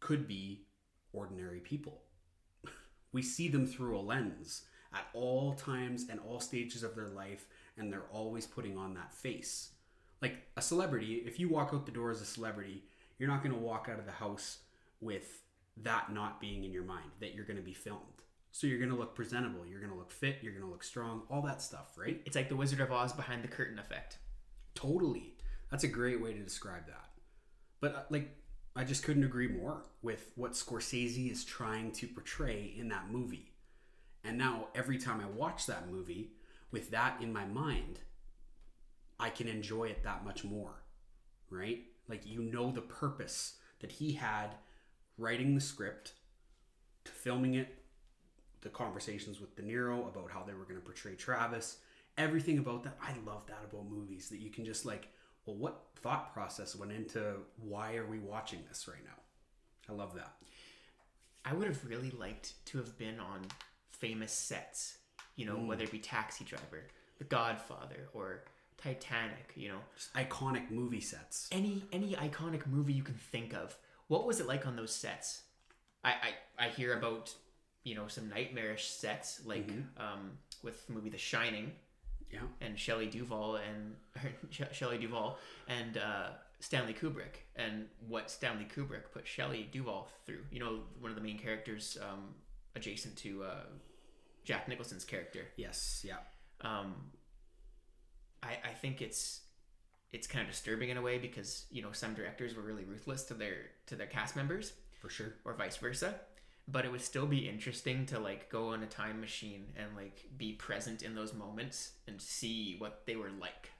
could 0.00 0.28
be 0.28 0.66
ordinary 1.12 1.60
people. 1.60 2.02
We 3.12 3.22
see 3.22 3.46
them 3.46 3.64
through 3.68 3.96
a 3.96 4.02
lens 4.02 4.62
at 4.92 5.06
all 5.12 5.54
times 5.54 6.06
and 6.10 6.18
all 6.18 6.40
stages 6.40 6.82
of 6.82 6.96
their 6.96 7.06
life 7.06 7.46
and 7.78 7.92
they're 7.92 8.10
always 8.10 8.44
putting 8.44 8.76
on 8.76 8.94
that 8.94 9.14
face 9.14 9.70
like 10.22 10.36
a 10.56 10.62
celebrity 10.62 11.22
if 11.26 11.38
you 11.38 11.48
walk 11.48 11.70
out 11.72 11.86
the 11.86 11.92
door 11.92 12.10
as 12.10 12.20
a 12.20 12.26
celebrity 12.26 12.84
you're 13.18 13.28
not 13.28 13.42
going 13.42 13.54
to 13.54 13.60
walk 13.60 13.88
out 13.90 13.98
of 13.98 14.06
the 14.06 14.12
house 14.12 14.58
with 15.00 15.42
that 15.76 16.12
not 16.12 16.40
being 16.40 16.64
in 16.64 16.72
your 16.72 16.84
mind 16.84 17.10
that 17.20 17.34
you're 17.34 17.44
going 17.44 17.56
to 17.56 17.62
be 17.62 17.74
filmed 17.74 18.00
so 18.52 18.66
you're 18.66 18.78
going 18.78 18.90
to 18.90 18.96
look 18.96 19.14
presentable 19.14 19.66
you're 19.66 19.80
going 19.80 19.92
to 19.92 19.98
look 19.98 20.12
fit 20.12 20.38
you're 20.42 20.52
going 20.52 20.64
to 20.64 20.70
look 20.70 20.84
strong 20.84 21.22
all 21.30 21.42
that 21.42 21.60
stuff 21.60 21.96
right 21.96 22.22
It's 22.24 22.36
like 22.36 22.48
the 22.48 22.56
Wizard 22.56 22.80
of 22.80 22.92
Oz 22.92 23.12
behind 23.12 23.42
the 23.42 23.48
curtain 23.48 23.78
effect. 23.78 24.18
Totally. 24.74 25.34
That's 25.70 25.84
a 25.84 25.88
great 25.88 26.20
way 26.20 26.32
to 26.32 26.40
describe 26.40 26.86
that. 26.86 27.10
But 27.80 27.94
uh, 27.94 28.02
like, 28.10 28.36
I 28.76 28.84
just 28.84 29.04
couldn't 29.04 29.24
agree 29.24 29.48
more 29.48 29.82
with 30.02 30.30
what 30.36 30.52
Scorsese 30.52 31.30
is 31.30 31.44
trying 31.44 31.92
to 31.92 32.06
portray 32.08 32.74
in 32.76 32.88
that 32.88 33.10
movie. 33.10 33.52
And 34.24 34.38
now, 34.38 34.68
every 34.74 34.98
time 34.98 35.20
I 35.20 35.26
watch 35.26 35.66
that 35.66 35.90
movie 35.90 36.32
with 36.70 36.90
that 36.90 37.20
in 37.20 37.32
my 37.32 37.44
mind, 37.44 38.00
I 39.18 39.30
can 39.30 39.48
enjoy 39.48 39.84
it 39.84 40.02
that 40.04 40.24
much 40.24 40.44
more. 40.44 40.82
Right? 41.50 41.84
Like, 42.08 42.26
you 42.26 42.42
know, 42.42 42.70
the 42.70 42.82
purpose 42.82 43.54
that 43.80 43.92
he 43.92 44.12
had 44.12 44.56
writing 45.18 45.54
the 45.54 45.60
script 45.60 46.12
to 47.04 47.12
filming 47.12 47.54
it, 47.54 47.78
the 48.62 48.68
conversations 48.68 49.40
with 49.40 49.54
De 49.56 49.62
Niro 49.62 50.08
about 50.08 50.30
how 50.30 50.42
they 50.42 50.54
were 50.54 50.64
going 50.64 50.76
to 50.76 50.84
portray 50.84 51.14
Travis, 51.14 51.78
everything 52.16 52.58
about 52.58 52.82
that. 52.84 52.98
I 53.00 53.12
love 53.26 53.46
that 53.46 53.62
about 53.70 53.90
movies 53.90 54.28
that 54.30 54.40
you 54.40 54.50
can 54.50 54.64
just 54.64 54.84
like, 54.86 55.08
well, 55.46 55.56
what 55.56 55.82
thought 55.96 56.32
process 56.32 56.74
went 56.74 56.92
into 56.92 57.36
why 57.56 57.96
are 57.96 58.06
we 58.06 58.18
watching 58.18 58.60
this 58.68 58.88
right 58.88 59.04
now? 59.04 59.92
I 59.92 59.96
love 59.96 60.14
that. 60.14 60.32
I 61.44 61.52
would 61.52 61.66
have 61.66 61.84
really 61.84 62.10
liked 62.10 62.54
to 62.66 62.78
have 62.78 62.96
been 62.96 63.20
on 63.20 63.42
famous 63.90 64.32
sets, 64.32 64.98
you 65.36 65.44
know, 65.44 65.56
mm. 65.56 65.66
whether 65.66 65.84
it 65.84 65.90
be 65.90 65.98
Taxi 65.98 66.44
Driver, 66.44 66.86
The 67.18 67.24
Godfather, 67.24 68.08
or 68.14 68.44
Titanic, 68.82 69.52
you 69.56 69.68
know, 69.68 69.78
Just 69.96 70.12
iconic 70.14 70.70
movie 70.70 71.00
sets. 71.00 71.48
any 71.52 71.84
any 71.92 72.14
iconic 72.14 72.66
movie 72.66 72.92
you 72.92 73.02
can 73.02 73.14
think 73.14 73.54
of. 73.54 73.76
What 74.08 74.26
was 74.26 74.40
it 74.40 74.46
like 74.46 74.66
on 74.66 74.76
those 74.76 74.94
sets? 74.94 75.42
I 76.04 76.10
I, 76.58 76.66
I 76.66 76.68
hear 76.68 76.96
about 76.98 77.32
you 77.84 77.94
know 77.94 78.06
some 78.08 78.28
nightmarish 78.28 78.86
sets 78.88 79.40
like 79.46 79.68
um, 79.96 80.32
with 80.62 80.86
the 80.86 80.92
movie 80.92 81.10
The 81.10 81.18
Shining 81.18 81.72
Yeah. 82.30 82.40
and 82.60 82.78
Shelley 82.78 83.06
Duvall 83.06 83.56
and 83.56 83.96
Sh- 84.50 84.62
Shelley 84.72 84.98
Duvall 84.98 85.38
and 85.68 85.96
uh, 85.96 86.28
Stanley 86.60 86.94
Kubrick 86.94 87.44
and 87.56 87.86
what 88.08 88.30
Stanley 88.30 88.66
Kubrick 88.74 89.10
put 89.12 89.26
Shelley 89.26 89.68
Duvall 89.72 90.08
through. 90.26 90.44
You 90.50 90.60
know, 90.60 90.80
one 91.00 91.10
of 91.10 91.16
the 91.16 91.22
main 91.22 91.38
characters 91.38 91.96
um, 92.02 92.34
adjacent 92.76 93.16
to 93.18 93.44
uh, 93.44 93.64
Jack 94.44 94.68
Nicholson's 94.68 95.04
character. 95.04 95.40
Yes. 95.56 96.04
Yeah. 96.06 96.16
Um, 96.60 96.94
I 98.44 98.70
I 98.70 98.72
think 98.72 99.00
it's 99.02 99.40
it's 100.12 100.26
kind 100.28 100.44
of 100.46 100.50
disturbing 100.50 100.90
in 100.90 100.96
a 100.96 101.02
way 101.02 101.18
because 101.18 101.66
you 101.70 101.82
know 101.82 101.92
some 101.92 102.14
directors 102.14 102.54
were 102.54 102.62
really 102.62 102.84
ruthless 102.84 103.24
to 103.24 103.34
their 103.34 103.56
to 103.86 103.96
their 103.96 104.06
cast 104.06 104.36
members 104.36 104.72
For 105.00 105.08
sure. 105.08 105.34
or 105.44 105.54
vice 105.54 105.76
versa 105.76 106.14
but 106.66 106.86
it 106.86 106.90
would 106.92 107.02
still 107.02 107.26
be 107.26 107.46
interesting 107.48 108.06
to 108.06 108.18
like 108.18 108.48
go 108.48 108.68
on 108.68 108.82
a 108.82 108.86
time 108.86 109.20
machine 109.20 109.66
and 109.76 109.88
like 109.96 110.24
be 110.38 110.52
present 110.52 111.02
in 111.02 111.14
those 111.14 111.34
moments 111.34 111.92
and 112.08 112.20
see 112.22 112.76
what 112.78 113.02
they 113.06 113.16
were 113.16 113.30
like 113.40 113.70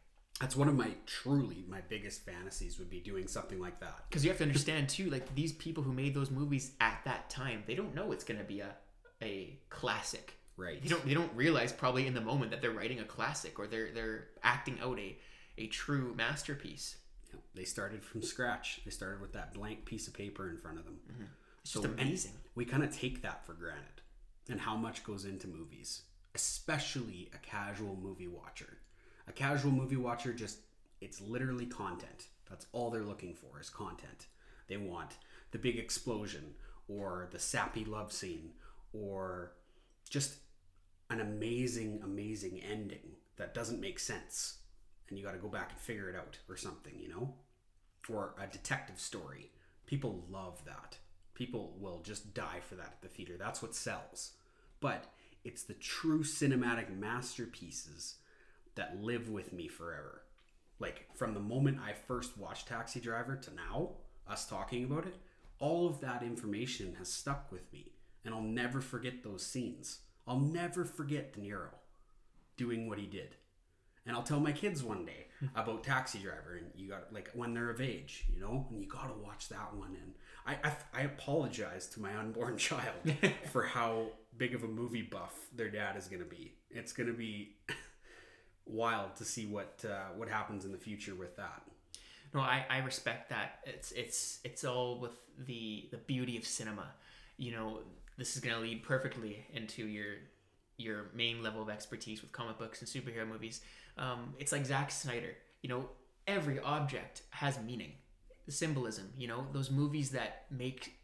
That's 0.40 0.56
one 0.56 0.68
of 0.68 0.74
my 0.74 0.90
truly 1.06 1.64
my 1.68 1.80
biggest 1.88 2.26
fantasies 2.26 2.78
would 2.78 2.90
be 2.90 3.00
doing 3.00 3.26
something 3.28 3.60
like 3.60 3.78
that. 3.80 3.96
because 4.08 4.24
you 4.24 4.30
have 4.30 4.38
to 4.38 4.44
understand 4.44 4.88
too 4.88 5.08
like 5.10 5.34
these 5.34 5.52
people 5.52 5.82
who 5.84 5.92
made 5.92 6.14
those 6.14 6.30
movies 6.30 6.72
at 6.80 6.98
that 7.04 7.30
time 7.30 7.62
they 7.66 7.74
don't 7.76 7.94
know 7.94 8.12
it's 8.12 8.24
going 8.24 8.38
to 8.40 8.44
be 8.54 8.60
a 8.60 8.74
a 9.22 9.58
classic 9.70 10.34
Right. 10.56 10.80
they 10.82 10.88
don't 10.88 11.04
they 11.04 11.14
don't 11.14 11.32
realize 11.34 11.72
probably 11.72 12.06
in 12.06 12.14
the 12.14 12.20
moment 12.20 12.50
that 12.52 12.62
they're 12.62 12.70
writing 12.70 13.00
a 13.00 13.04
classic 13.04 13.58
or 13.58 13.66
they're 13.66 13.90
they're 13.92 14.28
acting 14.42 14.78
out 14.80 14.98
a 14.98 15.16
a 15.58 15.66
true 15.68 16.14
masterpiece 16.16 16.96
Yeah. 17.32 17.40
They 17.54 17.64
started 17.64 18.04
from 18.04 18.22
scratch. 18.22 18.80
They 18.84 18.90
started 18.90 19.20
with 19.20 19.32
that 19.32 19.52
blank 19.54 19.84
piece 19.84 20.06
of 20.06 20.14
paper 20.14 20.48
in 20.48 20.56
front 20.56 20.78
of 20.78 20.84
them. 20.84 20.98
Mm-hmm. 21.10 21.24
it's 21.62 21.72
just 21.72 21.84
and 21.84 21.98
amazing 22.00 22.32
we 22.54 22.64
kind 22.64 22.84
of 22.84 22.96
take 22.96 23.22
that 23.22 23.44
for 23.44 23.54
granted 23.54 24.02
and 24.48 24.60
how 24.60 24.76
much 24.76 25.02
goes 25.04 25.24
into 25.24 25.48
movies, 25.48 26.02
especially 26.34 27.30
a 27.34 27.38
casual 27.38 27.96
movie 28.00 28.28
watcher. 28.28 28.78
A 29.26 29.32
casual 29.32 29.72
movie 29.72 29.96
watcher 29.96 30.32
just 30.32 30.58
it's 31.00 31.20
literally 31.20 31.66
content. 31.66 32.26
That's 32.48 32.66
all 32.72 32.90
they're 32.90 33.02
looking 33.02 33.34
for 33.34 33.60
is 33.60 33.70
content. 33.70 34.26
They 34.68 34.76
want 34.76 35.12
the 35.50 35.58
big 35.58 35.78
explosion 35.78 36.54
or 36.88 37.28
the 37.32 37.38
sappy 37.38 37.84
love 37.84 38.12
scene 38.12 38.50
or 38.92 39.52
just 40.08 40.36
an 41.14 41.20
amazing 41.20 42.00
amazing 42.02 42.60
ending 42.60 43.16
that 43.36 43.54
doesn't 43.54 43.80
make 43.80 43.98
sense 43.98 44.58
and 45.08 45.18
you 45.18 45.24
got 45.24 45.32
to 45.32 45.38
go 45.38 45.48
back 45.48 45.70
and 45.70 45.80
figure 45.80 46.08
it 46.08 46.16
out 46.16 46.38
or 46.48 46.56
something, 46.56 46.94
you 46.98 47.08
know? 47.08 47.34
Or 48.08 48.34
a 48.40 48.46
detective 48.46 48.98
story. 48.98 49.50
People 49.86 50.24
love 50.30 50.64
that. 50.64 50.98
People 51.34 51.76
will 51.78 52.00
just 52.02 52.34
die 52.34 52.60
for 52.66 52.74
that 52.76 52.86
at 52.86 53.02
the 53.02 53.08
theater. 53.08 53.34
That's 53.38 53.62
what 53.62 53.74
sells. 53.74 54.32
But 54.80 55.06
it's 55.44 55.62
the 55.62 55.74
true 55.74 56.22
cinematic 56.22 56.96
masterpieces 56.96 58.16
that 58.76 59.02
live 59.02 59.28
with 59.28 59.52
me 59.52 59.68
forever. 59.68 60.22
Like 60.78 61.08
from 61.14 61.34
the 61.34 61.40
moment 61.40 61.78
I 61.84 61.92
first 61.92 62.36
watched 62.36 62.68
Taxi 62.68 63.00
Driver 63.00 63.36
to 63.36 63.54
now, 63.54 63.90
us 64.26 64.46
talking 64.46 64.84
about 64.84 65.06
it, 65.06 65.16
all 65.58 65.86
of 65.86 66.00
that 66.00 66.22
information 66.22 66.96
has 66.98 67.08
stuck 67.08 67.52
with 67.52 67.72
me. 67.72 67.92
And 68.24 68.34
I'll 68.34 68.40
never 68.40 68.80
forget 68.80 69.22
those 69.22 69.44
scenes. 69.44 70.00
I'll 70.26 70.40
never 70.40 70.84
forget 70.84 71.32
De 71.32 71.40
Niro 71.40 71.70
doing 72.56 72.88
what 72.88 72.98
he 72.98 73.06
did. 73.06 73.36
And 74.06 74.14
I'll 74.14 74.22
tell 74.22 74.40
my 74.40 74.52
kids 74.52 74.82
one 74.82 75.04
day 75.04 75.26
about 75.54 75.84
Taxi 75.84 76.18
Driver, 76.18 76.58
and 76.58 76.66
you 76.74 76.88
got 76.88 77.12
like 77.12 77.30
when 77.34 77.54
they're 77.54 77.70
of 77.70 77.80
age, 77.80 78.24
you 78.32 78.40
know, 78.40 78.66
and 78.70 78.80
you 78.80 78.88
got 78.88 79.08
to 79.08 79.22
watch 79.22 79.48
that 79.48 79.74
one. 79.74 79.96
And 80.00 80.14
I, 80.46 80.68
I, 80.68 81.00
I 81.00 81.02
apologize 81.04 81.86
to 81.88 82.00
my 82.00 82.14
unborn 82.16 82.58
child 82.58 83.12
for 83.52 83.62
how 83.62 84.08
big 84.36 84.54
of 84.54 84.64
a 84.64 84.68
movie 84.68 85.02
buff 85.02 85.34
their 85.54 85.70
dad 85.70 85.96
is 85.96 86.06
going 86.06 86.22
to 86.22 86.28
be. 86.28 86.54
It's 86.70 86.92
going 86.92 87.06
to 87.06 87.16
be 87.16 87.56
wild 88.66 89.16
to 89.16 89.24
see 89.24 89.46
what 89.46 89.84
uh, 89.88 90.12
what 90.16 90.28
happens 90.28 90.64
in 90.64 90.72
the 90.72 90.78
future 90.78 91.14
with 91.14 91.36
that. 91.36 91.62
No, 92.34 92.40
I, 92.40 92.66
I 92.68 92.78
respect 92.78 93.30
that. 93.30 93.60
It's 93.64 93.92
it's 93.92 94.40
it's 94.44 94.64
all 94.64 94.98
with 94.98 95.12
the 95.46 95.88
the 95.90 95.98
beauty 95.98 96.36
of 96.36 96.44
cinema. 96.44 96.88
You 97.36 97.52
know, 97.52 97.78
this 98.16 98.36
is 98.36 98.42
gonna 98.42 98.60
lead 98.60 98.82
perfectly 98.82 99.46
into 99.52 99.86
your 99.86 100.14
your 100.76 101.10
main 101.14 101.42
level 101.42 101.62
of 101.62 101.68
expertise 101.68 102.20
with 102.20 102.32
comic 102.32 102.58
books 102.58 102.80
and 102.80 102.88
superhero 102.88 103.26
movies. 103.26 103.60
Um, 103.96 104.34
it's 104.38 104.52
like 104.52 104.66
Zack 104.66 104.90
Snyder. 104.90 105.36
You 105.62 105.68
know, 105.68 105.88
every 106.26 106.58
object 106.60 107.22
has 107.30 107.58
meaning, 107.60 107.92
symbolism. 108.48 109.12
You 109.16 109.28
know, 109.28 109.46
those 109.52 109.70
movies 109.70 110.10
that 110.10 110.46
make 110.50 110.94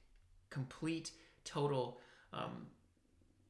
complete, 0.51 1.13
total 1.45 2.01
um, 2.33 2.67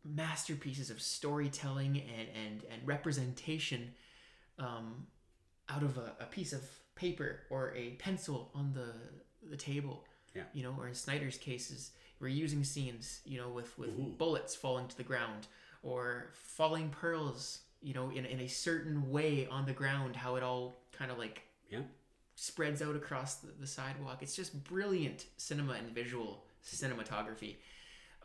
masterpieces 0.04 0.90
of 0.90 1.00
storytelling 1.00 1.98
and 2.00 2.28
and 2.34 2.64
and 2.70 2.86
representation 2.86 3.92
um, 4.58 5.06
out 5.68 5.82
of 5.82 5.96
a, 5.96 6.14
a 6.20 6.26
piece 6.26 6.52
of 6.52 6.62
paper 6.94 7.40
or 7.50 7.74
a 7.74 7.90
pencil 7.92 8.50
on 8.54 8.72
the 8.72 8.92
the 9.48 9.56
table. 9.56 10.04
Yeah. 10.34 10.42
You 10.52 10.62
know, 10.62 10.76
or 10.78 10.86
in 10.86 10.94
Snyder's 10.94 11.36
cases, 11.38 11.90
reusing 12.20 12.64
scenes, 12.64 13.20
you 13.24 13.38
know, 13.38 13.48
with 13.48 13.78
with 13.78 14.18
bullets 14.18 14.54
falling 14.54 14.88
to 14.88 14.96
the 14.96 15.02
ground 15.02 15.46
or 15.82 16.30
falling 16.34 16.90
pearls, 16.90 17.60
you 17.82 17.94
know, 17.94 18.10
in 18.10 18.24
in 18.26 18.40
a 18.40 18.48
certain 18.48 19.10
way 19.10 19.46
on 19.50 19.66
the 19.66 19.72
ground, 19.72 20.16
how 20.16 20.36
it 20.36 20.42
all 20.42 20.74
kind 20.92 21.10
of 21.10 21.18
like 21.18 21.42
Yeah. 21.70 21.82
spreads 22.34 22.82
out 22.82 22.96
across 22.96 23.36
the, 23.36 23.52
the 23.58 23.66
sidewalk. 23.66 24.22
It's 24.22 24.36
just 24.36 24.64
brilliant 24.64 25.26
cinema 25.36 25.72
and 25.74 25.90
visual 25.94 26.44
cinematography. 26.64 27.56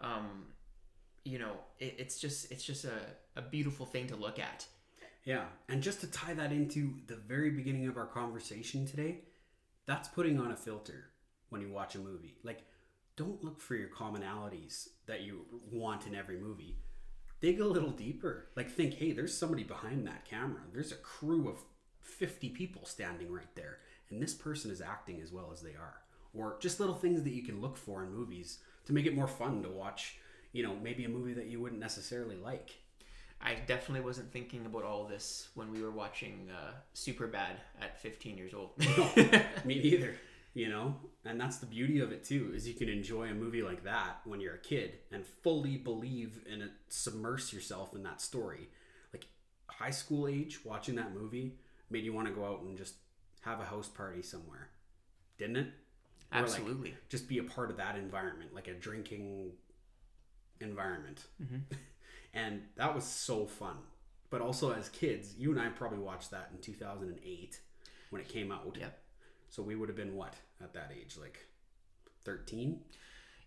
Um, 0.01 0.47
you 1.23 1.39
know, 1.39 1.53
it, 1.79 1.95
it's 1.97 2.19
just 2.19 2.51
it's 2.51 2.63
just 2.63 2.85
a, 2.85 2.99
a 3.35 3.41
beautiful 3.41 3.85
thing 3.85 4.07
to 4.07 4.15
look 4.15 4.39
at. 4.39 4.65
Yeah, 5.23 5.45
and 5.69 5.81
just 5.81 6.01
to 6.01 6.07
tie 6.07 6.33
that 6.35 6.51
into 6.51 6.93
the 7.07 7.15
very 7.15 7.49
beginning 7.49 7.87
of 7.87 7.97
our 7.97 8.05
conversation 8.05 8.85
today, 8.85 9.21
that's 9.87 10.07
putting 10.07 10.39
on 10.39 10.51
a 10.51 10.55
filter 10.55 11.05
when 11.49 11.61
you 11.61 11.69
watch 11.69 11.95
a 11.95 11.99
movie. 11.99 12.35
Like, 12.43 12.63
don't 13.15 13.43
look 13.43 13.61
for 13.61 13.75
your 13.75 13.89
commonalities 13.89 14.89
that 15.07 15.21
you 15.21 15.45
want 15.71 16.05
in 16.05 16.15
every 16.15 16.37
movie. 16.37 16.77
Dig 17.41 17.59
a 17.59 17.65
little 17.65 17.91
deeper. 17.91 18.47
Like, 18.55 18.69
think, 18.69 18.95
hey, 18.95 19.11
there's 19.11 19.37
somebody 19.37 19.63
behind 19.63 20.05
that 20.07 20.25
camera. 20.25 20.61
There's 20.73 20.91
a 20.91 20.95
crew 20.95 21.49
of 21.49 21.59
50 22.01 22.49
people 22.49 22.85
standing 22.85 23.31
right 23.31 23.53
there, 23.55 23.79
and 24.09 24.21
this 24.21 24.33
person 24.33 24.71
is 24.71 24.81
acting 24.81 25.21
as 25.21 25.31
well 25.31 25.49
as 25.53 25.61
they 25.61 25.71
are. 25.71 26.01
Or 26.33 26.57
just 26.59 26.79
little 26.79 26.95
things 26.95 27.23
that 27.23 27.33
you 27.33 27.43
can 27.43 27.61
look 27.61 27.77
for 27.77 28.03
in 28.03 28.11
movies 28.11 28.59
to 28.85 28.93
make 28.93 29.05
it 29.05 29.15
more 29.15 29.27
fun 29.27 29.63
to 29.63 29.69
watch, 29.69 30.17
you 30.51 30.63
know, 30.63 30.75
maybe 30.81 31.05
a 31.05 31.09
movie 31.09 31.33
that 31.33 31.47
you 31.47 31.61
wouldn't 31.61 31.81
necessarily 31.81 32.35
like. 32.35 32.71
I 33.41 33.55
definitely 33.67 34.03
wasn't 34.05 34.31
thinking 34.31 34.65
about 34.65 34.83
all 34.83 35.05
this 35.05 35.49
when 35.55 35.71
we 35.71 35.81
were 35.81 35.91
watching 35.91 36.49
uh, 36.51 36.71
Super 36.93 37.27
Bad 37.27 37.57
at 37.81 38.01
15 38.01 38.37
years 38.37 38.53
old. 38.53 38.71
Me 39.65 39.79
neither. 39.79 40.15
You 40.55 40.69
know, 40.69 40.95
and 41.25 41.39
that's 41.39 41.57
the 41.57 41.65
beauty 41.65 41.99
of 41.99 42.13
it 42.13 42.23
too, 42.23 42.53
is 42.55 42.65
you 42.65 42.73
can 42.73 42.87
enjoy 42.87 43.27
a 43.27 43.33
movie 43.33 43.61
like 43.61 43.83
that 43.83 44.21
when 44.23 44.39
you're 44.39 44.55
a 44.55 44.59
kid 44.59 44.93
and 45.11 45.25
fully 45.25 45.75
believe 45.75 46.39
and 46.49 46.61
it, 46.61 46.71
submerse 46.87 47.51
yourself 47.51 47.93
in 47.93 48.03
that 48.03 48.21
story. 48.21 48.69
Like 49.11 49.27
high 49.67 49.91
school 49.91 50.29
age, 50.29 50.63
watching 50.63 50.95
that 50.95 51.13
movie 51.13 51.57
made 51.89 52.05
you 52.05 52.13
want 52.13 52.29
to 52.29 52.33
go 52.33 52.45
out 52.45 52.61
and 52.61 52.77
just 52.77 52.95
have 53.41 53.59
a 53.59 53.65
house 53.65 53.89
party 53.89 54.21
somewhere, 54.21 54.69
didn't 55.37 55.57
it? 55.57 55.67
Or, 56.31 56.39
like, 56.39 56.43
Absolutely. 56.43 56.95
just 57.09 57.27
be 57.27 57.39
a 57.39 57.43
part 57.43 57.69
of 57.69 57.75
that 57.75 57.97
environment, 57.97 58.55
like 58.55 58.69
a 58.69 58.73
drinking 58.73 59.51
environment. 60.61 61.25
Mm-hmm. 61.43 61.75
and 62.33 62.61
that 62.77 62.95
was 62.95 63.03
so 63.03 63.45
fun. 63.45 63.75
But 64.29 64.39
also 64.39 64.71
as 64.71 64.87
kids, 64.87 65.35
you 65.37 65.51
and 65.51 65.59
I 65.59 65.67
probably 65.67 65.99
watched 65.99 66.31
that 66.31 66.49
in 66.53 66.61
2008 66.61 67.59
when 68.09 68.21
it 68.21 68.29
came 68.29 68.53
out. 68.53 68.77
Yeah. 68.79 68.87
So 69.49 69.61
we 69.61 69.75
would 69.75 69.89
have 69.89 69.95
been 69.95 70.15
what 70.15 70.35
at 70.61 70.73
that 70.73 70.91
age, 70.97 71.17
like 71.19 71.39
13, 72.23 72.79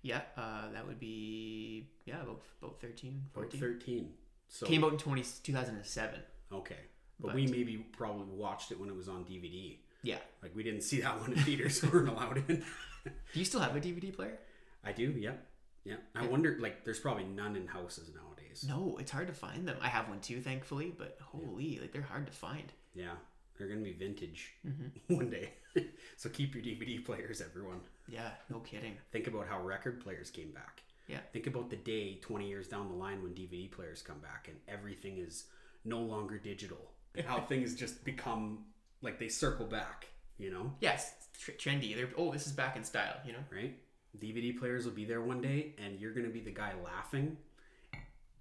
Yeah, 0.02 0.20
uh, 0.36 0.70
that 0.72 0.86
would 0.86 1.00
be 1.00 1.88
yeah 2.04 2.22
about 2.22 2.42
about 2.62 2.80
13, 2.80 3.22
About 3.34 3.50
14. 3.52 3.60
13. 3.60 4.12
So 4.48 4.66
Came 4.66 4.84
out 4.84 4.92
in 4.92 4.98
20, 4.98 5.22
2007. 5.42 6.20
okay, 6.52 6.76
but, 7.20 7.34
we 7.34 7.46
maybe 7.46 7.76
probably 7.96 8.26
watched 8.34 8.70
it 8.72 8.80
when 8.80 8.88
it 8.88 8.96
was 8.96 9.08
on 9.08 9.24
DVD. 9.24 9.78
Yeah. 10.02 10.18
Like 10.42 10.54
we 10.54 10.62
didn't 10.62 10.82
see 10.82 11.00
that 11.00 11.20
one 11.20 11.32
in 11.32 11.38
theaters, 11.40 11.82
we 11.82 11.88
weren't 11.90 12.08
allowed 12.08 12.38
in. 12.48 12.64
Do 13.04 13.38
you 13.38 13.44
still 13.44 13.60
have 13.60 13.74
a 13.76 13.80
DVD 13.80 14.14
player? 14.14 14.38
I 14.84 14.92
do, 14.92 15.10
yep, 15.18 15.46
yep. 15.84 16.00
I 16.14 16.24
wonder, 16.26 16.56
like, 16.60 16.84
there's 16.84 17.00
probably 17.00 17.24
none 17.24 17.56
in 17.56 17.66
houses 17.66 18.10
nowadays. 18.14 18.64
No, 18.66 18.96
it's 19.00 19.10
hard 19.10 19.26
to 19.26 19.32
find 19.34 19.66
them. 19.66 19.76
I 19.82 19.88
have 19.88 20.08
one 20.08 20.20
too, 20.20 20.40
thankfully, 20.40 20.94
but 20.96 21.18
holy, 21.20 21.78
like 21.80 21.92
they're 21.92 22.02
hard 22.02 22.26
to 22.26 22.32
find. 22.32 22.72
Yeah, 22.94 23.14
they're 23.58 23.68
gonna 23.68 23.80
be 23.80 23.92
vintage 23.92 24.52
Mm-hmm. 24.66 25.14
one 25.16 25.30
day. 25.30 25.52
so 26.16 26.28
keep 26.28 26.54
your 26.54 26.62
DVD 26.64 27.04
players, 27.04 27.40
everyone. 27.40 27.80
Yeah, 28.08 28.30
no 28.50 28.58
kidding. 28.60 28.96
Think 29.12 29.26
about 29.26 29.46
how 29.48 29.60
record 29.62 30.00
players 30.00 30.30
came 30.30 30.50
back. 30.52 30.82
Yeah. 31.08 31.18
Think 31.32 31.46
about 31.46 31.70
the 31.70 31.76
day 31.76 32.18
20 32.20 32.48
years 32.48 32.68
down 32.68 32.88
the 32.88 32.94
line 32.94 33.22
when 33.22 33.32
DVD 33.32 33.70
players 33.70 34.02
come 34.02 34.18
back 34.18 34.48
and 34.48 34.56
everything 34.68 35.18
is 35.18 35.44
no 35.84 36.00
longer 36.00 36.38
digital. 36.38 36.90
And 37.14 37.26
how 37.30 37.40
things 37.40 37.74
just 37.74 38.04
become 38.04 38.64
like 39.02 39.18
they 39.18 39.28
circle 39.28 39.66
back, 39.66 40.08
you 40.38 40.50
know? 40.50 40.72
Yes, 40.80 41.14
tr- 41.38 41.52
trendy. 41.52 41.94
They're 41.96 42.10
oh, 42.16 42.30
this 42.32 42.46
is 42.46 42.52
back 42.52 42.76
in 42.76 42.84
style. 42.84 43.16
You 43.26 43.32
know. 43.32 43.44
Right? 43.50 43.76
DVD 44.18 44.58
players 44.58 44.84
will 44.84 44.92
be 44.92 45.04
there 45.04 45.20
one 45.22 45.40
day 45.40 45.74
and 45.78 45.98
you're 46.00 46.12
going 46.12 46.26
to 46.26 46.32
be 46.32 46.40
the 46.40 46.50
guy 46.50 46.72
laughing 46.84 47.36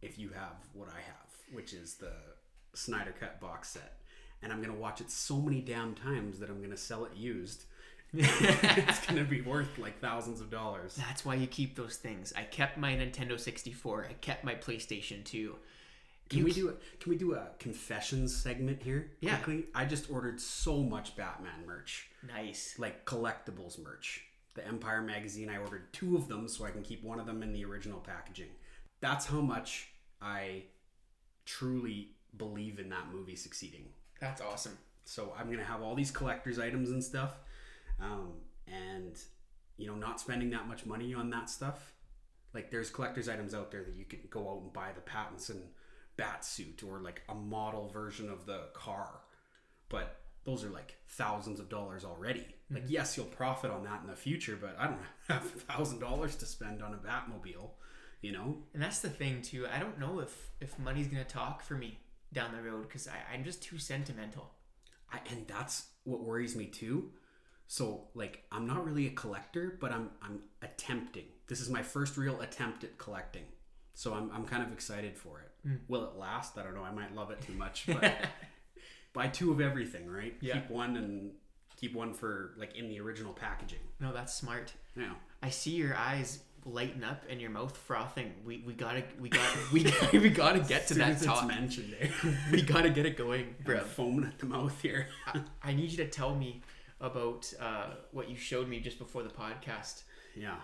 if 0.02 0.18
you 0.18 0.30
have 0.30 0.56
what 0.74 0.90
I 0.90 0.98
have, 1.02 1.54
which 1.54 1.74
is 1.74 1.96
the 1.96 2.12
Snyder 2.74 3.14
Cut 3.20 3.40
box 3.40 3.70
set. 3.70 4.00
And 4.42 4.52
I'm 4.52 4.62
going 4.62 4.74
to 4.74 4.80
watch 4.80 5.02
it 5.02 5.10
so 5.10 5.38
many 5.42 5.62
damn 5.62 5.96
times 5.96 6.40
that 6.40 6.50
I'm 6.50 6.58
going 6.60 6.72
to 6.72 6.78
sell 6.78 7.06
it 7.06 7.12
used. 7.16 7.66
it's 8.14 9.06
going 9.06 9.18
to 9.18 9.30
be 9.30 9.42
worth 9.42 9.78
like 9.78 10.00
thousands 10.00 10.40
of 10.40 10.50
dollars. 10.50 10.96
That's 10.96 11.26
why 11.26 11.36
you 11.36 11.48
keep 11.48 11.76
those 11.76 11.98
things. 11.98 12.32
I 12.38 12.44
kept 12.44 12.78
my 12.78 12.94
Nintendo 12.94 13.40
64. 13.40 14.08
I 14.10 14.14
kept 14.14 14.44
my 14.44 14.56
PlayStation 14.56 15.24
2. 15.26 15.56
Can 16.30 16.40
You 16.40 16.46
we 16.46 16.52
do 16.54 16.70
a, 16.70 16.74
can 17.00 17.10
we 17.10 17.18
do 17.18 17.34
a 17.34 17.48
confessions 17.60 18.36
segment 18.36 18.82
here? 18.84 19.12
Yeah. 19.22 19.38
Quickly? 19.38 19.66
I 19.74 19.86
just 19.86 20.10
ordered 20.12 20.40
so 20.42 20.84
much 20.84 21.16
Batman 21.16 21.66
merch, 21.66 22.10
Nice. 22.28 22.76
like 22.78 23.06
collectibles 23.06 23.80
merch. 23.82 24.24
The 24.54 24.66
Empire 24.68 25.02
magazine, 25.02 25.50
I 25.50 25.58
ordered 25.58 25.94
two 25.94 26.16
of 26.18 26.28
them 26.28 26.48
so 26.48 26.66
I 26.66 26.72
can 26.72 26.82
keep 26.84 27.04
one 27.04 27.20
of 27.20 27.26
them 27.26 27.44
in 27.44 27.54
the 27.54 27.64
original 27.66 28.00
packaging. 28.00 28.50
That's 29.00 29.26
how 29.26 29.40
much 29.42 29.90
I 30.22 30.64
truly 31.46 32.10
believe 32.36 32.80
in 32.80 32.90
that 32.90 33.12
movie 33.14 33.36
succeeding. 33.36 33.86
That's 34.20 34.42
awesome. 34.42 34.78
So 35.06 35.34
I'm 35.38 35.50
gonna 35.50 35.64
have 35.64 35.82
all 35.82 35.96
these 35.96 36.12
collectors 36.12 36.60
items 36.60 36.90
and 36.90 37.04
stuff, 37.04 37.32
um, 38.00 38.34
and 38.68 39.18
you 39.78 39.88
know, 39.88 39.96
not 39.96 40.20
spending 40.20 40.50
that 40.50 40.68
much 40.68 40.86
money 40.86 41.14
on 41.14 41.30
that 41.30 41.50
stuff. 41.50 41.94
Like 42.54 42.72
there's 42.72 42.90
collectors 42.90 43.30
items 43.30 43.54
out 43.54 43.72
there 43.72 43.84
that 43.84 43.96
you 43.96 44.06
can 44.06 44.20
go 44.30 44.50
out 44.50 44.62
and 44.64 44.74
buy 44.74 44.90
the 44.94 45.02
Pattinson 45.02 45.62
bat 46.18 46.44
suit 46.44 46.84
or 46.84 47.00
like 47.00 47.22
a 47.30 47.36
model 47.36 47.88
version 47.90 48.30
of 48.30 48.46
the 48.46 48.64
car, 48.74 49.22
but 49.90 50.20
those 50.44 50.64
are 50.64 50.70
like 50.70 50.96
thousands 51.10 51.60
of 51.60 51.70
dollars 51.70 52.04
already. 52.04 52.46
Like 52.72 52.86
yes, 52.88 53.16
you'll 53.16 53.28
profit 53.28 53.72
on 53.72 53.84
that 53.84 54.02
in 54.02 54.08
the 54.08 54.16
future, 54.16 54.58
but 54.60 54.76
I 54.80 54.88
don't 54.88 55.00
have 55.30 55.46
a 55.46 55.60
thousand 55.60 56.00
dollars 56.00 56.36
to 56.38 56.46
spend 56.46 56.82
on 56.82 56.94
a 56.94 56.98
Batmobile. 56.98 57.70
You 58.22 58.32
know, 58.32 58.58
And 58.74 58.82
that's 58.82 59.00
the 59.00 59.12
thing 59.12 59.44
too. 59.44 59.68
I 59.72 59.80
don't 59.80 60.00
know 60.00 60.20
if 60.20 60.50
if 60.60 60.78
money's 60.80 61.08
gonna 61.08 61.24
talk 61.24 61.62
for 61.62 61.76
me 61.76 62.00
down 62.34 62.52
the 62.56 62.62
road 62.62 62.84
because 62.84 63.08
I'm 63.34 63.44
just 63.44 63.62
too 63.64 63.78
sentimental. 63.78 64.52
I, 65.12 65.20
and 65.30 65.48
that's 65.48 65.88
what 66.04 66.22
worries 66.22 66.56
me 66.56 66.66
too. 66.66 67.12
So 67.68 68.08
like 68.14 68.44
I'm 68.52 68.66
not 68.66 68.86
really 68.86 69.08
a 69.08 69.12
collector, 69.12 69.78
but 69.80 69.92
I'm 69.92 70.10
I'm 70.22 70.40
attempting. 70.62 71.26
This 71.48 71.60
is 71.60 71.70
my 71.70 71.84
first 71.84 72.18
real 72.18 72.42
attempt 72.42 72.84
at 72.84 72.98
collecting. 72.98 73.44
So 73.94 74.14
I'm 74.14 74.32
I'm 74.34 74.46
kind 74.46 74.64
of 74.64 74.72
excited 74.72 75.18
for 75.18 75.42
it. 75.42 75.52
Hmm. 75.68 75.76
Will 75.88 76.04
it 76.06 76.16
last? 76.18 76.58
I 76.58 76.64
don't 76.64 76.76
know. 76.76 76.84
I 76.84 76.92
might 76.92 77.16
love 77.16 77.32
it 77.32 77.42
too 77.42 77.54
much, 77.54 77.86
but 77.88 78.14
buy 79.14 79.28
two 79.28 79.52
of 79.52 79.60
everything, 79.60 80.08
right? 80.10 80.36
Yeah. 80.40 80.54
Keep 80.54 80.70
one 80.70 80.96
and 80.98 81.32
keep 81.76 81.94
one 81.94 82.14
for 82.14 82.54
like 82.58 82.76
in 82.76 82.90
the 82.90 83.00
original 83.00 83.34
packaging. 83.34 83.80
No, 84.00 84.14
that's 84.14 84.34
smart. 84.34 84.74
Yeah. 84.96 85.14
I 85.42 85.50
see 85.50 85.72
your 85.72 85.96
eyes 85.96 86.40
lighten 86.68 87.04
up 87.04 87.24
and 87.30 87.40
your 87.40 87.50
mouth 87.50 87.76
frothing. 87.76 88.34
We 88.46 88.64
we 88.66 88.74
gotta 88.74 89.04
we 89.20 89.30
got 89.30 89.48
we 89.72 89.92
we 90.20 90.30
gotta 90.30 90.60
get 90.60 90.88
to 90.88 90.94
that 90.96 91.22
talk. 91.22 91.48
mentioned, 91.48 91.96
eh? 92.00 92.10
We 92.52 92.62
gotta 92.62 92.90
get 92.90 93.06
it 93.06 93.18
going, 93.18 93.56
bro. 93.64 93.78
I'm 93.80 93.86
foaming 93.86 94.26
at 94.26 94.40
the 94.40 94.46
mouth 94.46 94.80
here. 94.82 95.08
I, 95.26 95.42
I 95.64 95.74
need 95.74 95.92
you 95.92 95.98
to 95.98 96.08
tell 96.08 96.36
me 96.36 96.62
about 97.00 97.52
uh, 97.60 97.92
what 98.12 98.30
you 98.30 98.36
showed 98.36 98.68
me 98.68 98.80
just 98.80 98.98
before 99.00 99.24
the 99.24 99.30
podcast. 99.30 100.04
yeah. 100.36 100.56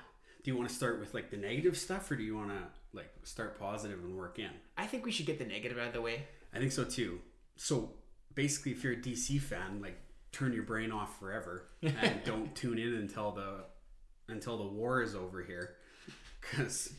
Do 0.44 0.52
you 0.52 0.58
want 0.58 0.68
to 0.68 0.76
start 0.76 1.00
with 1.00 1.14
like 1.14 1.30
the 1.32 1.38
negative 1.38 1.78
stuff, 1.78 2.12
or 2.12 2.18
do 2.18 2.24
you 2.24 2.36
want 2.36 2.50
to 2.50 2.64
like 2.92 3.10
start 3.24 3.58
positive 3.58 4.00
and 4.04 4.18
work 4.18 4.40
in? 4.40 4.50
I 4.78 4.86
think 4.88 5.06
we 5.06 5.12
should 5.12 5.26
get 5.26 5.40
the 5.40 5.46
negative 5.46 5.78
out 5.78 5.88
of 5.88 5.94
the 5.94 6.02
way. 6.02 6.26
I 6.54 6.60
think 6.60 6.74
so 6.74 6.84
too. 6.84 7.20
So 7.56 7.92
basically, 8.36 8.74
if 8.74 8.84
you're 8.84 8.94
a 8.94 8.98
DC 8.98 9.40
fan, 9.40 9.80
like 9.82 9.98
turn 10.34 10.52
your 10.52 10.64
brain 10.64 10.92
off 10.92 11.18
forever 11.18 11.70
and 11.82 12.22
don't 12.26 12.54
tune 12.56 12.78
in 12.78 12.96
until 12.96 13.32
the 13.32 13.66
until 14.28 14.58
the 14.58 14.66
war 14.68 15.02
is 15.02 15.16
over 15.16 15.44
here, 15.44 15.76
because 16.50 16.94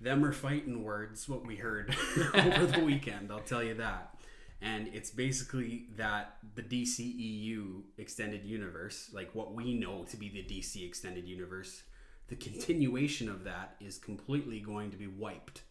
them 0.00 0.24
are 0.24 0.32
fighting 0.32 0.82
words. 0.82 1.28
What 1.28 1.46
we 1.46 1.56
heard 1.56 1.94
over 2.34 2.66
the 2.66 2.84
weekend, 2.84 3.30
I'll 3.30 3.40
tell 3.40 3.62
you 3.62 3.74
that. 3.74 4.14
And 4.62 4.88
it's 4.88 5.10
basically 5.10 5.86
that 5.96 6.38
the 6.54 6.62
DCEU 6.62 7.82
extended 7.98 8.44
universe, 8.44 9.10
like 9.12 9.34
what 9.34 9.54
we 9.54 9.74
know 9.74 10.04
to 10.04 10.16
be 10.16 10.30
the 10.30 10.42
DC 10.42 10.86
extended 10.86 11.28
universe, 11.28 11.82
the 12.28 12.36
continuation 12.36 13.28
of 13.28 13.44
that 13.44 13.76
is 13.80 13.98
completely 13.98 14.60
going 14.60 14.90
to 14.90 14.96
be 14.96 15.06
wiped 15.06 15.62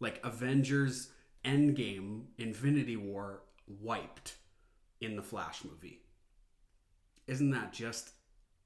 like 0.00 0.20
Avengers 0.24 1.10
Endgame 1.44 2.24
Infinity 2.38 2.96
War 2.96 3.42
wiped 3.66 4.36
in 5.00 5.16
the 5.16 5.22
Flash 5.22 5.64
movie. 5.64 6.00
Isn't 7.26 7.50
that 7.50 7.72
just 7.72 8.10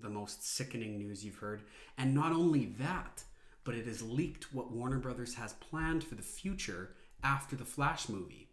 the 0.00 0.10
most 0.10 0.46
sickening 0.56 0.98
news 0.98 1.24
you've 1.24 1.36
heard? 1.36 1.62
And 1.98 2.14
not 2.14 2.32
only 2.32 2.66
that, 2.78 3.22
but 3.70 3.78
it 3.78 3.87
has 3.87 4.02
leaked 4.02 4.52
what 4.52 4.72
Warner 4.72 4.98
Brothers 4.98 5.35
has 5.35 5.52
planned 5.52 6.02
for 6.02 6.16
the 6.16 6.22
future 6.22 6.96
after 7.22 7.54
the 7.54 7.64
Flash 7.64 8.09
movie. 8.09 8.48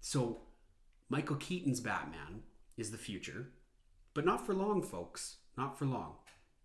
So 0.00 0.42
Michael 1.08 1.34
Keaton's 1.34 1.80
Batman 1.80 2.44
is 2.76 2.92
the 2.92 2.96
future, 2.96 3.48
but 4.14 4.24
not 4.24 4.46
for 4.46 4.54
long, 4.54 4.84
folks. 4.84 5.38
Not 5.58 5.76
for 5.76 5.86
long. 5.86 6.12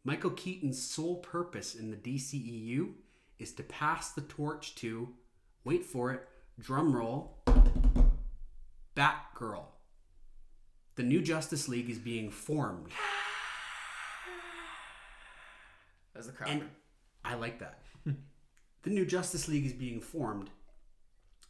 Michael 0.03 0.29
Keaton's 0.29 0.79
sole 0.79 1.15
purpose 1.15 1.73
in 1.73 1.89
the 1.89 1.97
DCEU 1.97 2.91
is 3.39 3.53
to 3.53 3.63
pass 3.63 4.11
the 4.11 4.21
torch 4.21 4.75
to, 4.75 5.09
wait 5.63 5.83
for 5.83 6.11
it, 6.11 6.27
drum 6.59 6.95
roll, 6.95 7.39
Batgirl. 8.95 9.65
The 10.93 11.01
new 11.01 11.23
Justice 11.23 11.67
League 11.67 11.89
is 11.89 11.97
being 11.97 12.29
formed. 12.29 12.91
As 16.15 16.27
the 16.27 16.33
crowd. 16.33 16.51
And 16.51 16.69
I 17.23 17.33
like 17.33 17.57
that. 17.61 17.79
The 18.85 18.91
new 18.91 19.05
Justice 19.05 19.47
League 19.47 19.65
is 19.65 19.73
being 19.73 19.99
formed. 19.99 20.51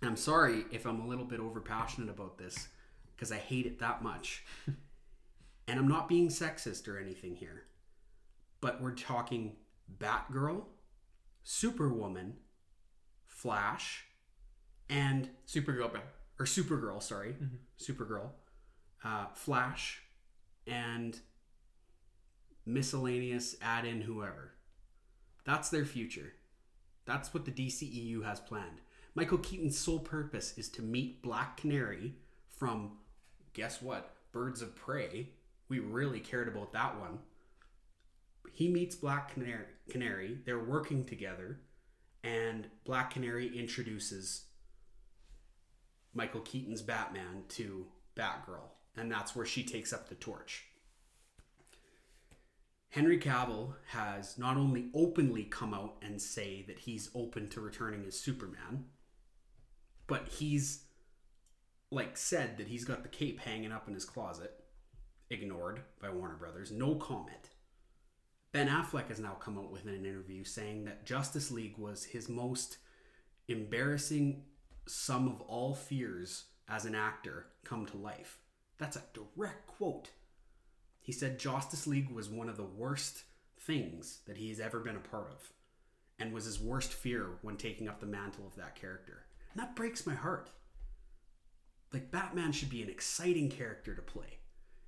And 0.01 0.09
I'm 0.09 0.15
sorry 0.15 0.63
if 0.71 0.85
I'm 0.85 1.01
a 1.01 1.07
little 1.07 1.25
bit 1.25 1.41
overpassionate 1.41 2.09
about 2.09 2.37
this, 2.37 2.69
because 3.15 3.31
I 3.31 3.37
hate 3.37 3.65
it 3.65 3.79
that 3.79 4.01
much. 4.01 4.45
and 5.67 5.79
I'm 5.79 5.87
not 5.87 6.07
being 6.07 6.29
sexist 6.29 6.87
or 6.87 6.97
anything 6.97 7.35
here, 7.35 7.63
but 8.61 8.81
we're 8.81 8.95
talking 8.95 9.57
Batgirl, 9.99 10.63
Superwoman, 11.43 12.37
Flash, 13.25 14.05
and 14.89 15.29
Supergirl, 15.45 15.91
bro. 15.91 16.01
or 16.39 16.45
Supergirl, 16.45 17.03
sorry, 17.03 17.35
Supergirl, 17.77 18.29
uh, 19.03 19.25
Flash, 19.33 20.03
and 20.67 21.19
miscellaneous 22.65 23.57
add 23.61 23.83
in 23.83 24.01
whoever. 24.01 24.53
That's 25.43 25.69
their 25.69 25.85
future. 25.85 26.33
That's 27.05 27.33
what 27.33 27.45
the 27.45 27.51
DCEU 27.51 28.23
has 28.23 28.39
planned. 28.39 28.81
Michael 29.13 29.37
Keaton's 29.37 29.77
sole 29.77 29.99
purpose 29.99 30.57
is 30.57 30.69
to 30.69 30.81
meet 30.81 31.21
Black 31.21 31.57
Canary 31.57 32.15
from, 32.49 32.97
guess 33.53 33.81
what? 33.81 34.13
Birds 34.31 34.61
of 34.61 34.75
Prey. 34.75 35.29
We 35.69 35.79
really 35.79 36.19
cared 36.19 36.47
about 36.47 36.73
that 36.73 36.99
one. 36.99 37.19
He 38.51 38.69
meets 38.69 38.95
Black 38.95 39.33
Canary. 39.33 39.65
Canary. 39.89 40.39
They're 40.45 40.63
working 40.63 41.05
together, 41.05 41.59
and 42.23 42.67
Black 42.83 43.11
Canary 43.11 43.47
introduces 43.57 44.45
Michael 46.13 46.41
Keaton's 46.41 46.81
Batman 46.81 47.43
to 47.49 47.85
Batgirl, 48.15 48.69
and 48.95 49.11
that's 49.11 49.35
where 49.35 49.45
she 49.45 49.63
takes 49.63 49.93
up 49.93 50.09
the 50.09 50.15
torch. 50.15 50.65
Henry 52.89 53.19
Cavill 53.19 53.73
has 53.87 54.37
not 54.37 54.55
only 54.57 54.89
openly 54.93 55.43
come 55.43 55.73
out 55.73 55.97
and 56.01 56.21
say 56.21 56.63
that 56.67 56.79
he's 56.79 57.09
open 57.13 57.49
to 57.49 57.59
returning 57.61 58.05
as 58.05 58.17
Superman, 58.17 58.85
but 60.07 60.27
he's 60.29 60.85
like 61.91 62.17
said 62.17 62.57
that 62.57 62.67
he's 62.67 62.85
got 62.85 63.03
the 63.03 63.09
cape 63.09 63.39
hanging 63.39 63.71
up 63.71 63.87
in 63.87 63.93
his 63.93 64.05
closet, 64.05 64.53
ignored 65.29 65.81
by 66.01 66.09
Warner 66.09 66.35
Brothers, 66.35 66.71
no 66.71 66.95
comment. 66.95 67.49
Ben 68.51 68.69
Affleck 68.69 69.09
has 69.09 69.19
now 69.19 69.33
come 69.33 69.57
out 69.57 69.71
with 69.71 69.85
an 69.85 70.05
interview 70.05 70.45
saying 70.45 70.85
that 70.85 71.05
Justice 71.05 71.51
League 71.51 71.77
was 71.77 72.05
his 72.05 72.29
most 72.29 72.77
embarrassing 73.49 74.43
sum 74.87 75.27
of 75.27 75.41
all 75.41 75.73
fears 75.73 76.45
as 76.69 76.85
an 76.85 76.95
actor 76.95 77.47
come 77.63 77.85
to 77.85 77.97
life. 77.97 78.39
That's 78.77 78.95
a 78.95 79.03
direct 79.13 79.67
quote. 79.67 80.09
He 81.05 81.11
said 81.11 81.37
Justice 81.37 81.85
League 81.85 82.09
was 82.09 82.29
one 82.29 82.49
of 82.49 82.57
the 82.57 82.63
worst 82.63 83.25
things 83.59 84.21
that 84.25 84.37
he 84.37 84.49
has 84.49 84.59
ever 84.59 84.79
been 84.79 84.95
a 84.95 84.99
part 84.99 85.29
of 85.29 85.51
and 86.17 86.33
was 86.33 86.45
his 86.45 86.59
worst 86.59 86.91
fear 86.93 87.37
when 87.43 87.57
taking 87.57 87.87
up 87.87 87.99
the 87.99 88.07
mantle 88.07 88.47
of 88.47 88.55
that 88.55 88.73
character. 88.73 89.25
And 89.53 89.61
that 89.61 89.75
breaks 89.75 90.07
my 90.07 90.15
heart. 90.15 90.49
Like, 91.93 92.09
Batman 92.09 92.51
should 92.53 92.71
be 92.71 92.81
an 92.81 92.89
exciting 92.89 93.49
character 93.51 93.93
to 93.93 94.01
play. 94.01 94.39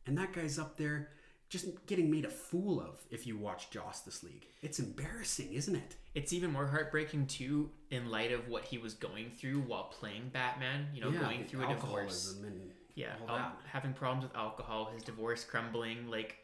And 0.08 0.17
that 0.17 0.34
guy's 0.34 0.58
up 0.58 0.75
there 0.75 1.10
just 1.49 1.67
getting 1.86 2.10
made 2.10 2.25
a 2.25 2.30
fool 2.30 2.82
of 2.82 2.99
if 3.12 3.27
you 3.27 3.38
watch 3.38 3.69
Justice 3.69 4.23
League. 4.23 4.47
It's 4.63 4.80
embarrassing, 4.80 5.53
isn't 5.53 5.75
it? 5.75 5.95
It's 6.15 6.34
even 6.34 6.51
more 6.51 6.65
heartbreaking 6.65 7.27
too, 7.27 7.69
in 7.91 8.10
light 8.10 8.32
of 8.32 8.47
what 8.49 8.65
he 8.65 8.80
was 8.80 8.95
going 8.95 9.30
through 9.30 9.62
while 9.62 9.86
playing 9.86 10.30
Batman. 10.34 10.88
You 10.95 11.01
know, 11.01 11.12
going 11.12 11.45
through 11.45 11.69
a 11.69 11.73
divorce. 11.75 12.36
and 12.43 12.71
Yeah, 12.97 13.13
um, 13.29 13.51
having 13.71 13.93
problems 13.93 14.23
with 14.23 14.36
alcohol, 14.36 14.89
his 14.91 15.03
divorce 15.03 15.43
crumbling. 15.43 16.07
Like, 16.10 16.38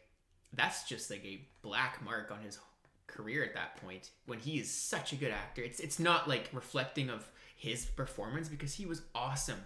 that's 0.52 0.88
just 0.88 1.10
like 1.10 1.24
a 1.24 1.40
black 1.62 2.00
mark 2.04 2.30
on 2.30 2.42
his 2.44 2.60
career 3.08 3.44
at 3.44 3.54
that 3.54 3.76
point. 3.78 4.10
When 4.26 4.38
he 4.38 4.60
is 4.60 4.70
such 4.70 5.12
a 5.12 5.16
good 5.16 5.32
actor, 5.32 5.62
it's 5.62 5.80
it's 5.80 5.98
not 5.98 6.28
like 6.28 6.48
reflecting 6.52 7.10
of 7.10 7.28
his 7.56 7.84
performance 7.84 8.48
because 8.48 8.74
he 8.74 8.86
was 8.86 9.02
awesome. 9.16 9.64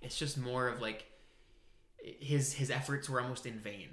It's 0.00 0.16
just 0.16 0.38
more 0.38 0.68
of 0.68 0.80
like 0.80 1.06
his 1.98 2.52
his 2.52 2.70
efforts 2.70 3.08
were 3.08 3.20
almost 3.20 3.44
in 3.44 3.58
vain. 3.58 3.88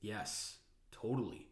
Yes, 0.00 0.56
totally. 0.92 1.48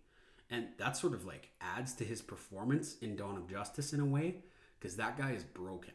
And 0.48 0.68
that 0.78 0.96
sort 0.96 1.12
of 1.12 1.26
like 1.26 1.50
adds 1.60 1.92
to 1.96 2.04
his 2.04 2.22
performance 2.22 2.96
in 3.02 3.16
Dawn 3.16 3.36
of 3.36 3.50
Justice 3.50 3.92
in 3.92 4.00
a 4.00 4.06
way, 4.06 4.36
because 4.80 4.96
that 4.96 5.18
guy 5.18 5.32
is 5.32 5.44
broken. 5.44 5.92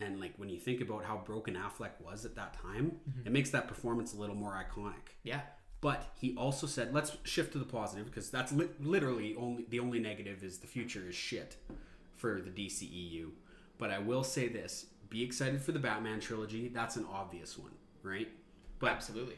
And 0.00 0.18
like 0.20 0.32
when 0.38 0.48
you 0.48 0.58
think 0.58 0.80
about 0.80 1.04
how 1.04 1.18
broken 1.18 1.54
Affleck 1.54 1.90
was 2.00 2.24
at 2.24 2.34
that 2.36 2.54
time, 2.54 2.96
mm-hmm. 3.08 3.26
it 3.26 3.32
makes 3.32 3.50
that 3.50 3.68
performance 3.68 4.14
a 4.14 4.16
little 4.16 4.34
more 4.36 4.52
iconic. 4.52 5.14
Yeah, 5.22 5.40
But 5.80 6.12
he 6.18 6.34
also 6.36 6.66
said, 6.66 6.92
let's 6.94 7.16
shift 7.24 7.52
to 7.52 7.58
the 7.58 7.64
positive 7.64 8.06
because 8.06 8.30
that's 8.30 8.52
li- 8.52 8.68
literally 8.80 9.34
only 9.36 9.66
the 9.68 9.80
only 9.80 9.98
negative 9.98 10.42
is 10.42 10.58
the 10.58 10.66
future 10.66 11.08
is 11.08 11.14
shit 11.14 11.56
for 12.16 12.40
the 12.40 12.50
DCEU. 12.50 13.30
But 13.78 13.90
I 13.90 13.98
will 13.98 14.24
say 14.24 14.48
this: 14.48 14.86
be 15.08 15.22
excited 15.22 15.60
for 15.60 15.72
the 15.72 15.78
Batman 15.78 16.20
trilogy. 16.20 16.68
That's 16.68 16.96
an 16.96 17.06
obvious 17.10 17.58
one, 17.58 17.72
right? 18.02 18.28
But 18.78 18.90
absolutely. 18.92 19.36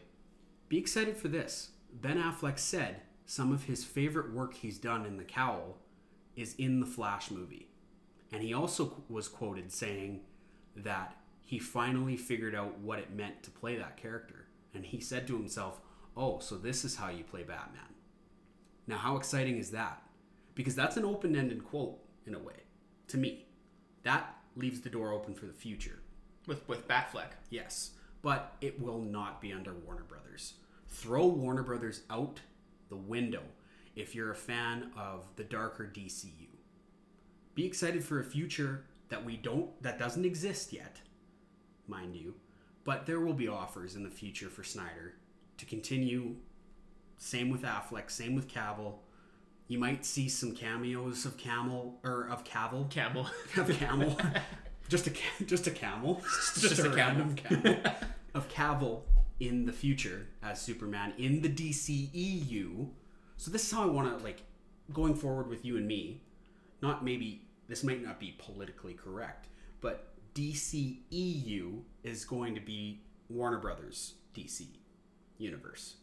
be 0.68 0.78
excited 0.78 1.16
for 1.16 1.28
this. 1.28 1.70
Ben 1.92 2.16
Affleck 2.22 2.58
said 2.58 3.02
some 3.26 3.52
of 3.52 3.64
his 3.64 3.84
favorite 3.84 4.32
work 4.32 4.54
he's 4.54 4.78
done 4.78 5.04
in 5.06 5.16
The 5.16 5.24
Cowl 5.24 5.78
is 6.36 6.54
in 6.56 6.80
the 6.80 6.86
Flash 6.86 7.30
movie. 7.30 7.68
And 8.32 8.42
he 8.42 8.54
also 8.54 9.02
was 9.08 9.28
quoted 9.28 9.70
saying 9.70 10.20
that 10.76 11.16
he 11.44 11.58
finally 11.58 12.16
figured 12.16 12.54
out 12.54 12.78
what 12.78 12.98
it 12.98 13.12
meant 13.12 13.42
to 13.42 13.50
play 13.50 13.76
that 13.76 13.96
character. 13.96 14.46
And 14.74 14.84
he 14.84 15.00
said 15.00 15.26
to 15.26 15.36
himself, 15.36 15.80
Oh, 16.16 16.38
so 16.38 16.56
this 16.56 16.84
is 16.84 16.96
how 16.96 17.08
you 17.08 17.24
play 17.24 17.42
Batman. 17.42 17.82
Now, 18.86 18.98
how 18.98 19.16
exciting 19.16 19.58
is 19.58 19.70
that? 19.70 20.02
Because 20.54 20.74
that's 20.74 20.96
an 20.96 21.04
open 21.04 21.36
ended 21.36 21.64
quote 21.64 21.98
in 22.26 22.34
a 22.34 22.38
way, 22.38 22.64
to 23.08 23.18
me. 23.18 23.46
That 24.02 24.34
leaves 24.56 24.80
the 24.80 24.90
door 24.90 25.12
open 25.12 25.34
for 25.34 25.46
the 25.46 25.52
future. 25.52 26.00
With 26.46 26.66
with 26.68 26.88
Batfleck. 26.88 27.32
Yes, 27.50 27.92
but 28.20 28.56
it 28.60 28.80
will 28.80 29.00
not 29.00 29.40
be 29.40 29.52
under 29.52 29.72
Warner 29.72 30.02
Brothers. 30.02 30.54
Throw 30.88 31.26
Warner 31.26 31.62
Brothers 31.62 32.02
out 32.10 32.40
the 32.88 32.96
window 32.96 33.42
if 33.94 34.14
you're 34.14 34.30
a 34.30 34.36
fan 34.36 34.90
of 34.96 35.24
the 35.36 35.44
darker 35.44 35.90
DCU. 35.92 36.48
Be 37.54 37.66
excited 37.66 38.02
for 38.04 38.18
a 38.18 38.24
future 38.24 38.84
that 39.12 39.26
we 39.26 39.36
don't 39.36 39.70
that 39.82 39.98
doesn't 39.98 40.24
exist 40.24 40.72
yet, 40.72 41.02
mind 41.86 42.16
you, 42.16 42.34
but 42.82 43.04
there 43.04 43.20
will 43.20 43.34
be 43.34 43.46
offers 43.46 43.94
in 43.94 44.02
the 44.02 44.10
future 44.10 44.48
for 44.48 44.64
Snyder 44.64 45.16
to 45.58 45.66
continue 45.66 46.36
same 47.18 47.50
with 47.50 47.60
Affleck, 47.60 48.10
same 48.10 48.34
with 48.34 48.48
Cavill. 48.48 48.94
You 49.68 49.78
might 49.78 50.06
see 50.06 50.30
some 50.30 50.54
cameos 50.54 51.26
of 51.26 51.36
Camel 51.36 52.00
or 52.02 52.26
of 52.30 52.42
Cavill 52.42 52.88
Camel. 52.88 53.28
of 53.58 53.68
camel, 53.78 54.18
just 54.88 55.06
a 55.06 55.12
just 55.44 55.66
a 55.66 55.70
camel, 55.70 56.22
Just 56.56 56.78
a 56.78 56.88
random 56.88 57.34
camel 57.34 57.76
of 58.32 58.48
Cavill 58.48 59.02
in 59.40 59.66
the 59.66 59.72
future 59.72 60.26
as 60.42 60.58
Superman 60.58 61.12
in 61.18 61.42
the 61.42 61.50
DCEU. 61.50 62.88
So 63.36 63.50
this 63.50 63.66
is 63.66 63.72
how 63.72 63.82
I 63.82 63.86
want 63.92 64.18
to 64.18 64.24
like 64.24 64.42
going 64.90 65.14
forward 65.14 65.48
with 65.48 65.66
you 65.66 65.76
and 65.76 65.86
me. 65.86 66.22
Not 66.80 67.04
maybe 67.04 67.42
this 67.68 67.84
might 67.84 68.02
not 68.02 68.20
be 68.20 68.34
politically 68.38 68.94
correct, 68.94 69.48
but 69.80 70.08
DCEU 70.34 71.80
is 72.02 72.24
going 72.24 72.54
to 72.54 72.60
be 72.60 73.02
Warner 73.28 73.58
Brothers 73.58 74.14
DC 74.34 74.66
universe. 75.38 75.96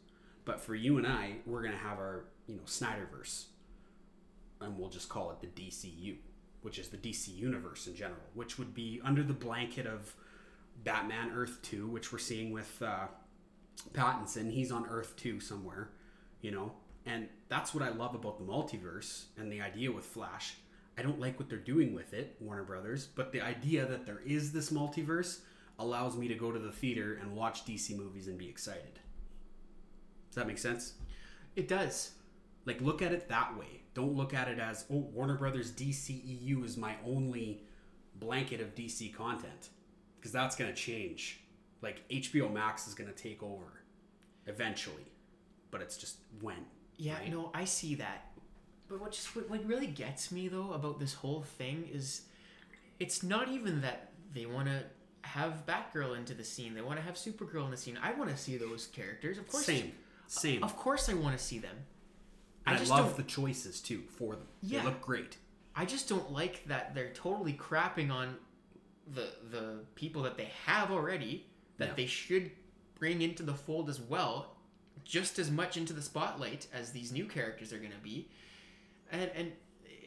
But 0.46 0.62
for 0.62 0.76
you 0.76 0.98
and 0.98 1.06
I, 1.06 1.36
we're 1.46 1.62
gonna 1.62 1.78
have 1.78 1.98
our 1.98 2.26
you 2.48 2.56
know 2.56 2.64
Snyderverse 2.66 3.46
and 4.62 4.78
we'll 4.78 4.90
just 4.90 5.10
call 5.10 5.32
it 5.32 5.40
the 5.42 5.48
DCU, 5.62 6.18
which 6.62 6.80
is 6.80 6.90
the 6.90 6.98
DC 6.98 7.36
universe 7.36 7.88
in 7.88 7.96
general, 7.96 8.22
which 8.34 8.58
would 8.58 8.74
be 8.74 9.00
under 9.04 9.24
the 9.24 9.34
blanket 9.34 9.86
of 9.86 10.14
Batman 10.84 11.32
Earth 11.34 11.60
2, 11.64 11.88
which 11.88 12.12
we're 12.12 12.20
seeing 12.20 12.52
with 12.52 12.82
uh, 12.82 13.08
Pattinson. 13.94 14.52
He's 14.52 14.72
on 14.72 14.86
Earth 14.90 15.16
2 15.18 15.40
somewhere, 15.40 15.90
you 16.42 16.52
know? 16.52 16.74
And 17.06 17.30
that's 17.48 17.74
what 17.74 17.84
I 17.84 17.90
love 17.90 18.14
about 18.14 18.38
the 18.38 18.44
multiverse 18.44 19.26
and 19.38 19.52
the 19.52 19.62
idea 19.62 19.92
with 19.92 20.06
Flash. 20.06 20.56
I 21.00 21.02
don't 21.02 21.20
like 21.22 21.40
what 21.40 21.48
they're 21.48 21.58
doing 21.58 21.94
with 21.94 22.14
it, 22.14 22.36
Warner 22.42 22.66
Brothers, 22.66 23.08
but 23.08 23.32
the 23.32 23.40
idea 23.40 23.86
that 23.86 24.06
there 24.06 24.20
is 24.26 24.52
this 24.52 24.70
multiverse 24.70 25.40
allows 25.80 26.18
me 26.18 26.28
to 26.28 26.36
go 26.36 26.52
to 26.52 26.60
the 26.60 26.74
theater 26.74 27.18
and 27.22 27.34
watch 27.34 27.64
DC 27.64 27.96
movies 27.96 28.28
and 28.28 28.38
be 28.38 28.50
excited. 28.50 29.00
Does 30.28 30.36
that 30.36 30.46
make 30.46 30.58
sense? 30.58 30.96
It 31.56 31.70
does. 31.70 32.12
Like 32.66 32.82
look 32.82 33.02
at 33.02 33.14
it 33.14 33.30
that 33.30 33.58
way. 33.58 33.84
Don't 33.94 34.14
look 34.14 34.34
at 34.34 34.50
it 34.50 34.60
as 34.60 34.84
oh 34.92 34.98
Warner 35.14 35.38
Brothers 35.38 35.72
DCEU 35.72 36.66
is 36.66 36.76
my 36.76 36.96
only 37.06 37.64
blanket 38.16 38.60
of 38.60 38.76
DC 38.76 39.14
content 39.14 39.70
because 40.18 40.34
that's 40.34 40.58
going 40.58 40.70
to 40.70 40.76
change. 40.76 41.40
Like 41.82 42.06
HBO 42.10 42.52
Max 42.52 42.90
is 42.90 42.94
going 42.94 43.10
to 43.10 43.16
take 43.16 43.42
over 43.42 43.84
eventually, 44.48 45.08
but 45.72 45.82
it's 45.82 45.96
just 45.96 46.18
when. 46.42 46.66
Yeah, 46.98 47.14
right? 47.20 47.32
no, 47.32 47.52
I 47.54 47.64
see 47.64 47.96
that. 47.96 48.29
But 48.90 49.00
what 49.00 49.12
just 49.12 49.36
what, 49.36 49.50
what 49.50 49.66
really 49.66 49.88
gets 49.88 50.32
me 50.32 50.48
though 50.48 50.74
about 50.74 51.00
this 51.00 51.14
whole 51.14 51.44
thing 51.44 51.88
is 51.92 52.22
it's 53.00 53.24
not 53.24 53.48
even 53.50 53.82
that 53.82 54.12
they 54.34 54.46
want 54.46 54.68
to 54.68 54.84
have 55.22 55.64
Batgirl 55.68 56.18
into 56.18 56.34
the 56.34 56.44
scene. 56.44 56.74
They 56.74 56.82
want 56.82 56.98
to 56.98 57.04
have 57.06 57.16
Supergirl 57.16 57.66
in 57.66 57.72
the 57.72 57.78
scene. 57.78 58.00
I 58.02 58.14
want 58.14 58.30
to 58.32 58.38
see 58.38 58.58
those 58.58 58.88
characters. 58.88 59.38
Of 59.38 59.48
course. 59.48 59.66
Same, 59.66 59.92
same. 60.28 60.64
Of 60.64 60.76
course 60.76 61.08
I 61.10 61.14
want 61.14 61.38
to 61.38 61.44
see 61.44 61.60
them. 61.60 61.76
and 62.66 62.78
I 62.78 62.82
I, 62.82 62.86
love 62.86 63.06
don't 63.06 63.18
the 63.18 63.24
choices 63.24 63.80
too 63.80 64.04
for 64.18 64.34
them. 64.36 64.48
Yeah. 64.62 64.80
They 64.80 64.86
look 64.86 65.02
great. 65.02 65.38
I 65.76 65.86
just 65.86 66.10
don't 66.10 66.32
like 66.32 66.66
that 66.68 66.96
they're 66.96 67.14
totally 67.14 67.54
crapping 67.54 68.12
on 68.12 68.36
the 69.14 69.30
the 69.52 69.80
people 69.96 70.24
that 70.24 70.36
they 70.38 70.50
have 70.66 70.92
already 70.92 71.46
that 71.78 71.96
they 71.96 72.06
should 72.06 72.52
bring 72.96 73.22
into 73.22 73.42
the 73.44 73.54
fold 73.54 73.90
as 73.90 74.02
well, 74.02 74.58
just 75.06 75.40
as 75.40 75.50
much 75.50 75.78
into 75.78 75.94
the 75.94 76.02
spotlight 76.02 76.68
as 76.74 76.92
these 76.92 77.12
new 77.14 77.26
characters 77.26 77.72
are 77.72 77.78
going 77.78 77.92
to 77.94 77.98
be, 78.04 78.28
and 79.12 79.32
and 79.36 79.52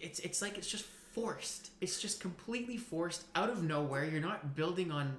it's 0.01 0.19
it's 0.21 0.43
like 0.43 0.59
it's 0.59 0.69
just 0.69 0.85
forced. 1.13 1.71
It's 1.81 2.01
just 2.01 2.21
completely 2.21 2.77
forced 2.77 3.25
out 3.35 3.51
of 3.51 3.63
nowhere. 3.63 4.05
You're 4.05 4.21
not 4.21 4.57
building 4.57 4.91
on 4.91 5.17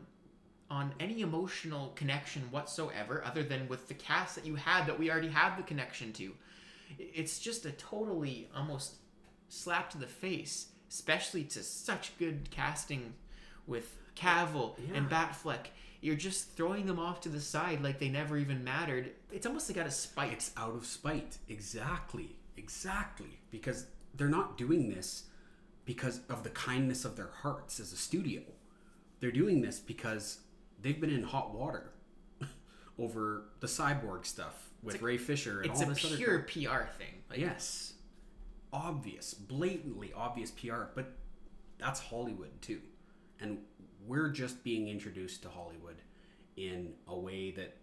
on 0.69 0.93
any 0.99 1.21
emotional 1.21 1.91
connection 1.95 2.41
whatsoever, 2.49 3.23
other 3.25 3.43
than 3.43 3.67
with 3.67 3.87
the 3.87 3.93
cast 3.93 4.35
that 4.35 4.45
you 4.45 4.55
had 4.55 4.87
that 4.87 4.97
we 4.97 5.11
already 5.11 5.29
have 5.29 5.55
the 5.57 5.63
connection 5.63 6.11
to. 6.13 6.33
It's 6.97 7.39
just 7.39 7.65
a 7.65 7.71
totally 7.71 8.49
almost 8.55 8.95
slap 9.49 9.91
to 9.91 9.97
the 9.97 10.07
face, 10.07 10.67
especially 10.89 11.43
to 11.45 11.61
such 11.63 12.17
good 12.17 12.49
casting 12.49 13.13
with 13.67 13.95
Cavill 14.15 14.75
and 14.93 15.09
Batfleck. 15.09 15.67
You're 16.01 16.15
just 16.15 16.51
throwing 16.57 16.85
them 16.85 16.99
off 16.99 17.21
to 17.21 17.29
the 17.29 17.39
side 17.39 17.81
like 17.81 17.99
they 17.99 18.09
never 18.09 18.37
even 18.37 18.63
mattered. 18.63 19.11
It's 19.31 19.45
almost 19.45 19.69
like 19.69 19.77
out 19.77 19.87
of 19.87 19.93
spite. 19.93 20.33
It's 20.33 20.51
out 20.57 20.75
of 20.75 20.85
spite. 20.85 21.37
Exactly. 21.47 22.35
Exactly. 22.57 23.39
Because 23.51 23.87
they're 24.13 24.27
not 24.27 24.57
doing 24.57 24.89
this 24.89 25.23
because 25.85 26.21
of 26.29 26.43
the 26.43 26.49
kindness 26.49 27.05
of 27.05 27.15
their 27.15 27.31
hearts 27.41 27.79
as 27.79 27.91
a 27.91 27.97
studio. 27.97 28.41
They're 29.19 29.31
doing 29.31 29.61
this 29.61 29.79
because 29.79 30.39
they've 30.81 30.99
been 30.99 31.09
in 31.09 31.23
hot 31.23 31.53
water 31.53 31.91
over 32.99 33.45
the 33.59 33.67
cyborg 33.67 34.25
stuff 34.25 34.69
with 34.81 35.01
Ray 35.01 35.17
Fisher 35.17 35.61
and 35.61 35.71
it's 35.71 35.81
all 35.81 35.89
a 35.89 35.93
this 35.93 36.05
other 36.05 36.17
pure 36.17 36.39
PR 36.39 36.87
thing. 36.97 37.23
Like, 37.29 37.39
Yes. 37.39 37.93
Obvious, 38.71 39.33
blatantly 39.33 40.11
obvious 40.15 40.49
PR, 40.51 40.85
but 40.95 41.11
that's 41.77 41.99
Hollywood 41.99 42.61
too. 42.61 42.81
And 43.39 43.59
we're 44.05 44.29
just 44.29 44.63
being 44.63 44.87
introduced 44.87 45.43
to 45.43 45.49
Hollywood 45.49 45.97
in 46.57 46.93
a 47.07 47.17
way 47.17 47.51
that 47.51 47.77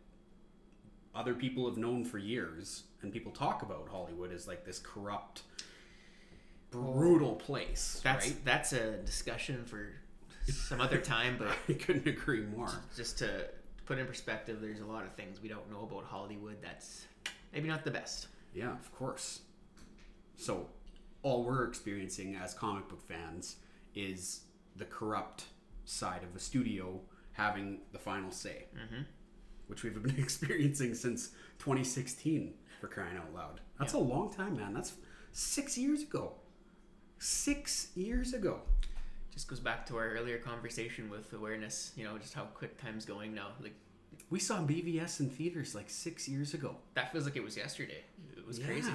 other 1.14 1.34
people 1.34 1.66
have 1.68 1.76
known 1.76 2.04
for 2.04 2.18
years 2.18 2.84
and 3.02 3.12
people 3.12 3.32
talk 3.32 3.62
about 3.62 3.88
Hollywood 3.90 4.32
as 4.32 4.46
like 4.46 4.64
this 4.64 4.78
corrupt 4.78 5.42
brutal 6.70 7.34
place, 7.34 8.00
That's 8.04 8.26
right? 8.28 8.44
that's 8.44 8.72
a 8.72 8.92
discussion 8.98 9.64
for 9.64 9.88
some 10.52 10.80
other 10.80 10.98
time, 10.98 11.36
but 11.38 11.48
I 11.68 11.72
couldn't 11.74 12.06
agree 12.06 12.42
more. 12.42 12.70
just 12.96 13.18
to 13.18 13.46
put 13.86 13.98
in 13.98 14.06
perspective, 14.06 14.60
there's 14.60 14.80
a 14.80 14.86
lot 14.86 15.04
of 15.04 15.12
things 15.14 15.40
we 15.42 15.48
don't 15.48 15.68
know 15.70 15.82
about 15.90 16.04
Hollywood 16.04 16.56
that's 16.62 17.06
maybe 17.52 17.68
not 17.68 17.84
the 17.84 17.90
best. 17.90 18.28
Yeah, 18.54 18.72
of 18.72 18.92
course. 18.94 19.40
So, 20.36 20.68
all 21.22 21.44
we're 21.44 21.64
experiencing 21.66 22.36
as 22.36 22.54
comic 22.54 22.88
book 22.88 23.02
fans 23.06 23.56
is 23.94 24.42
the 24.76 24.84
corrupt 24.84 25.44
side 25.84 26.22
of 26.22 26.32
the 26.32 26.40
studio 26.40 27.00
having 27.32 27.80
the 27.92 27.98
final 27.98 28.30
say, 28.30 28.64
mm-hmm. 28.74 29.02
Which 29.70 29.82
we've 29.84 30.02
been 30.02 30.18
experiencing 30.18 30.94
since 30.94 31.28
2016 31.60 32.54
for 32.80 32.88
crying 32.88 33.16
out 33.16 33.32
loud. 33.34 33.60
That's 33.78 33.92
a 33.94 33.98
long 33.98 34.32
time, 34.32 34.56
man. 34.56 34.74
That's 34.74 34.94
six 35.32 35.78
years 35.78 36.02
ago. 36.02 36.32
Six 37.18 37.90
years 37.94 38.34
ago. 38.34 38.60
Just 39.32 39.48
goes 39.48 39.60
back 39.60 39.86
to 39.86 39.96
our 39.96 40.08
earlier 40.10 40.38
conversation 40.38 41.08
with 41.08 41.32
awareness, 41.32 41.92
you 41.96 42.04
know, 42.04 42.18
just 42.18 42.34
how 42.34 42.44
quick 42.44 42.80
time's 42.80 43.04
going 43.04 43.32
now. 43.34 43.48
Like 43.62 43.74
We 44.28 44.40
saw 44.40 44.58
BVS 44.58 45.20
in 45.20 45.30
theaters 45.30 45.74
like 45.74 45.88
six 45.88 46.28
years 46.28 46.52
ago. 46.52 46.76
that 46.94 47.12
feels 47.12 47.24
like 47.24 47.36
it 47.36 47.44
was 47.44 47.56
yesterday. 47.56 48.02
It 48.36 48.46
was 48.46 48.58
crazy. 48.58 48.92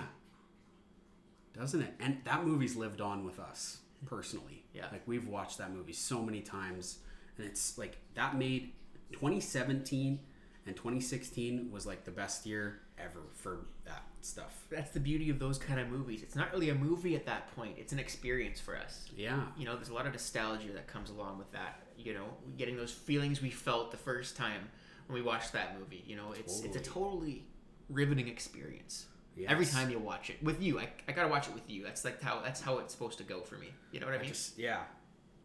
Doesn't 1.54 1.82
it? 1.82 1.94
And 2.00 2.18
that 2.26 2.46
movie's 2.46 2.76
lived 2.76 3.00
on 3.00 3.24
with 3.24 3.40
us 3.40 3.78
personally. 4.06 4.66
Yeah. 4.74 4.88
Like 4.92 5.04
we've 5.06 5.28
watched 5.28 5.58
that 5.60 5.72
movie 5.72 5.94
so 5.94 6.22
many 6.22 6.42
times 6.42 7.00
and 7.38 7.48
it's 7.48 7.78
like 7.78 7.98
that 8.16 8.38
made 8.38 8.74
2017 9.14 10.20
and 10.66 10.76
2016 10.76 11.72
was 11.72 11.86
like 11.86 12.06
the 12.06 12.12
best 12.12 12.46
year 12.46 12.82
ever 12.98 13.22
for 13.34 13.68
that 13.86 14.04
stuff. 14.22 14.66
That's 14.72 14.92
the 14.92 15.00
beauty 15.00 15.30
of 15.30 15.40
those 15.40 15.58
kind 15.58 15.80
of 15.80 15.90
movies. 15.90 16.24
It's 16.24 16.36
not 16.36 16.52
really 16.52 16.70
a 16.70 16.76
movie 16.76 17.16
at 17.16 17.26
that 17.28 17.56
point. 17.56 17.76
It's 17.78 17.94
an 17.94 18.00
experience 18.00 18.60
for 18.60 18.76
us. 18.76 19.06
Yeah. 19.16 19.42
You 19.58 19.66
know, 19.66 19.76
there's 19.76 19.90
a 19.90 19.94
lot 19.94 20.08
of 20.08 20.14
nostalgia 20.14 20.72
that 20.74 20.88
comes 20.88 21.10
along 21.10 21.38
with 21.38 21.52
that. 21.52 21.82
You 21.98 22.14
know, 22.14 22.26
getting 22.58 22.76
those 22.76 22.92
feelings 22.92 23.42
we 23.42 23.52
felt 23.52 23.92
the 23.92 23.98
first 23.98 24.36
time 24.36 24.70
when 25.08 25.16
we 25.16 25.22
watched 25.22 25.54
that 25.54 25.78
movie. 25.80 26.04
You 26.06 26.16
know, 26.16 26.34
it's 26.38 26.62
it's 26.62 26.76
a 26.76 26.82
totally 26.82 27.46
riveting 27.90 28.28
experience. 28.28 29.06
Every 29.48 29.66
time 29.66 29.90
you 29.90 30.00
watch 30.00 30.30
it 30.30 30.42
with 30.42 30.62
you, 30.62 30.80
I, 30.80 30.88
I 31.10 31.12
gotta 31.12 31.28
watch 31.28 31.48
it 31.48 31.54
with 31.54 31.70
you. 31.70 31.84
That's 31.84 32.06
like 32.06 32.22
how 32.22 32.42
that's 32.42 32.62
how 32.62 32.80
it's 32.80 32.94
supposed 32.94 33.18
to 33.18 33.24
go 33.24 33.42
for 33.42 33.56
me. 33.56 33.68
You 33.92 34.00
know 34.00 34.06
what 34.06 34.16
I 34.16 34.20
mean? 34.20 34.30
Just 34.30 34.58
yeah. 34.58 34.82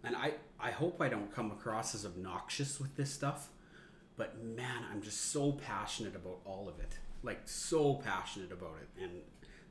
And 0.05 0.17
I 0.17 0.35
I 0.59 0.71
hope 0.71 1.01
I 1.03 1.09
don't 1.09 1.33
come 1.35 1.51
across 1.51 1.95
as 1.95 2.07
obnoxious 2.07 2.81
with 2.81 2.97
this 2.97 3.13
stuff, 3.13 3.49
but 4.21 4.45
man, 4.45 4.85
I'm 4.93 5.01
just 5.01 5.33
so 5.33 5.53
passionate 5.53 6.15
about 6.15 6.41
all 6.45 6.69
of 6.69 6.79
it. 6.79 6.99
Like 7.23 7.41
so 7.47 7.95
passionate 7.95 8.53
about 8.53 8.77
it 8.83 9.03
and 9.03 9.13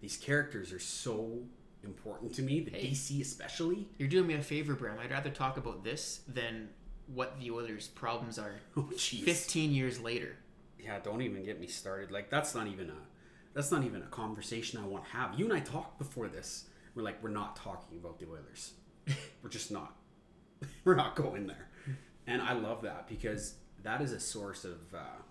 these 0.01 0.17
characters 0.17 0.73
are 0.73 0.79
so 0.79 1.43
important 1.83 2.33
to 2.33 2.41
me, 2.41 2.61
the 2.61 2.71
Hey. 2.71 2.87
DC 2.87 3.21
especially. 3.21 3.87
You're 3.99 4.09
doing 4.09 4.25
me 4.25 4.33
a 4.33 4.41
favor, 4.41 4.73
Brem. 4.73 4.97
I'd 4.97 5.11
rather 5.11 5.29
talk 5.29 5.57
about 5.57 5.83
this 5.83 6.21
than 6.27 6.69
what 7.05 7.39
the 7.39 7.51
Oilers' 7.51 7.89
problems 7.89 8.39
are 8.39 8.55
Oh 8.75 8.81
15 8.81 9.71
years 9.71 9.99
later. 9.99 10.35
Yeah, 10.79 10.97
don't 10.97 11.21
even 11.21 11.45
get 11.45 11.59
me 11.59 11.67
started. 11.67 12.09
Like 12.09 12.31
that's 12.31 12.55
not 12.55 12.65
even 12.65 12.89
a 12.89 12.97
that's 13.53 13.71
not 13.71 13.83
even 13.83 14.01
a 14.01 14.07
conversation 14.07 14.79
I 14.83 14.87
want 14.87 15.05
to 15.05 15.11
have. 15.11 15.37
You 15.39 15.45
and 15.45 15.53
I 15.53 15.59
talked 15.59 15.99
before 15.99 16.27
this. 16.27 16.65
We're 16.95 17.03
like 17.03 17.21
we're 17.21 17.29
not 17.29 17.55
talking 17.55 17.99
about 17.99 18.17
the 18.17 18.25
Oilers. 18.25 18.73
we're 19.43 19.51
just 19.51 19.69
not. 19.69 19.95
we're 20.85 20.95
not 20.95 21.15
going 21.15 21.45
there. 21.45 21.69
And 22.25 22.41
I 22.41 22.53
love 22.53 22.81
that 22.81 23.07
because 23.07 23.53
that 23.83 24.01
is 24.01 24.11
a 24.11 24.19
source 24.19 24.65
of 24.65 24.77
uh, 24.93 25.21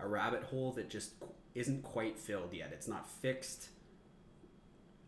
a 0.00 0.06
rabbit 0.06 0.44
hole 0.44 0.72
that 0.72 0.90
just 0.90 1.12
isn't 1.54 1.82
quite 1.82 2.18
filled 2.18 2.52
yet. 2.52 2.70
It's 2.72 2.88
not 2.88 3.08
fixed. 3.08 3.68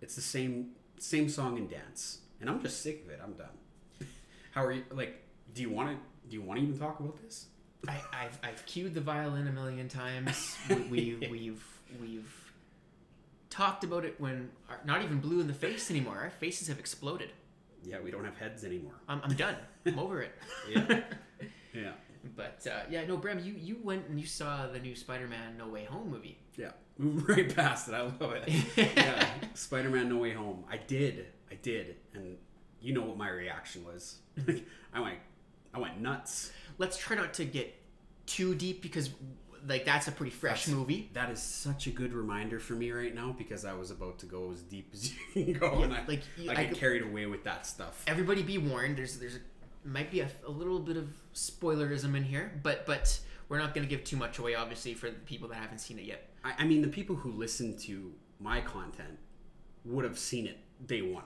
It's 0.01 0.15
the 0.15 0.21
same 0.21 0.71
same 0.99 1.29
song 1.29 1.59
and 1.59 1.69
dance, 1.69 2.21
and 2.41 2.49
I'm 2.49 2.63
just 2.63 2.83
sick 2.83 3.05
of 3.05 3.11
it. 3.11 3.21
I'm 3.23 3.35
done. 3.35 4.09
How 4.53 4.65
are 4.65 4.73
you? 4.73 4.85
Like, 4.91 5.23
do 5.55 5.63
you 5.63 5.71
want 5.71 5.91
to? 5.91 5.97
Do 6.29 6.35
you 6.35 6.43
want 6.43 6.59
to 6.61 6.67
even 6.67 6.79
talk 6.79 7.01
about 7.01 7.23
this? 7.23 7.47
I, 7.89 8.01
I've, 8.13 8.39
I've 8.43 8.67
cued 8.67 8.95
the 8.95 9.01
violin 9.01 9.47
a 9.47 9.53
million 9.53 9.89
times. 9.89 10.57
We, 10.69 10.75
we, 11.21 11.29
we've 11.31 11.65
we've 12.01 12.53
talked 13.51 13.85
about 13.85 14.05
it 14.05 14.17
when 14.19 14.51
our, 14.69 14.81
not 14.85 15.03
even 15.03 15.21
blue 15.21 15.41
in 15.41 15.47
the 15.47 15.55
face 15.55 15.91
anymore. 15.91 16.19
Our 16.19 16.31
faces 16.31 16.69
have 16.69 16.79
exploded. 16.79 17.31
Yeah, 17.85 18.01
we 18.03 18.11
don't 18.11 18.25
have 18.25 18.37
heads 18.37 18.65
anymore. 18.65 18.95
I'm, 19.09 19.21
I'm 19.23 19.37
done. 19.37 19.57
I'm 19.85 19.99
over 19.99 20.23
it. 20.23 20.33
Yeah. 20.71 21.01
Yeah. 21.75 21.93
But 22.35 22.67
uh, 22.71 22.81
yeah, 22.91 23.05
no, 23.07 23.17
Brem, 23.19 23.45
you, 23.45 23.55
you 23.55 23.77
went 23.83 24.09
and 24.09 24.19
you 24.19 24.27
saw 24.27 24.67
the 24.67 24.79
new 24.79 24.97
Spider-Man 24.97 25.57
No 25.59 25.69
Way 25.69 25.85
Home 25.85 26.11
movie. 26.11 26.39
Yeah. 26.57 26.71
Move 26.99 27.29
right 27.29 27.55
past 27.55 27.89
it. 27.89 27.95
I 27.95 28.03
love 28.03 28.33
it. 28.47 28.49
yeah. 28.97 29.27
Spider 29.55 29.91
Man 29.91 30.09
No 30.09 30.17
Way 30.17 30.33
Home. 30.33 30.65
I 30.71 30.79
did. 30.79 31.27
I 31.51 31.55
did. 31.57 31.97
And 32.15 32.37
you 32.81 32.95
know 32.95 33.03
what 33.03 33.17
my 33.17 33.29
reaction 33.29 33.85
was. 33.85 34.17
I 34.95 35.01
went 35.01 35.19
I 35.75 35.79
went 35.79 36.01
nuts. 36.01 36.53
Let's 36.79 36.97
try 36.97 37.17
not 37.17 37.35
to 37.35 37.45
get 37.45 37.75
too 38.27 38.55
deep 38.55 38.81
because 38.83 39.11
like 39.69 39.85
that's 39.85 40.09
a 40.09 40.13
pretty 40.13 40.31
fresh 40.33 40.65
That's- 40.65 40.75
movie. 40.79 41.11
That 41.13 41.31
is 41.31 41.43
such 41.43 41.87
a 41.87 41.91
good 41.91 42.13
reminder 42.13 42.59
for 42.59 42.73
me 42.75 42.91
right 42.93 43.15
now 43.15 43.35
because 43.37 43.65
I 43.65 43.75
was 43.75 43.91
about 43.91 44.19
to 44.21 44.27
go 44.27 44.51
as 44.53 44.63
deep 44.63 44.91
as 44.95 45.13
you 45.13 45.19
can 45.45 45.53
go 45.55 45.83
and 45.83 45.93
I 45.93 46.03
like, 46.07 46.23
you- 46.39 46.51
I 46.51 46.55
I 46.55 46.65
get 46.65 46.77
carried 46.77 47.03
away 47.03 47.27
with 47.27 47.45
that 47.45 47.67
stuff. 47.67 48.03
Everybody 48.07 48.43
be 48.43 48.59
warned. 48.59 48.97
There's 48.97 49.19
there's 49.19 49.37
a, 49.37 49.41
might 49.87 50.11
be 50.11 50.21
a, 50.21 50.29
a 50.47 50.51
little 50.51 50.81
bit 50.81 50.97
of 50.97 51.09
spoilerism 51.35 52.17
in 52.17 52.25
here, 52.25 52.59
but 52.63 52.87
but 52.87 53.19
we're 53.49 53.59
not 53.59 53.75
going 53.75 53.87
to 53.87 53.91
give 53.91 54.05
too 54.05 54.17
much 54.17 54.39
away, 54.39 54.55
obviously, 54.55 54.95
for 54.95 55.09
the 55.11 55.19
people 55.21 55.49
that 55.49 55.57
haven't 55.57 55.79
seen 55.79 55.99
it 55.99 56.05
yet. 56.05 56.31
I, 56.45 56.55
I 56.59 56.65
mean 56.65 56.83
the 56.83 56.89
people 56.89 57.17
who 57.17 57.33
listen 57.33 57.77
to 57.81 58.13
my 58.41 58.61
content 58.61 59.19
would 59.85 60.05
have 60.05 60.19
seen 60.19 60.47
it 60.47 60.59
day 60.87 61.03
one 61.03 61.25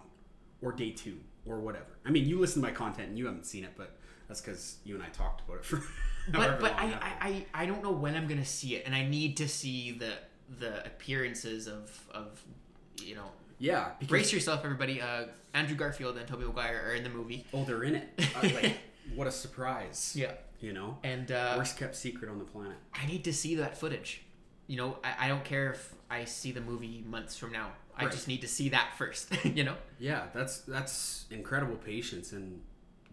or 0.62 0.72
day 0.72 0.90
two 0.90 1.18
or 1.46 1.60
whatever. 1.60 1.98
I 2.04 2.10
mean 2.10 2.26
you 2.26 2.38
listen 2.38 2.62
to 2.62 2.68
my 2.68 2.74
content 2.74 3.08
and 3.08 3.18
you 3.18 3.26
haven't 3.26 3.46
seen 3.46 3.64
it, 3.64 3.72
but 3.76 3.96
that's 4.28 4.40
because 4.40 4.76
you 4.84 4.94
and 4.94 5.02
I 5.02 5.08
talked 5.08 5.42
about 5.42 5.58
it 5.58 5.64
for 5.64 5.82
but 6.32 6.60
but 6.60 6.72
I. 6.74 6.84
I, 6.84 7.12
I 7.20 7.46
I 7.62 7.66
don't 7.66 7.82
know 7.82 7.90
when 7.90 8.14
I'm 8.14 8.28
gonna 8.28 8.44
see 8.44 8.76
it, 8.76 8.84
and 8.86 8.94
I 8.94 9.06
need 9.06 9.36
to 9.38 9.48
see 9.48 9.92
the 9.92 10.12
the 10.58 10.84
appearances 10.86 11.66
of 11.66 12.08
of 12.12 12.42
you 13.02 13.14
know. 13.14 13.30
Yeah, 13.60 13.90
because 13.98 14.08
Brace 14.08 14.32
yourself, 14.32 14.62
everybody. 14.64 15.00
Uh, 15.00 15.26
Andrew 15.54 15.76
Garfield 15.76 16.16
and 16.16 16.26
Tobey 16.26 16.44
Maguire 16.44 16.82
are 16.86 16.94
in 16.94 17.04
the 17.04 17.10
movie. 17.10 17.44
oh, 17.54 17.64
they're 17.64 17.84
in 17.84 17.94
it. 17.96 18.08
Uh, 18.36 18.48
like, 18.54 18.78
what 19.14 19.26
a 19.26 19.30
surprise! 19.30 20.14
Yeah, 20.16 20.32
you 20.60 20.72
know, 20.72 20.96
and 21.04 21.30
uh, 21.30 21.54
worst 21.58 21.76
kept 21.78 21.94
secret 21.94 22.30
on 22.30 22.38
the 22.38 22.44
planet. 22.44 22.76
I 22.94 23.06
need 23.06 23.22
to 23.24 23.32
see 23.32 23.56
that 23.56 23.76
footage. 23.78 24.22
You 24.66 24.76
know, 24.78 24.98
I, 25.04 25.26
I 25.26 25.28
don't 25.28 25.44
care 25.44 25.72
if 25.72 25.94
I 26.10 26.24
see 26.24 26.52
the 26.52 26.60
movie 26.60 27.04
months 27.06 27.36
from 27.36 27.52
now. 27.52 27.72
I 27.96 28.04
Right. 28.04 28.12
just 28.12 28.28
need 28.28 28.40
to 28.42 28.48
see 28.48 28.70
that 28.70 28.94
first. 28.96 29.30
you 29.44 29.64
know. 29.64 29.74
Yeah, 29.98 30.26
that's 30.32 30.58
that's 30.60 31.26
incredible 31.30 31.76
patience 31.76 32.32
and 32.32 32.62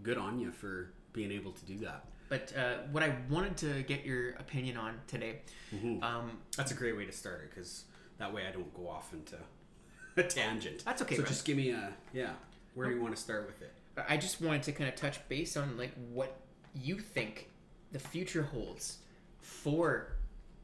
good 0.01 0.17
on 0.17 0.39
you 0.39 0.51
for 0.51 0.91
being 1.13 1.31
able 1.31 1.51
to 1.51 1.65
do 1.65 1.77
that. 1.79 2.05
But 2.29 2.53
uh, 2.57 2.75
what 2.91 3.03
I 3.03 3.15
wanted 3.29 3.57
to 3.57 3.83
get 3.83 4.05
your 4.05 4.29
opinion 4.31 4.77
on 4.77 4.99
today, 5.07 5.41
Mhm. 5.75 6.01
um, 6.03 6.37
That's 6.55 6.71
a 6.71 6.75
great 6.75 6.95
way 6.95 7.05
to 7.05 7.11
start 7.11 7.41
it 7.43 7.49
because 7.49 7.85
that 8.17 8.31
way 8.33 8.45
I 8.47 8.51
don't 8.51 8.71
go 8.73 8.87
off 8.87 9.11
into 9.13 9.35
a 10.17 10.23
tangent. 10.27 10.83
That's 10.85 11.01
okay, 11.01 11.15
So 11.15 11.21
Russ. 11.21 11.31
just 11.31 11.45
give 11.45 11.57
me 11.57 11.71
a 11.71 11.91
yeah. 12.13 12.31
Where 12.73 12.87
do 12.89 12.95
you 12.95 13.01
want 13.01 13.15
to 13.15 13.21
start 13.21 13.47
with 13.47 13.61
it? 13.61 13.73
I 14.07 14.17
just 14.17 14.41
wanted 14.41 14.63
to 14.63 14.71
kind 14.71 14.87
of 14.89 14.95
touch 14.95 15.27
base 15.27 15.57
on 15.57 15.77
like 15.77 15.91
what 16.13 16.37
you 16.75 16.99
think 16.99 17.49
the 17.91 17.99
future 17.99 18.43
holds 18.43 18.97
for 19.41 20.13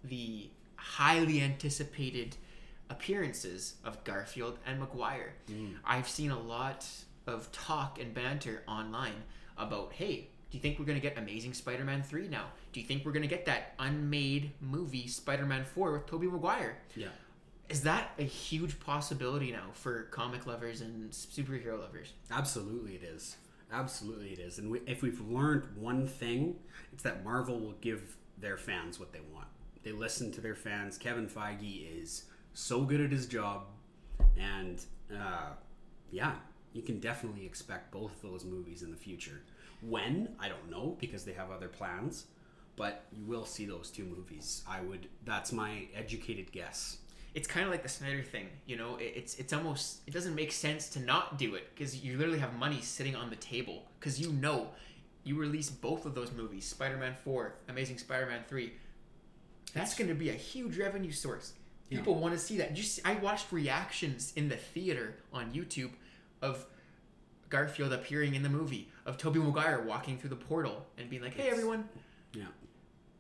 the 0.04 0.50
highly 0.76 1.42
anticipated 1.42 2.36
appearances 2.90 3.76
of 3.84 4.04
Garfield 4.04 4.60
and 4.68 4.80
Maguire. 4.80 5.34
Mm. 5.50 5.76
I've 5.86 6.08
seen 6.08 6.30
a 6.32 6.40
lot 6.40 6.86
of 7.26 7.52
talk 7.52 8.00
and 8.00 8.14
banter 8.14 8.64
online 8.68 9.24
about, 9.58 9.94
hey, 9.94 10.28
do 10.52 10.58
you 10.58 10.62
think 10.62 10.78
we're 10.78 10.86
going 10.86 11.00
to 11.00 11.02
get 11.02 11.18
Amazing 11.18 11.54
Spider-Man 11.54 12.04
3 12.04 12.28
now? 12.28 12.46
Do 12.74 12.80
you 12.80 12.86
think 12.86 13.06
we're 13.06 13.12
going 13.14 13.24
to 13.24 13.28
get 13.28 13.46
that 13.46 13.74
unmade 13.80 14.52
movie 14.62 15.08
Spider-Man 15.08 15.66
4 15.66 15.94
with 15.94 16.06
Tobey 16.06 16.28
Maguire? 16.28 16.78
Yeah. 16.96 17.08
Is 17.70 17.82
that 17.82 18.12
a 18.20 18.24
huge 18.24 18.80
possibility 18.80 19.52
now 19.52 19.72
for 19.74 20.04
comic 20.04 20.46
lovers 20.46 20.82
and 20.82 21.12
superhero 21.12 21.80
lovers? 21.80 22.14
Absolutely, 22.30 22.96
it 22.96 23.04
is. 23.04 23.38
Absolutely, 23.72 24.30
it 24.34 24.40
is. 24.40 24.60
And 24.60 24.70
we, 24.70 24.82
if 24.86 25.02
we've 25.02 25.20
learned 25.22 25.64
one 25.76 26.08
thing, 26.08 26.58
it's 26.92 27.04
that 27.04 27.24
Marvel 27.24 27.60
will 27.60 27.76
give 27.82 28.18
their 28.38 28.58
fans 28.58 29.00
what 29.00 29.12
they 29.12 29.22
want. 29.34 29.48
They 29.84 29.92
listen 29.92 30.32
to 30.34 30.42
their 30.42 30.56
fans. 30.56 30.98
Kevin 30.98 31.28
Feige 31.28 32.02
is 32.02 32.26
so 32.54 32.82
good 32.82 33.02
at 33.02 33.12
his 33.12 33.26
job, 33.26 33.66
and 34.38 34.84
uh, 35.12 35.54
yeah, 36.12 36.34
you 36.74 36.82
can 36.84 37.00
definitely 37.00 37.46
expect 37.46 37.92
both 37.92 38.12
of 38.24 38.30
those 38.30 38.46
movies 38.46 38.84
in 38.84 38.92
the 38.92 38.98
future. 38.98 39.42
When 39.82 40.36
I 40.40 40.48
don't 40.48 40.70
know 40.70 40.96
because 41.00 41.26
they 41.26 41.34
have 41.34 41.52
other 41.52 41.68
plans, 41.68 42.26
but 42.76 43.06
you 43.12 43.26
will 43.26 43.46
see 43.46 43.66
those 43.66 43.90
two 43.90 44.06
movies. 44.06 44.64
I 44.68 44.82
would. 44.82 45.08
That's 45.26 45.52
my 45.52 45.88
educated 45.96 46.52
guess. 46.52 46.98
It's 47.36 47.48
kind 47.48 47.66
of 47.66 47.72
like 47.72 47.82
the 47.84 47.90
Snyder 47.90 48.22
thing, 48.22 48.48
you 48.66 48.76
know. 48.78 48.98
It, 48.98 49.14
it's 49.16 49.36
it's 49.36 49.54
almost 49.54 50.02
it 50.08 50.14
doesn't 50.14 50.36
make 50.36 50.52
sense 50.52 50.90
to 50.90 51.00
not 51.00 51.38
do 51.38 51.56
it 51.56 51.70
because 51.74 52.04
you 52.04 52.18
literally 52.18 52.40
have 52.40 52.54
money 52.56 52.82
sitting 52.82 53.16
on 53.16 53.30
the 53.30 53.36
table 53.38 53.84
because 54.00 54.20
you 54.20 54.32
know 54.34 54.68
you 55.24 55.36
release 55.38 55.70
both 55.70 56.06
of 56.06 56.14
those 56.16 56.32
movies, 56.32 56.66
Spider-Man 56.66 57.16
Four, 57.24 57.56
Amazing 57.70 57.98
Spider-Man 57.98 58.42
Three. 58.48 58.74
That's 59.74 59.96
going 59.96 60.10
to 60.10 60.14
be 60.16 60.30
a 60.30 60.34
huge 60.34 60.78
revenue 60.78 61.12
source. 61.12 61.54
Yeah. 61.90 61.98
People 62.00 62.16
want 62.16 62.34
to 62.34 62.40
see 62.40 62.58
that. 62.58 62.74
Just 62.76 63.00
I 63.06 63.16
watched 63.16 63.52
reactions 63.52 64.34
in 64.36 64.50
the 64.50 64.56
theater 64.58 65.16
on 65.32 65.52
YouTube 65.52 65.92
of 66.42 66.66
Garfield 67.50 67.94
appearing 67.94 68.36
in 68.36 68.44
the 68.44 68.50
movie, 68.50 68.90
of 69.06 69.18
Tobey 69.18 69.40
Maguire 69.40 69.82
walking 69.82 70.18
through 70.18 70.32
the 70.32 70.36
portal 70.36 70.86
and 70.98 71.10
being 71.10 71.22
like, 71.22 71.36
"Hey 71.36 71.50
everyone, 71.50 71.88
Yeah. 72.34 72.46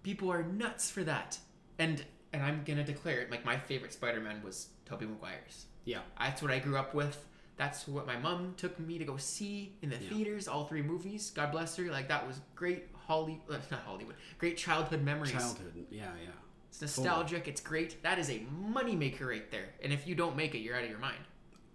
people 0.03 0.31
are 0.31 0.43
nuts 0.43 0.89
for 0.89 1.03
that. 1.03 1.37
And 1.79 2.03
and 2.33 2.43
I'm 2.43 2.63
gonna 2.65 2.83
declare 2.83 3.21
it 3.21 3.31
like 3.31 3.45
my 3.45 3.57
favorite 3.57 3.93
Spider-Man 3.93 4.41
was 4.43 4.67
Tobey 4.85 5.05
Maguire's. 5.05 5.65
Yeah. 5.85 5.99
That's 6.19 6.41
what 6.41 6.51
I 6.51 6.59
grew 6.59 6.77
up 6.77 6.93
with. 6.93 7.25
That's 7.55 7.87
what 7.87 8.07
my 8.07 8.17
mom 8.17 8.55
took 8.57 8.79
me 8.79 8.97
to 8.97 9.05
go 9.05 9.17
see 9.17 9.75
in 9.81 9.89
the 9.89 9.97
Yeah. 9.97 10.09
theaters, 10.09 10.47
all 10.47 10.65
three 10.65 10.81
movies. 10.81 11.31
God 11.31 11.51
bless 11.51 11.75
her. 11.77 11.85
Like 11.91 12.07
that 12.07 12.27
was 12.27 12.39
great 12.55 12.87
Holly 13.07 13.41
uh, 13.49 13.57
not 13.69 13.81
Hollywood. 13.81 14.15
Great 14.39 14.57
childhood 14.57 15.03
memories. 15.03 15.31
Childhood. 15.31 15.73
Yeah. 15.91 16.05
Yeah. 16.23 16.29
It's 16.69 16.81
nostalgic, 16.81 17.47
it's 17.47 17.61
great. 17.61 18.01
That 18.01 18.17
is 18.17 18.31
a 18.31 18.39
moneymaker 18.67 19.27
right 19.29 19.49
there. 19.51 19.69
And 19.83 19.93
if 19.93 20.07
you 20.07 20.15
don't 20.15 20.35
make 20.35 20.55
it, 20.55 20.59
you're 20.59 20.75
out 20.75 20.83
of 20.83 20.89
your 20.89 20.99
mind. 20.99 21.23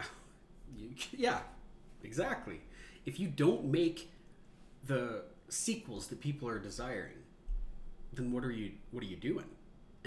You, 0.77 0.91
yeah, 1.17 1.41
exactly. 2.05 2.61
If 3.07 3.19
you 3.19 3.27
don't 3.29 3.65
make 3.65 4.11
the 4.85 5.23
sequels 5.49 6.09
that 6.09 6.21
people 6.21 6.49
are 6.49 6.59
desiring, 6.59 7.17
then 8.13 8.31
what 8.33 8.45
are 8.45 8.51
you 8.53 8.73
what 8.91 9.03
are 9.03 9.07
you 9.07 9.17
doing? 9.17 9.47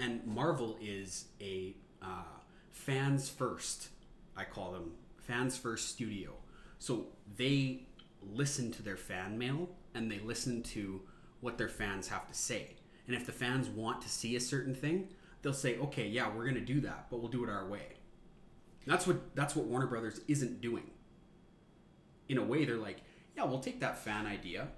And 0.02 0.26
Marvel 0.26 0.76
is 0.82 1.26
a 1.40 1.76
uh, 2.02 2.24
fans 2.72 3.28
first. 3.28 3.88
I 4.36 4.42
call 4.42 4.72
them 4.72 4.92
fans 5.16 5.56
first 5.56 5.90
studio. 5.90 6.32
So 6.80 7.06
they 7.36 7.86
listen 8.20 8.72
to 8.72 8.82
their 8.82 8.96
fan 8.96 9.38
mail 9.38 9.68
and 9.94 10.10
they 10.10 10.18
listen 10.18 10.62
to 10.62 11.02
what 11.40 11.56
their 11.56 11.68
fans 11.68 12.08
have 12.08 12.26
to 12.26 12.34
say. 12.34 12.70
And 13.06 13.14
if 13.14 13.26
the 13.26 13.32
fans 13.32 13.68
want 13.68 14.02
to 14.02 14.08
see 14.08 14.34
a 14.34 14.40
certain 14.40 14.74
thing, 14.74 15.08
they'll 15.40 15.52
say, 15.52 15.78
"Okay, 15.78 16.08
yeah, 16.08 16.28
we're 16.28 16.44
going 16.44 16.54
to 16.54 16.60
do 16.74 16.80
that, 16.80 17.06
but 17.08 17.20
we'll 17.20 17.30
do 17.30 17.44
it 17.44 17.50
our 17.50 17.68
way." 17.68 17.86
That's 18.86 19.06
what 19.06 19.36
that's 19.36 19.54
what 19.54 19.66
Warner 19.66 19.86
Brothers 19.86 20.20
isn't 20.26 20.60
doing. 20.60 20.90
In 22.28 22.38
a 22.38 22.42
way, 22.44 22.64
they're 22.64 22.76
like, 22.76 23.02
yeah, 23.36 23.44
we'll 23.44 23.60
take 23.60 23.80
that 23.80 23.98
fan 23.98 24.26
idea, 24.26 24.68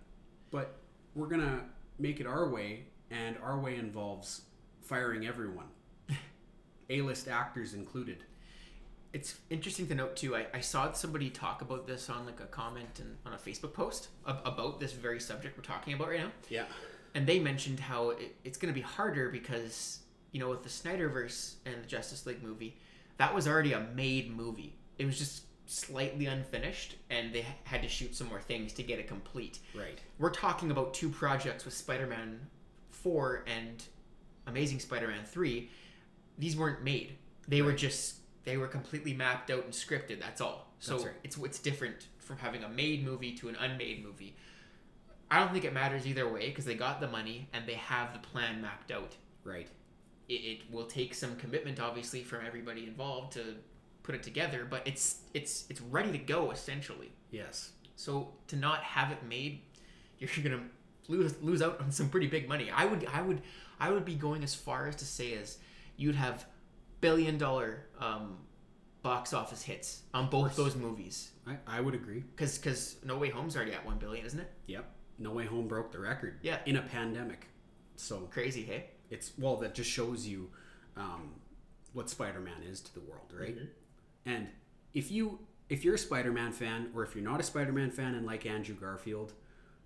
but 0.50 0.76
we're 1.14 1.28
gonna 1.28 1.64
make 1.98 2.20
it 2.20 2.26
our 2.26 2.48
way, 2.48 2.86
and 3.10 3.36
our 3.42 3.58
way 3.58 3.76
involves 3.76 4.42
firing 4.84 5.26
everyone, 5.26 5.66
A-list 6.90 7.28
actors 7.28 7.74
included. 7.74 8.18
It's 9.12 9.36
interesting 9.48 9.86
to 9.88 9.94
note 9.94 10.16
too. 10.16 10.34
I, 10.34 10.46
I 10.52 10.60
saw 10.60 10.90
somebody 10.92 11.30
talk 11.30 11.62
about 11.62 11.86
this 11.86 12.10
on 12.10 12.26
like 12.26 12.40
a 12.40 12.46
comment 12.46 12.98
and 13.00 13.16
on 13.24 13.32
a 13.32 13.36
Facebook 13.36 13.72
post 13.72 14.08
ab- 14.26 14.40
about 14.44 14.80
this 14.80 14.92
very 14.92 15.20
subject 15.20 15.56
we're 15.56 15.62
talking 15.62 15.94
about 15.94 16.08
right 16.08 16.20
now. 16.20 16.32
Yeah, 16.48 16.64
and 17.14 17.26
they 17.26 17.38
mentioned 17.38 17.78
how 17.78 18.10
it, 18.10 18.34
it's 18.44 18.58
going 18.58 18.74
to 18.74 18.78
be 18.78 18.84
harder 18.84 19.30
because 19.30 20.00
you 20.32 20.40
know 20.40 20.50
with 20.50 20.64
the 20.64 20.68
Snyderverse 20.68 21.54
and 21.64 21.82
the 21.82 21.86
Justice 21.86 22.26
League 22.26 22.42
movie, 22.42 22.76
that 23.18 23.32
was 23.32 23.46
already 23.46 23.72
a 23.72 23.80
made 23.94 24.36
movie. 24.36 24.74
It 24.98 25.06
was 25.06 25.16
just 25.16 25.44
slightly 25.66 26.26
unfinished, 26.26 26.96
and 27.08 27.32
they 27.32 27.46
had 27.62 27.82
to 27.82 27.88
shoot 27.88 28.16
some 28.16 28.26
more 28.28 28.40
things 28.40 28.72
to 28.74 28.82
get 28.82 28.98
it 28.98 29.06
complete. 29.06 29.60
right. 29.76 29.98
We're 30.18 30.30
talking 30.30 30.72
about 30.72 30.92
two 30.92 31.08
projects 31.08 31.64
with 31.64 31.72
Spider-Man 31.74 32.40
Four 32.90 33.44
and 33.46 33.82
Amazing 34.46 34.80
Spider-Man 34.80 35.24
Three. 35.24 35.70
These 36.38 36.56
weren't 36.56 36.82
made. 36.82 37.16
They 37.48 37.62
were 37.62 37.72
just 37.72 38.16
they 38.44 38.56
were 38.56 38.68
completely 38.68 39.14
mapped 39.14 39.50
out 39.50 39.64
and 39.64 39.72
scripted. 39.72 40.20
That's 40.20 40.40
all. 40.40 40.72
So 40.78 40.92
That's 40.92 41.04
right. 41.06 41.14
it's 41.24 41.36
it's 41.38 41.58
different 41.58 42.08
from 42.18 42.38
having 42.38 42.64
a 42.64 42.68
made 42.68 43.04
movie 43.04 43.32
to 43.36 43.48
an 43.48 43.56
unmade 43.56 44.04
movie. 44.04 44.36
I 45.30 45.40
don't 45.40 45.52
think 45.52 45.64
it 45.64 45.72
matters 45.72 46.06
either 46.06 46.28
way 46.30 46.48
because 46.48 46.64
they 46.64 46.74
got 46.74 47.00
the 47.00 47.08
money 47.08 47.48
and 47.52 47.66
they 47.66 47.74
have 47.74 48.12
the 48.12 48.18
plan 48.18 48.60
mapped 48.60 48.92
out. 48.92 49.16
Right. 49.42 49.68
It, 50.28 50.32
it 50.34 50.72
will 50.72 50.86
take 50.86 51.14
some 51.14 51.36
commitment, 51.36 51.80
obviously, 51.80 52.22
from 52.22 52.46
everybody 52.46 52.84
involved 52.86 53.32
to 53.32 53.56
put 54.02 54.14
it 54.14 54.22
together, 54.22 54.66
but 54.68 54.86
it's 54.86 55.20
it's 55.32 55.64
it's 55.68 55.80
ready 55.80 56.12
to 56.12 56.18
go 56.18 56.50
essentially. 56.50 57.10
Yes. 57.30 57.72
So 57.96 58.32
to 58.48 58.56
not 58.56 58.80
have 58.82 59.10
it 59.10 59.24
made, 59.26 59.62
you're 60.18 60.30
gonna 60.42 60.64
lose 61.08 61.34
lose 61.42 61.62
out 61.62 61.80
on 61.80 61.90
some 61.90 62.08
pretty 62.08 62.26
big 62.28 62.48
money. 62.48 62.70
I 62.70 62.84
would 62.84 63.06
I 63.12 63.22
would 63.22 63.42
I 63.80 63.90
would 63.90 64.04
be 64.04 64.14
going 64.14 64.42
as 64.42 64.54
far 64.54 64.86
as 64.88 64.96
to 64.96 65.04
say 65.04 65.34
as 65.34 65.58
you'd 65.96 66.14
have 66.14 66.46
billion 67.00 67.38
dollar 67.38 67.86
um, 67.98 68.38
box 69.02 69.32
office 69.32 69.62
hits 69.62 70.02
on 70.12 70.28
both 70.30 70.56
those 70.56 70.76
movies. 70.76 71.30
I, 71.46 71.56
I 71.66 71.80
would 71.80 71.94
agree. 71.94 72.20
Because 72.20 72.58
because 72.58 72.96
No 73.04 73.18
Way 73.18 73.30
Home's 73.30 73.56
already 73.56 73.72
at 73.72 73.84
one 73.84 73.98
billion, 73.98 74.24
isn't 74.26 74.40
it? 74.40 74.50
Yep. 74.66 74.84
No 75.18 75.32
Way 75.32 75.46
Home 75.46 75.68
broke 75.68 75.92
the 75.92 75.98
record. 75.98 76.38
Yeah. 76.42 76.58
In 76.66 76.76
a 76.76 76.82
pandemic. 76.82 77.48
So 77.96 78.28
Crazy, 78.32 78.62
hey? 78.62 78.86
it's 79.10 79.32
well 79.38 79.56
that 79.56 79.74
just 79.74 79.90
shows 79.90 80.26
you 80.26 80.50
um, 80.96 81.30
what 81.92 82.10
spider-man 82.10 82.62
is 82.68 82.80
to 82.80 82.94
the 82.94 83.00
world 83.00 83.32
right 83.38 83.56
and 84.26 84.48
if 84.92 85.10
you 85.10 85.38
if 85.68 85.84
you're 85.84 85.94
a 85.94 85.98
spider-man 85.98 86.52
fan 86.52 86.88
or 86.94 87.02
if 87.02 87.14
you're 87.14 87.24
not 87.24 87.40
a 87.40 87.42
spider-man 87.42 87.90
fan 87.90 88.14
and 88.14 88.26
like 88.26 88.46
andrew 88.46 88.74
garfield 88.74 89.32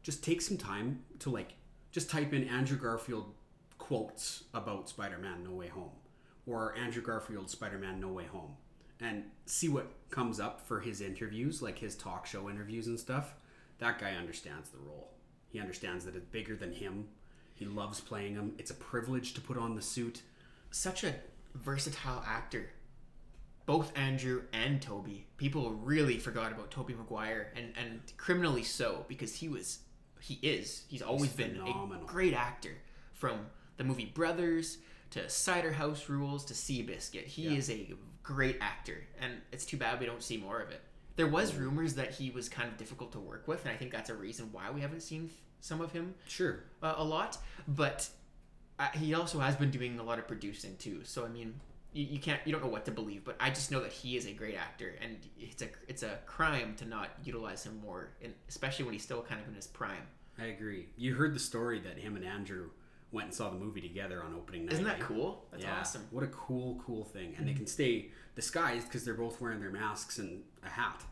just 0.03 0.23
take 0.25 0.41
some 0.41 0.57
time 0.57 1.01
to 1.19 1.31
like 1.31 1.55
just 1.91 2.11
type 2.11 2.33
in 2.33 2.45
andrew 2.45 2.77
garfield 2.77 3.33
quotes 3.89 4.45
about 4.55 4.89
spider-man 4.89 5.43
no 5.43 5.51
way 5.51 5.69
home 5.69 5.91
or 6.47 6.77
andrew 6.77 7.03
garfield 7.03 7.51
spider-man 7.51 7.99
no 7.99 8.09
way 8.09 8.25
home 8.25 8.55
and 9.01 9.25
see 9.47 9.69
what 9.69 9.91
comes 10.11 10.39
up 10.39 10.61
for 10.61 10.81
his 10.81 11.01
interviews 11.01 11.63
like 11.63 11.79
his 11.79 11.97
talk 11.97 12.27
show 12.27 12.49
interviews 12.49 12.87
and 12.87 13.01
stuff 13.01 13.35
that 13.79 13.99
guy 13.99 14.13
understands 14.13 14.71
the 14.71 14.79
role 14.79 15.15
he 15.49 15.59
understands 15.59 16.05
that 16.05 16.15
it's 16.15 16.27
bigger 16.27 16.55
than 16.55 16.73
him 16.73 17.09
he 17.59 17.65
loves 17.65 18.01
playing 18.01 18.35
him. 18.35 18.55
It's 18.57 18.71
a 18.71 18.75
privilege 18.75 19.35
to 19.35 19.41
put 19.41 19.59
on 19.59 19.75
the 19.75 19.83
suit. 19.83 20.23
Such 20.71 21.03
a 21.03 21.17
versatile 21.55 22.23
actor. 22.25 22.71
Both 23.67 23.93
Andrew 23.99 24.43
and 24.53 24.81
Tobey. 24.81 25.27
People 25.39 25.73
really 25.73 26.19
forgot 26.19 26.53
about 26.53 26.71
Tobey 26.71 26.95
Maguire 26.95 27.53
and, 27.57 27.73
and 27.77 28.01
criminally 28.17 28.63
so 28.63 29.05
because 29.09 29.35
he 29.35 29.49
was 29.49 29.81
he 30.21 30.35
is. 30.35 30.85
He's 30.89 31.03
always 31.03 31.33
been 31.33 31.57
a 31.57 32.05
great 32.07 32.33
actor. 32.33 32.77
From 33.13 33.47
the 33.79 33.85
movie 33.85 34.05
Brothers 34.05 34.79
to 35.11 35.29
Cider 35.31 35.73
House 35.73 36.09
Rules 36.11 36.45
to 36.47 36.55
Seabiscuit. 36.55 37.25
He 37.25 37.45
Yeah. 37.45 37.53
is 37.59 37.71
a 37.71 37.95
great 38.23 38.59
actor 38.61 39.07
and 39.19 39.41
it's 39.53 39.65
too 39.65 39.79
bad 39.79 39.99
we 39.99 40.05
don't 40.05 40.23
see 40.23 40.37
more 40.37 40.61
of 40.61 40.69
it. 40.71 40.83
There 41.17 41.27
was 41.27 41.55
rumors 41.55 41.95
that 41.95 42.11
he 42.13 42.31
was 42.31 42.49
kind 42.51 42.69
of 42.71 42.77
difficult 42.77 43.13
to 43.13 43.19
work 43.21 43.49
with 43.49 43.65
and 43.65 43.73
I 43.73 43.77
think 43.79 43.91
that's 43.91 44.11
a 44.11 44.15
reason 44.15 44.53
why 44.53 44.71
we 44.71 44.83
haven't 44.83 45.01
seen 45.01 45.31
some 45.61 45.81
of 45.81 45.93
him 45.93 46.15
Sure. 46.27 46.65
uh, 46.83 46.95
a 46.99 47.05
lot, 47.05 47.39
but 47.67 48.09
uh, 48.79 48.89
he 48.91 49.15
also 49.15 49.39
has 49.41 49.57
been 49.57 49.71
doing 49.71 49.99
a 49.99 50.03
lot 50.03 50.19
of 50.19 50.29
producing 50.29 50.77
too. 50.77 51.03
So 51.05 51.25
I 51.25 51.29
mean, 51.29 51.59
you, 51.93 52.05
you 52.05 52.19
can't 52.21 52.41
you 52.45 52.53
don't 52.53 52.63
know 52.63 52.69
what 52.71 52.85
to 52.85 52.91
believe, 52.91 53.25
but 53.25 53.37
I 53.41 53.49
just 53.51 53.71
know 53.71 53.81
that 53.81 53.93
he 53.93 54.17
is 54.17 54.27
a 54.27 54.33
great 54.33 54.55
actor, 54.57 54.95
and 55.01 55.17
it's 55.41 55.63
a 55.63 55.69
it's 55.89 56.03
a 56.05 56.19
crime 56.27 56.77
to 56.77 56.85
not 56.85 57.09
utilize 57.25 57.65
him 57.65 57.81
more, 57.81 58.11
and 58.23 58.35
especially 58.49 58.85
when 58.85 58.93
he's 58.95 59.03
still 59.03 59.23
kind 59.23 59.41
of 59.41 59.49
in 59.49 59.55
his 59.55 59.67
prime. 59.67 60.07
I 60.39 60.45
agree. 60.45 60.91
You 60.97 61.15
heard 61.15 61.35
the 61.35 61.41
story 61.41 61.81
that 61.81 61.99
him 61.99 62.15
and 62.15 62.25
Andrew 62.25 62.71
went 63.11 63.27
and 63.27 63.35
saw 63.35 63.49
the 63.51 63.57
movie 63.57 63.81
together 63.81 64.23
on 64.23 64.35
opening 64.35 64.67
night. 64.67 64.75
Isn't 64.75 64.85
that 64.85 65.01
eh? 65.01 65.05
cool? 65.05 65.47
That's 65.51 65.65
yeah. 65.65 65.81
awesome. 65.81 66.07
What 66.11 66.25
a 66.25 66.29
cool, 66.29 66.81
cool 66.85 67.05
thing. 67.05 67.35
And 67.39 67.49
they 67.49 67.55
can 67.55 67.67
stay 67.67 68.11
disguised 68.35 68.87
because 68.87 69.05
they're 69.05 69.15
both 69.15 69.41
wearing 69.41 69.61
their 69.61 69.71
masks 69.71 70.19
and 70.19 70.43
a 70.65 70.69
hat. 70.69 71.03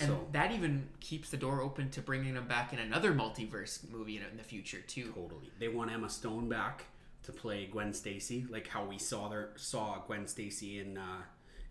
And 0.00 0.08
So 0.08 0.26
that 0.32 0.52
even 0.52 0.88
keeps 1.00 1.30
the 1.30 1.36
door 1.36 1.60
open 1.60 1.90
to 1.90 2.00
bringing 2.00 2.34
them 2.34 2.46
back 2.46 2.72
in 2.72 2.78
another 2.78 3.12
multiverse 3.12 3.90
movie 3.90 4.16
in, 4.16 4.22
in 4.22 4.36
the 4.36 4.42
future 4.44 4.80
too. 4.80 5.12
totally. 5.14 5.50
They 5.58 5.68
want 5.68 5.90
Emma 5.90 6.08
Stone 6.08 6.48
back 6.48 6.84
to 7.24 7.32
play 7.32 7.66
Gwen 7.66 7.92
Stacy, 7.92 8.46
like 8.48 8.68
how 8.68 8.84
we 8.84 8.98
saw 8.98 9.28
their 9.28 9.50
saw 9.56 9.98
Gwen 10.06 10.26
Stacy 10.26 10.78
in 10.78 10.96
uh, 10.96 11.22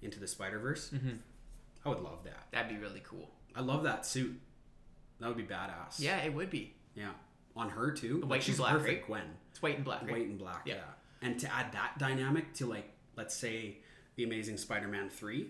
Into 0.02 0.20
the 0.20 0.28
Spider 0.28 0.60
Verse. 0.60 0.92
Mm-hmm. 0.92 1.18
I 1.86 1.90
would 1.90 2.02
love 2.02 2.24
that. 2.26 2.48
That'd 2.52 2.70
be 2.70 2.78
really 2.78 3.02
cool. 3.04 3.32
I 3.56 3.62
love 3.62 3.84
that 3.84 4.06
suit. 4.06 4.40
That 5.20 5.28
would 5.28 5.38
be 5.38 5.44
badass. 5.44 6.00
Yeah, 6.00 6.18
it 6.18 6.34
would 6.34 6.50
be. 6.50 6.74
Yeah. 6.96 7.12
On 7.56 7.70
her 7.70 7.92
too. 7.92 8.22
White 8.22 8.30
Like, 8.30 8.36
and 8.40 8.44
she's 8.44 8.58
black, 8.58 8.74
perfect, 8.74 8.88
right? 9.02 9.08
Gwen. 9.08 9.36
It's 9.52 9.62
white 9.62 9.76
and 9.76 9.86
black, 9.86 10.02
right? 10.04 10.12
White 10.12 10.28
and 10.28 10.38
black. 10.40 10.62
Yeah. 10.66 10.76
Yeah. 10.76 10.82
And 11.28 11.40
to 11.40 11.54
add 11.54 11.72
that 11.74 11.98
dynamic 12.00 12.54
to 12.56 12.66
like, 12.66 12.90
let's 13.16 13.36
say, 13.36 13.78
the 14.16 14.24
Amazing 14.24 14.58
Spider-Man 14.58 15.10
three. 15.10 15.48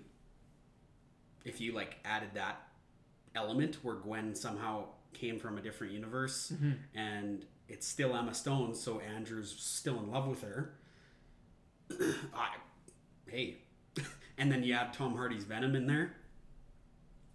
If 1.46 1.62
you 1.62 1.74
like 1.74 1.98
added 2.06 2.30
that 2.36 2.62
element 3.36 3.78
where 3.84 3.96
Gwen 3.96 4.36
somehow 4.36 4.86
came 5.14 5.40
from 5.40 5.58
a 5.58 5.62
different 5.62 5.94
universe 5.94 6.52
Mm-hmm. 6.56 6.72
and 6.98 7.46
it's 7.68 7.88
still 7.88 8.16
Emma 8.16 8.34
Stone, 8.34 8.76
so 8.76 9.00
Andrew's 9.00 9.56
still 9.58 9.98
in 10.00 10.12
love 10.12 10.28
with 10.28 10.42
her. 10.42 10.74
I, 12.34 12.56
hey, 13.28 13.60
and 14.38 14.52
then 14.52 14.64
you 14.64 14.74
add 14.74 14.94
Tom 14.94 15.16
Hardy's 15.16 15.46
Venom 15.46 15.76
in 15.76 15.88
there. 15.88 16.14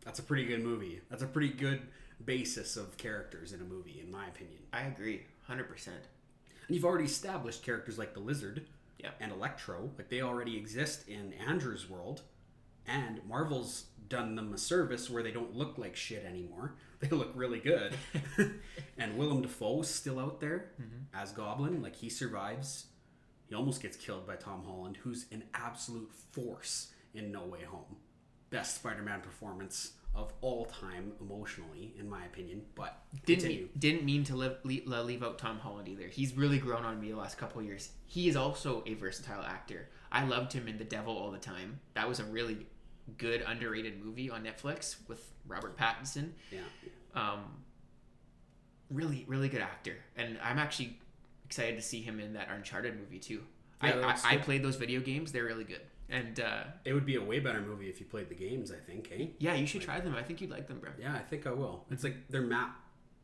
That's 0.05 0.19
a 0.19 0.23
pretty 0.23 0.45
good 0.45 0.63
movie. 0.63 1.01
That's 1.11 1.23
a 1.23 1.27
pretty 1.27 1.49
good 1.49 1.81
basis 2.25 2.77
of 2.77 2.97
characters 2.97 3.53
in 3.53 3.61
a 3.61 3.65
movie, 3.65 4.01
in 4.03 4.11
my 4.11 4.27
opinion. 4.27 4.59
I 4.73 4.83
agree, 4.83 5.23
hundred 5.47 5.69
percent. 5.69 6.09
And 6.67 6.75
you've 6.75 6.85
already 6.85 7.05
established 7.05 7.63
characters 7.63 7.99
like 7.99 8.15
the 8.15 8.21
Lizard 8.21 8.67
Yeah. 8.99 9.11
and 9.21 9.33
Electro, 9.33 9.91
like 9.99 10.09
they 10.09 10.23
already 10.23 10.57
exist 10.57 11.09
in 11.09 11.33
Andrew's 11.35 11.89
world. 11.89 12.23
And 12.87 13.21
Marvel's 13.29 13.87
done 14.09 14.37
them 14.37 14.55
a 14.55 14.59
service 14.59 15.11
where 15.11 15.23
they 15.23 15.33
don't 15.33 15.57
look 15.57 15.77
like 15.79 15.97
shit 15.97 16.25
anymore. 16.25 16.75
They 16.99 17.09
look 17.09 17.33
really 17.35 17.59
good. 17.59 17.95
and 18.99 19.19
Willem 19.19 19.43
Dafoe's 19.43 19.87
still 19.87 20.19
out 20.19 20.41
there 20.41 20.71
mm-hmm. 20.81 21.15
as 21.15 21.31
Goblin. 21.31 21.83
Like 21.83 21.95
he 21.95 22.09
survives. 22.09 22.87
He 23.51 23.55
almost 23.55 23.83
gets 23.83 23.99
killed 23.99 24.27
by 24.27 24.37
Tom 24.37 24.65
Holland, 24.65 24.97
who's 25.03 25.27
an 25.31 25.45
absolute 25.53 26.11
force 26.33 26.93
in 27.13 27.31
No 27.31 27.45
Way 27.45 27.65
Home. 27.65 27.97
Best 28.49 28.77
Spider-Man 28.77 29.21
performance 29.21 29.93
of 30.17 30.33
all 30.41 30.65
time 30.65 31.13
emotionally, 31.21 31.95
in 31.99 32.09
my 32.09 32.25
opinion. 32.25 32.63
But 32.75 32.99
Didn't 33.27 33.43
continue. 33.43 33.63
mean, 33.65 33.71
didn't 33.79 34.05
mean 34.05 34.25
to 34.25 34.37
leave, 34.37 34.53
leave, 34.65 34.87
leave 34.87 35.23
out 35.23 35.39
Tom 35.39 35.59
Holland 35.59 35.89
either. 35.89 36.09
He's 36.09 36.35
really 36.35 36.59
grown 36.59 36.85
on 36.85 37.01
me 37.01 37.11
the 37.11 37.17
last 37.19 37.39
couple 37.39 37.61
of 37.61 37.67
years. 37.67 37.91
He 38.07 38.29
is 38.29 38.37
also 38.37 38.83
a 38.87 38.95
versatile 38.95 39.43
actor. 39.43 39.89
I 40.11 40.25
loved 40.25 40.53
him 40.53 40.67
in 40.69 40.79
The 40.79 40.85
Devil 40.85 41.17
all 41.17 41.31
the 41.31 41.39
time. 41.39 41.81
That 41.95 42.09
was 42.09 42.19
a 42.19 42.25
really 42.25 42.67
good 43.19 43.43
underrated 43.47 44.05
movie 44.05 44.31
on 44.31 44.43
Netflix 44.45 44.97
with 45.09 45.31
Robert 45.47 45.77
Pattinson. 45.77 46.31
Yeah. 46.51 46.61
Um, 47.15 47.45
really, 48.91 49.25
really 49.29 49.49
good 49.49 49.61
actor, 49.63 49.97
and 50.17 50.39
I'm 50.43 50.59
actually 50.59 50.99
excited 51.45 51.77
to 51.77 51.83
see 51.83 52.01
him 52.03 52.21
in 52.21 52.33
that 52.35 52.49
Uncharted 52.51 52.99
movie 52.99 53.19
too. 53.19 53.43
Yeah, 53.83 54.15
I, 54.25 54.31
I, 54.31 54.35
I 54.35 54.37
played 54.39 54.63
those 54.63 54.77
video 54.77 55.01
games; 55.01 55.33
they're 55.33 55.45
really 55.45 55.65
good. 55.65 55.81
And 56.09 56.39
uh, 56.41 56.65
It 56.85 56.93
would 56.93 57.07
be 57.07 57.17
a 57.17 57.23
way 57.23 57.41
better 57.41 57.61
movie 57.61 57.89
if 57.89 57.99
you 58.01 58.07
played 58.07 58.29
the 58.29 58.35
games, 58.35 58.71
I 58.71 58.77
think, 58.77 59.11
eh? 59.13 59.27
yeah, 59.39 59.55
you 59.55 59.67
should 59.67 59.83
try 59.83 60.01
them. 60.01 60.15
I 60.15 60.23
think 60.23 60.41
you'd 60.41 60.51
like 60.51 60.69
them, 60.69 60.79
bro. 60.79 60.91
Yeah, 61.01 61.15
I 61.15 61.19
think 61.21 61.47
I 61.47 61.51
will. 61.53 61.85
It's 61.91 62.05
like 62.05 62.17
they're 62.29 62.43
map, 62.43 62.77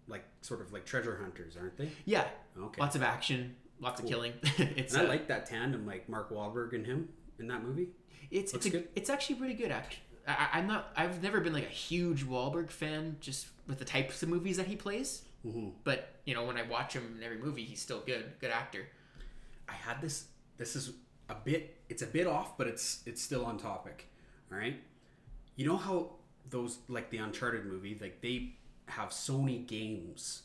like 0.09 0.25
sort 0.41 0.61
of 0.61 0.73
like 0.73 0.85
treasure 0.85 1.17
hunters, 1.21 1.57
aren't 1.57 1.77
they? 1.77 1.91
Yeah, 2.05 2.27
Okay. 2.59 2.81
lots 2.81 2.97
of 2.97 3.03
action, 3.03 3.55
lots 3.81 4.01
of 4.01 4.07
killing. 4.09 4.33
it's 4.59 4.95
And 4.95 5.03
I 5.03 5.05
uh, 5.07 5.09
like 5.09 5.29
that 5.29 5.47
tandem, 5.47 5.87
like 5.87 6.09
Mark 6.09 6.31
Wahlberg 6.31 6.73
and 6.75 6.85
him 6.85 7.09
in 7.39 7.47
that 7.49 7.63
movie. 7.63 7.89
It's 8.31 8.53
Looks 8.53 8.67
it's, 8.67 8.75
a, 8.75 8.79
good. 8.79 8.89
it's 8.97 9.11
actually 9.11 9.37
pretty 9.37 9.55
good. 9.55 9.71
Actually, 9.71 10.03
I, 10.27 10.49
I'm 10.55 10.67
not. 10.67 10.91
I've 10.97 11.23
never 11.23 11.41
been 11.41 11.53
like 11.53 11.67
a 11.67 11.69
huge 11.69 12.25
Wahlberg 12.25 12.71
fan, 12.71 13.17
just 13.21 13.47
with 13.69 13.79
the 13.79 13.85
types 13.85 14.23
of 14.23 14.29
movies 14.29 14.57
that 14.57 14.67
he 14.67 14.75
plays. 14.75 15.23
Mm-hmm. 15.47 15.71
But 15.85 16.17
you 16.25 16.35
know, 16.35 16.45
when 16.45 16.57
I 16.57 16.63
watch 16.63 16.95
him 16.95 17.15
in 17.19 17.23
every 17.23 17.39
movie, 17.39 17.65
he's 17.65 17.81
still 17.81 18.01
good. 18.01 18.25
Good 18.41 18.51
actor. 18.51 18.89
I 19.69 19.73
had 19.75 20.01
this. 20.01 20.25
This 20.57 20.75
is 20.77 20.93
a 21.33 21.37
bit. 21.45 21.77
It's 21.89 22.03
a 22.03 22.07
bit 22.07 22.27
off, 22.27 22.57
but 22.57 22.67
it's 22.67 23.03
it's 23.07 23.21
still 23.23 23.45
on 23.45 23.59
topic. 23.59 24.07
All 24.51 24.59
right. 24.59 24.77
You 25.57 25.67
know 25.67 25.77
how 25.77 26.13
those 26.49 26.79
like 26.89 27.11
the 27.11 27.19
Uncharted 27.19 27.67
movie, 27.67 27.99
like 28.01 28.21
they 28.21 28.55
have 28.87 29.11
Sony 29.11 29.67
games, 29.67 30.43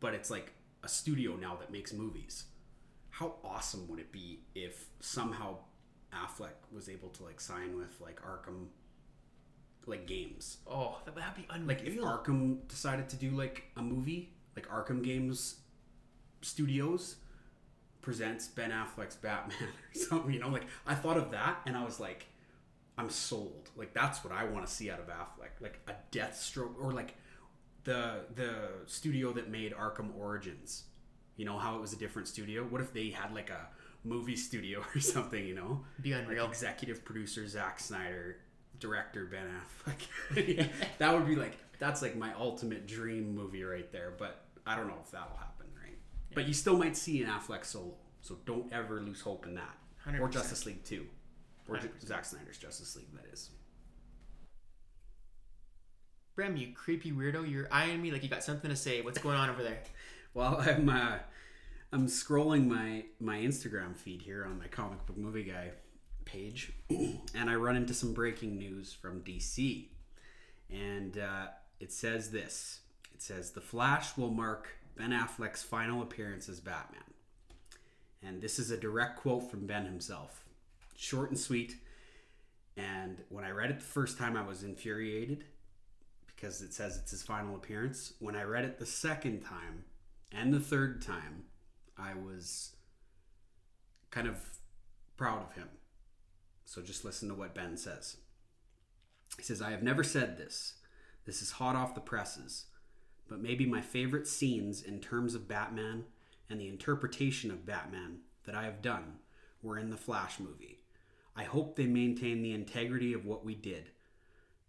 but 0.00 0.14
it's 0.14 0.30
like 0.30 0.52
a 0.82 0.88
studio 0.88 1.36
now 1.36 1.56
that 1.56 1.70
makes 1.70 1.92
movies. 1.92 2.44
How 3.10 3.34
awesome 3.44 3.86
would 3.88 4.00
it 4.00 4.12
be 4.12 4.40
if 4.54 4.86
somehow 5.00 5.56
Affleck 6.12 6.58
was 6.72 6.88
able 6.88 7.10
to 7.10 7.24
like 7.24 7.40
sign 7.40 7.76
with 7.76 8.00
like 8.00 8.20
Arkham, 8.22 8.66
like 9.86 10.06
games? 10.06 10.58
Oh, 10.66 10.98
that 11.04 11.14
would 11.14 11.24
be 11.36 11.46
unreal. 11.50 11.68
Like 11.68 11.86
if 11.86 11.96
Arkham 11.98 12.66
decided 12.68 13.08
to 13.10 13.16
do 13.16 13.30
like 13.30 13.64
a 13.76 13.82
movie, 13.82 14.32
like 14.56 14.68
Arkham 14.68 15.02
Games 15.02 15.56
Studios 16.42 17.16
presents 18.04 18.46
Ben 18.46 18.70
Affleck's 18.70 19.16
Batman 19.16 19.56
or 19.62 19.98
something, 19.98 20.32
you 20.32 20.38
know, 20.38 20.50
like 20.50 20.66
I 20.86 20.94
thought 20.94 21.16
of 21.16 21.30
that 21.30 21.60
and 21.66 21.76
I 21.76 21.84
was 21.84 21.98
like, 21.98 22.26
I'm 22.98 23.10
sold. 23.10 23.70
Like 23.76 23.94
that's 23.94 24.22
what 24.22 24.32
I 24.32 24.44
want 24.44 24.66
to 24.66 24.72
see 24.72 24.90
out 24.90 25.00
of 25.00 25.06
Affleck, 25.06 25.60
like 25.60 25.80
a 25.88 25.94
Deathstroke 26.14 26.74
or 26.80 26.92
like 26.92 27.14
the 27.84 28.20
the 28.34 28.68
studio 28.86 29.32
that 29.32 29.50
made 29.50 29.72
Arkham 29.72 30.16
Origins. 30.16 30.84
You 31.36 31.44
know 31.46 31.58
how 31.58 31.76
it 31.76 31.80
was 31.80 31.92
a 31.92 31.96
different 31.96 32.28
studio. 32.28 32.62
What 32.62 32.80
if 32.80 32.92
they 32.92 33.08
had 33.08 33.34
like 33.34 33.50
a 33.50 33.68
movie 34.04 34.36
studio 34.36 34.84
or 34.94 35.00
something? 35.00 35.44
You 35.44 35.54
know, 35.54 35.80
be 36.00 36.12
unreal. 36.12 36.44
like 36.44 36.52
executive 36.52 37.04
producer 37.04 37.48
Zack 37.48 37.80
Snyder, 37.80 38.36
director 38.78 39.24
Ben 39.24 39.48
Affleck. 39.48 40.68
that 40.98 41.14
would 41.14 41.26
be 41.26 41.36
like 41.36 41.56
that's 41.78 42.02
like 42.02 42.16
my 42.16 42.32
ultimate 42.34 42.86
dream 42.86 43.34
movie 43.34 43.64
right 43.64 43.90
there. 43.90 44.12
But 44.16 44.44
I 44.66 44.76
don't 44.76 44.88
know 44.88 44.98
if 45.02 45.10
that'll 45.10 45.36
happen? 45.36 45.53
But 46.34 46.46
you 46.48 46.54
still 46.54 46.76
might 46.76 46.96
see 46.96 47.22
an 47.22 47.28
Affleck 47.28 47.64
solo, 47.64 47.94
so 48.20 48.38
don't 48.46 48.72
ever 48.72 49.00
lose 49.00 49.20
hope 49.20 49.46
in 49.46 49.54
that. 49.54 49.78
Or 50.06 50.28
100%. 50.28 50.32
Justice 50.32 50.66
League 50.66 50.84
Two, 50.84 51.06
or 51.68 51.76
J- 51.78 51.88
100%. 51.88 52.06
Zack 52.06 52.24
Snyder's 52.24 52.58
Justice 52.58 52.96
League. 52.96 53.12
That 53.14 53.32
is. 53.32 53.50
Brem, 56.36 56.56
you 56.56 56.72
creepy 56.74 57.12
weirdo. 57.12 57.50
You're 57.50 57.68
eyeing 57.70 58.02
me 58.02 58.10
like 58.10 58.22
you 58.22 58.28
got 58.28 58.42
something 58.42 58.68
to 58.68 58.76
say. 58.76 59.00
What's 59.00 59.18
going 59.18 59.36
on 59.36 59.50
over 59.50 59.62
there? 59.62 59.78
Well, 60.36 60.60
I'm 60.66 60.88
uh, 60.88 61.18
I'm 61.92 62.08
scrolling 62.08 62.66
my 62.66 63.04
my 63.20 63.38
Instagram 63.38 63.96
feed 63.96 64.20
here 64.20 64.44
on 64.44 64.58
my 64.58 64.66
comic 64.66 65.06
book 65.06 65.16
movie 65.16 65.44
guy 65.44 65.70
page, 66.24 66.72
and 66.90 67.48
I 67.48 67.54
run 67.54 67.76
into 67.76 67.94
some 67.94 68.12
breaking 68.12 68.58
news 68.58 68.92
from 68.92 69.20
DC, 69.20 69.86
and 70.68 71.16
uh, 71.16 71.46
it 71.78 71.92
says 71.92 72.32
this. 72.32 72.80
It 73.14 73.22
says 73.22 73.52
the 73.52 73.60
Flash 73.60 74.16
will 74.16 74.32
mark 74.32 74.70
Ben 74.96 75.10
Affleck's 75.10 75.62
final 75.62 76.02
appearance 76.02 76.48
as 76.48 76.60
Batman, 76.60 77.02
and 78.22 78.40
this 78.40 78.58
is 78.58 78.70
a 78.70 78.76
direct 78.76 79.20
quote 79.20 79.50
from 79.50 79.66
Ben 79.66 79.84
himself, 79.86 80.44
short 80.96 81.30
and 81.30 81.38
sweet. 81.38 81.76
And 82.76 83.22
when 83.28 83.44
I 83.44 83.50
read 83.50 83.70
it 83.70 83.78
the 83.78 83.84
first 83.84 84.18
time, 84.18 84.36
I 84.36 84.46
was 84.46 84.62
infuriated 84.62 85.44
because 86.26 86.60
it 86.60 86.72
says 86.74 86.96
it's 86.96 87.12
his 87.12 87.22
final 87.22 87.54
appearance. 87.54 88.14
When 88.18 88.34
I 88.34 88.42
read 88.42 88.64
it 88.64 88.78
the 88.78 88.86
second 88.86 89.40
time 89.40 89.84
and 90.32 90.52
the 90.52 90.60
third 90.60 91.00
time, 91.00 91.44
I 91.96 92.14
was 92.14 92.74
kind 94.10 94.26
of 94.26 94.38
proud 95.16 95.42
of 95.42 95.54
him. 95.54 95.68
So 96.64 96.82
just 96.82 97.04
listen 97.04 97.28
to 97.28 97.34
what 97.34 97.54
Ben 97.54 97.76
says. 97.76 98.16
He 99.36 99.42
says, 99.42 99.62
I 99.62 99.70
have 99.70 99.82
never 99.82 100.02
said 100.02 100.36
this. 100.36 100.74
This 101.24 101.42
is 101.42 101.52
hot 101.52 101.76
off 101.76 101.94
the 101.94 102.00
presses. 102.00 102.66
But 103.28 103.40
maybe 103.40 103.66
my 103.66 103.80
favorite 103.80 104.28
scenes 104.28 104.82
in 104.82 105.00
terms 105.00 105.34
of 105.34 105.48
Batman 105.48 106.04
and 106.48 106.60
the 106.60 106.68
interpretation 106.68 107.50
of 107.50 107.66
Batman 107.66 108.18
that 108.44 108.54
I 108.54 108.64
have 108.64 108.82
done 108.82 109.18
were 109.62 109.78
in 109.78 109.90
the 109.90 109.96
Flash 109.96 110.38
movie. 110.38 110.80
I 111.36 111.44
hope 111.44 111.74
they 111.74 111.86
maintain 111.86 112.42
the 112.42 112.52
integrity 112.52 113.12
of 113.12 113.24
what 113.24 113.44
we 113.44 113.54
did 113.54 113.90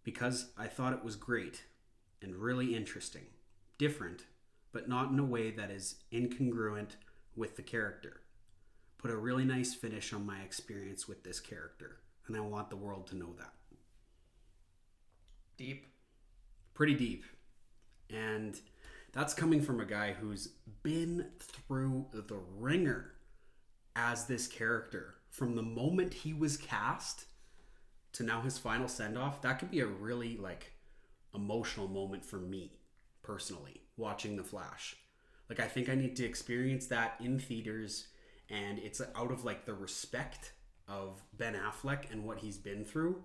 because 0.02 0.50
I 0.56 0.66
thought 0.68 0.92
it 0.92 1.04
was 1.04 1.16
great 1.16 1.64
and 2.22 2.34
really 2.36 2.74
interesting, 2.74 3.26
different, 3.78 4.24
but 4.72 4.88
not 4.88 5.10
in 5.10 5.18
a 5.18 5.24
way 5.24 5.50
that 5.50 5.70
is 5.70 5.96
incongruent 6.12 6.96
with 7.34 7.56
the 7.56 7.62
character. 7.62 8.20
Put 8.98 9.10
a 9.10 9.16
really 9.16 9.44
nice 9.44 9.74
finish 9.74 10.12
on 10.12 10.24
my 10.24 10.40
experience 10.40 11.06
with 11.06 11.22
this 11.22 11.40
character, 11.40 11.98
and 12.26 12.36
I 12.36 12.40
want 12.40 12.70
the 12.70 12.76
world 12.76 13.06
to 13.08 13.16
know 13.16 13.34
that. 13.38 13.52
Deep. 15.56 15.86
Pretty 16.74 16.94
deep. 16.94 17.24
And 18.10 18.58
that's 19.12 19.34
coming 19.34 19.62
from 19.62 19.80
a 19.80 19.84
guy 19.84 20.12
who's 20.12 20.50
been 20.82 21.26
through 21.38 22.06
the 22.12 22.38
ringer 22.58 23.12
as 23.94 24.26
this 24.26 24.46
character 24.46 25.14
from 25.30 25.54
the 25.54 25.62
moment 25.62 26.12
he 26.12 26.32
was 26.32 26.56
cast 26.56 27.24
to 28.12 28.22
now 28.22 28.40
his 28.40 28.58
final 28.58 28.88
send 28.88 29.18
off. 29.18 29.42
That 29.42 29.58
could 29.58 29.70
be 29.70 29.80
a 29.80 29.86
really 29.86 30.36
like 30.36 30.72
emotional 31.34 31.88
moment 31.88 32.24
for 32.24 32.38
me 32.38 32.72
personally 33.22 33.82
watching 33.96 34.36
The 34.36 34.44
Flash. 34.44 34.96
Like 35.48 35.60
I 35.60 35.66
think 35.66 35.88
I 35.88 35.94
need 35.94 36.16
to 36.16 36.24
experience 36.24 36.86
that 36.86 37.14
in 37.20 37.38
theaters 37.38 38.08
and 38.48 38.78
it's 38.78 39.00
out 39.14 39.32
of 39.32 39.44
like 39.44 39.64
the 39.66 39.74
respect 39.74 40.52
of 40.88 41.22
Ben 41.36 41.54
Affleck 41.54 42.10
and 42.10 42.24
what 42.24 42.38
he's 42.38 42.58
been 42.58 42.84
through. 42.84 43.22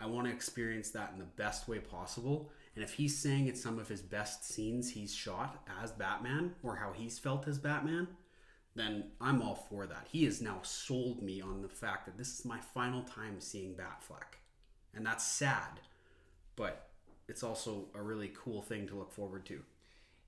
I 0.00 0.06
want 0.06 0.26
to 0.26 0.32
experience 0.32 0.90
that 0.90 1.10
in 1.12 1.18
the 1.18 1.24
best 1.24 1.68
way 1.68 1.78
possible. 1.78 2.50
And 2.74 2.82
if 2.82 2.94
he's 2.94 3.16
saying 3.16 3.46
it's 3.46 3.62
some 3.62 3.78
of 3.78 3.88
his 3.88 4.02
best 4.02 4.44
scenes 4.44 4.90
he's 4.90 5.14
shot 5.14 5.62
as 5.82 5.92
Batman 5.92 6.54
or 6.62 6.76
how 6.76 6.92
he's 6.92 7.18
felt 7.18 7.46
as 7.46 7.58
Batman, 7.58 8.08
then 8.74 9.04
I'm 9.20 9.40
all 9.42 9.54
for 9.54 9.86
that. 9.86 10.08
He 10.10 10.24
has 10.24 10.42
now 10.42 10.58
sold 10.62 11.22
me 11.22 11.40
on 11.40 11.62
the 11.62 11.68
fact 11.68 12.06
that 12.06 12.18
this 12.18 12.38
is 12.38 12.44
my 12.44 12.58
final 12.58 13.02
time 13.02 13.36
seeing 13.38 13.74
Batfleck. 13.74 14.38
And 14.94 15.06
that's 15.06 15.24
sad, 15.24 15.80
but 16.56 16.88
it's 17.28 17.42
also 17.42 17.86
a 17.94 18.02
really 18.02 18.32
cool 18.36 18.62
thing 18.62 18.86
to 18.88 18.96
look 18.96 19.12
forward 19.12 19.46
to. 19.46 19.60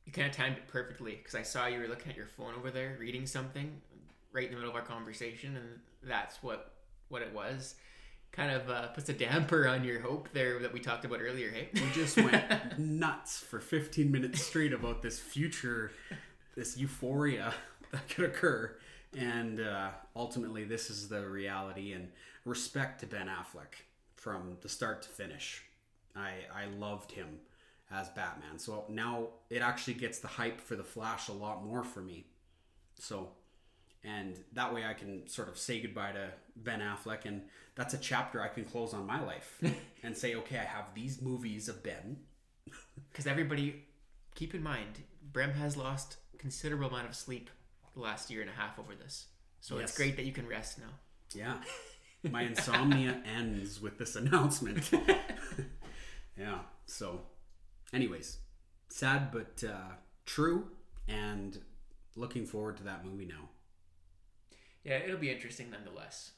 You 0.05 0.13
kind 0.13 0.29
of 0.29 0.35
timed 0.35 0.57
it 0.57 0.69
perfectly 0.69 1.17
because 1.17 1.35
I 1.35 1.43
saw 1.43 1.67
you 1.67 1.81
were 1.81 1.89
looking 1.89 2.11
at 2.11 2.17
your 2.17 2.29
phone 2.29 2.55
over 2.57 2.71
there, 2.71 2.97
reading 3.01 3.27
something 3.27 3.81
right 4.33 4.45
in 4.45 4.51
the 4.51 4.57
middle 4.57 4.71
of 4.71 4.77
our 4.77 4.83
conversation, 4.83 5.57
and 5.57 5.81
that's 6.03 6.43
what 6.43 6.73
what 7.09 7.23
it 7.23 7.33
was. 7.33 7.75
Kind 8.37 8.51
of 8.51 8.69
uh, 8.69 8.89
puts 8.89 9.09
a 9.09 9.15
damper 9.15 9.67
on 9.67 9.83
your 9.83 10.01
hope 10.01 10.29
there 10.35 10.59
that 10.59 10.73
we 10.73 10.79
talked 10.79 11.07
about 11.07 11.21
earlier. 11.23 11.51
Hey, 11.51 11.71
We 11.73 11.91
just 11.95 12.19
went 12.19 12.79
nuts 12.79 13.41
for 13.41 13.61
15 13.61 14.13
minutes 14.13 14.43
straight 14.43 14.75
about 14.75 15.01
this 15.01 15.19
future, 15.19 15.91
this 16.55 16.77
euphoria 16.77 17.55
that 17.93 18.07
could 18.11 18.27
occur. 18.27 18.77
And 19.17 19.61
uh, 19.61 19.89
ultimately, 20.15 20.65
this 20.65 20.91
is 20.91 21.09
the 21.09 21.27
reality. 21.27 21.95
And 21.95 22.09
respect 22.45 23.01
to 23.01 23.07
Ben 23.07 23.27
Affleck 23.27 23.85
from 24.15 24.59
the 24.61 24.69
start 24.69 25.01
to 25.03 25.09
finish. 25.09 25.63
I, 26.15 26.33
I 26.55 26.67
loved 26.79 27.13
him 27.13 27.39
as 27.91 28.09
Batman. 28.11 28.59
So 28.59 28.85
now 28.89 29.29
it 29.49 29.63
actually 29.63 29.95
gets 29.95 30.19
the 30.19 30.29
hype 30.29 30.61
for 30.61 30.77
the 30.77 30.85
Flash 30.85 31.29
a 31.29 31.33
lot 31.33 31.65
more 31.65 31.85
for 31.85 32.01
me. 32.01 32.27
So, 32.99 33.31
and 34.07 34.39
that 34.53 34.73
way 34.73 34.85
I 34.87 34.95
can 34.95 35.27
sort 35.29 35.49
of 35.49 35.59
say 35.59 35.81
goodbye 35.81 36.13
to 36.13 36.29
Ben 36.57 36.81
Affleck, 36.81 37.25
and 37.27 37.43
that's 37.75 37.93
a 37.93 37.99
chapter 37.99 38.41
I 38.41 38.49
can 38.49 38.65
close 38.65 38.95
on 38.95 39.07
my 39.07 39.21
life 39.23 39.61
and 40.03 40.17
say, 40.17 40.35
okay, 40.37 40.59
I 40.59 40.65
have 40.65 40.95
these 40.95 41.21
movies 41.21 41.69
of 41.69 41.83
Ben. 41.83 42.19
because 43.13 43.27
everybody, 43.27 43.85
keep 44.35 44.55
in 44.55 44.63
mind, 44.63 45.03
Brem 45.33 45.55
has 45.57 45.77
lost 45.77 46.17
considerable 46.39 46.89
amount 46.89 47.09
of 47.09 47.15
sleep 47.15 47.51
the 47.95 48.01
last 48.01 48.31
year 48.31 48.41
and 48.43 48.51
a 48.51 48.53
half 48.55 48.79
over 48.79 48.95
this. 48.95 49.27
So 49.61 49.79
Yes. 49.79 49.89
it's 49.91 49.97
great 49.99 50.17
that 50.17 50.25
you 50.25 50.33
can 50.33 50.47
rest 50.47 50.79
now. 50.79 50.93
Yeah. 51.35 51.57
My 52.31 52.43
insomnia 52.43 53.21
ends 53.37 53.81
with 53.81 53.99
this 53.99 54.17
announcement. 54.17 54.91
yeah. 56.39 56.59
So, 56.87 57.21
anyways, 57.93 58.39
sad 58.89 59.33
but 59.33 59.65
uh, 59.69 59.95
true, 60.25 60.69
and 61.09 61.59
looking 62.15 62.47
forward 62.47 62.77
to 62.79 62.85
that 62.85 63.05
movie 63.05 63.27
now. 63.27 63.49
Yeah, 64.87 64.99
it'll 64.99 65.19
be 65.19 65.33
interesting 65.33 65.69
nonetheless. 65.71 66.31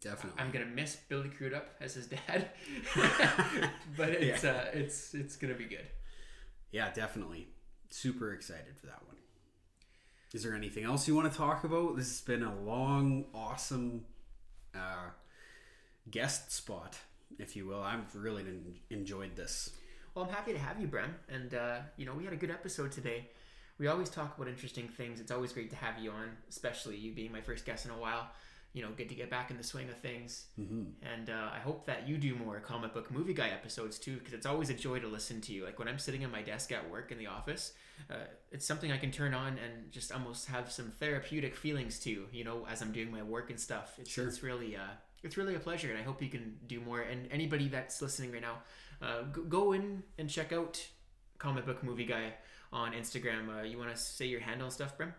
Definitely. 0.00 0.42
I'm 0.42 0.50
gonna 0.50 0.66
miss 0.66 0.96
Billy 1.08 1.28
Crudup 1.28 1.68
as 1.80 1.94
his 1.94 2.06
dad, 2.06 2.48
but 3.96 4.08
it's 4.10 4.44
uh, 4.44 4.70
it's 4.74 5.14
it's 5.14 5.36
gonna 5.36 5.54
be 5.54 5.66
good. 5.66 5.86
Yeah, 6.72 6.90
definitely. 6.92 7.46
Super 7.90 8.32
excited 8.32 8.76
for 8.76 8.86
that 8.86 9.06
one. 9.06 9.16
Is 10.32 10.42
there 10.42 10.54
anything 10.54 10.84
else 10.84 11.06
you 11.06 11.14
want 11.14 11.30
to 11.30 11.36
talk 11.36 11.62
about? 11.64 11.96
This 11.96 12.08
has 12.08 12.20
been 12.20 12.42
a 12.42 12.60
long, 12.60 13.26
awesome 13.34 14.04
uh, 14.74 15.10
guest 16.10 16.52
spot, 16.52 16.96
if 17.38 17.54
you 17.54 17.66
will. 17.66 17.82
I've 17.82 18.14
really 18.14 18.44
enjoyed 18.90 19.36
this. 19.36 19.70
Well, 20.14 20.24
I'm 20.24 20.30
happy 20.32 20.52
to 20.52 20.58
have 20.58 20.80
you, 20.80 20.88
Brem, 20.88 21.10
and 21.28 21.54
uh, 21.54 21.78
you 21.96 22.06
know 22.06 22.14
we 22.14 22.24
had 22.24 22.32
a 22.32 22.36
good 22.36 22.50
episode 22.50 22.90
today. 22.90 23.28
We 23.80 23.86
always 23.86 24.10
talk 24.10 24.36
about 24.36 24.46
interesting 24.46 24.88
things. 24.88 25.20
It's 25.20 25.30
always 25.32 25.54
great 25.54 25.70
to 25.70 25.76
have 25.76 25.98
you 25.98 26.10
on, 26.10 26.36
especially 26.50 26.96
you 26.98 27.12
being 27.12 27.32
my 27.32 27.40
first 27.40 27.64
guest 27.64 27.86
in 27.86 27.90
a 27.90 27.96
while. 27.96 28.28
You 28.74 28.82
know, 28.82 28.90
good 28.94 29.08
to 29.08 29.14
get 29.14 29.30
back 29.30 29.50
in 29.50 29.56
the 29.56 29.64
swing 29.64 29.88
of 29.88 29.96
things. 29.96 30.44
Mm-hmm. 30.60 30.82
And 31.02 31.30
uh, 31.30 31.48
I 31.52 31.58
hope 31.60 31.86
that 31.86 32.06
you 32.06 32.18
do 32.18 32.34
more 32.36 32.60
comic 32.60 32.92
book 32.92 33.10
movie 33.10 33.32
guy 33.32 33.48
episodes 33.48 33.98
too, 33.98 34.18
because 34.18 34.34
it's 34.34 34.44
always 34.44 34.68
a 34.68 34.74
joy 34.74 34.98
to 35.00 35.08
listen 35.08 35.40
to 35.40 35.54
you. 35.54 35.64
Like 35.64 35.78
when 35.78 35.88
I'm 35.88 35.98
sitting 35.98 36.22
at 36.24 36.30
my 36.30 36.42
desk 36.42 36.70
at 36.72 36.88
work 36.90 37.10
in 37.10 37.16
the 37.16 37.26
office, 37.28 37.72
uh, 38.10 38.26
it's 38.52 38.66
something 38.66 38.92
I 38.92 38.98
can 38.98 39.10
turn 39.10 39.32
on 39.32 39.58
and 39.58 39.90
just 39.90 40.12
almost 40.12 40.46
have 40.48 40.70
some 40.70 40.92
therapeutic 41.00 41.56
feelings 41.56 41.98
to. 42.00 42.26
You 42.32 42.44
know, 42.44 42.66
as 42.70 42.82
I'm 42.82 42.92
doing 42.92 43.10
my 43.10 43.22
work 43.22 43.48
and 43.48 43.58
stuff. 43.58 43.94
It's, 43.98 44.10
Sure. 44.10 44.28
it's 44.28 44.42
really 44.42 44.76
uh, 44.76 44.92
it's 45.22 45.38
really 45.38 45.54
a 45.54 45.58
pleasure, 45.58 45.88
and 45.88 45.98
I 45.98 46.02
hope 46.02 46.20
you 46.20 46.28
can 46.28 46.58
do 46.66 46.80
more. 46.82 47.00
And 47.00 47.32
anybody 47.32 47.68
that's 47.68 48.02
listening 48.02 48.30
right 48.30 48.42
now, 48.42 48.58
uh, 49.00 49.22
go, 49.32 49.42
go 49.44 49.72
in 49.72 50.02
and 50.18 50.28
check 50.28 50.52
out 50.52 50.86
comic 51.38 51.64
book 51.64 51.82
movie 51.82 52.04
guy 52.04 52.34
on 52.72 52.92
Instagram. 52.92 53.58
Uh, 53.58 53.62
you 53.62 53.78
want 53.78 53.90
to 53.90 54.00
say 54.00 54.26
your 54.26 54.40
handle 54.40 54.66
and 54.66 54.72
stuff, 54.72 54.96
Brem? 54.96 55.12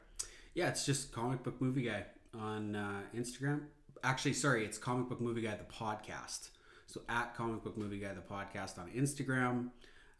Yeah, 0.54 0.70
it's 0.70 0.86
just 0.86 1.12
comic 1.12 1.44
book 1.44 1.62
movie 1.62 1.84
guy 1.84 2.06
on 2.38 2.76
uh, 2.76 3.02
Instagram. 3.16 3.62
Actually, 4.04 4.34
sorry, 4.34 4.66
it's 4.66 4.78
comic 4.78 5.10
book 5.10 5.22
movie 5.22 5.42
guy 5.42 5.56
the 5.56 5.64
podcast. 5.64 6.50
So 6.88 7.02
at 7.08 7.36
comic 7.36 7.64
book 7.64 7.78
movie 7.78 8.00
guy 8.00 8.14
the 8.14 8.22
podcast 8.22 8.78
on 8.78 8.90
Instagram. 8.92 9.70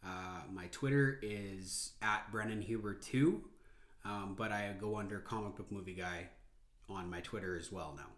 Uh, 0.04 0.42
my 0.52 0.66
Twitter 0.72 1.18
is 1.22 1.92
at 2.02 2.30
Brennan 2.32 2.62
Huber 2.62 2.94
two, 2.94 3.42
um, 4.04 4.34
but 4.36 4.50
I 4.50 4.74
go 4.80 4.96
under 4.96 5.18
comic 5.18 5.56
book 5.56 5.70
movie 5.70 5.94
guy 5.94 6.28
on 6.88 7.08
my 7.08 7.20
Twitter 7.20 7.56
as 7.56 7.70
well 7.70 7.94
now. 7.96 8.08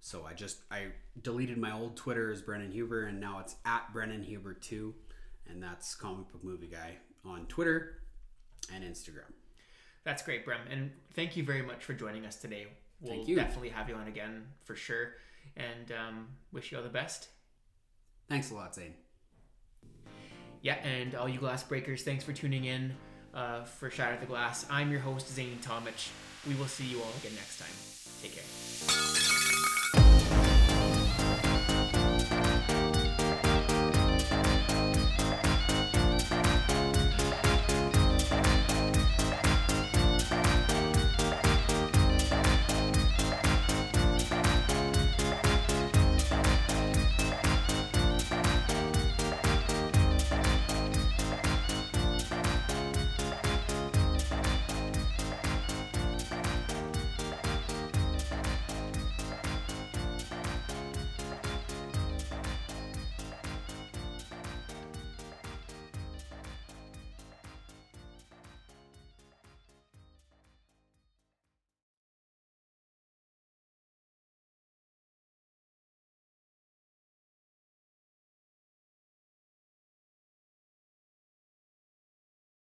So 0.00 0.24
I 0.24 0.34
just 0.34 0.60
I 0.70 0.86
deleted 1.20 1.58
my 1.58 1.72
old 1.72 1.96
Twitter 1.96 2.30
as 2.30 2.42
Brennan 2.42 2.70
Huber, 2.70 3.06
and 3.06 3.20
now 3.20 3.40
it's 3.40 3.56
at 3.64 3.92
Brennan 3.92 4.22
Huber 4.22 4.54
two, 4.54 4.94
and 5.48 5.62
that's 5.62 5.94
comic 5.94 6.30
book 6.32 6.44
movie 6.44 6.68
guy 6.68 6.96
on 7.24 7.46
Twitter 7.46 7.98
and 8.72 8.84
Instagram. 8.84 9.30
That's 10.04 10.22
great, 10.22 10.46
Brem. 10.46 10.60
And 10.70 10.92
thank 11.14 11.36
you 11.36 11.42
very 11.42 11.62
much 11.62 11.84
for 11.84 11.92
joining 11.92 12.26
us 12.26 12.36
today. 12.36 12.66
We'll 13.00 13.12
Thank 13.12 13.28
you. 13.28 13.36
definitely 13.36 13.70
have 13.70 13.88
you 13.88 13.94
on 13.96 14.06
again 14.08 14.44
for 14.64 14.76
sure. 14.76 15.14
And 15.56 15.92
um, 15.92 16.28
wish 16.52 16.70
you 16.70 16.78
all 16.78 16.84
the 16.84 16.90
best. 16.90 17.28
Thanks 18.28 18.50
a 18.50 18.54
lot, 18.54 18.74
Zane. 18.74 18.94
Yeah, 20.62 20.74
and 20.76 21.14
all 21.14 21.28
you 21.28 21.38
glass 21.38 21.62
breakers, 21.62 22.02
thanks 22.02 22.24
for 22.24 22.32
tuning 22.32 22.64
in 22.64 22.94
uh, 23.34 23.64
for 23.64 23.90
Shatter 23.90 24.18
the 24.18 24.26
Glass. 24.26 24.66
I'm 24.70 24.90
your 24.90 25.00
host, 25.00 25.28
Zane 25.28 25.58
Tomich. 25.62 26.08
We 26.48 26.54
will 26.54 26.66
see 26.66 26.84
you 26.84 26.98
all 26.98 27.12
again 27.20 27.34
next 27.34 27.58
time. 27.58 27.68
Take 28.22 28.34
care. 28.34 29.35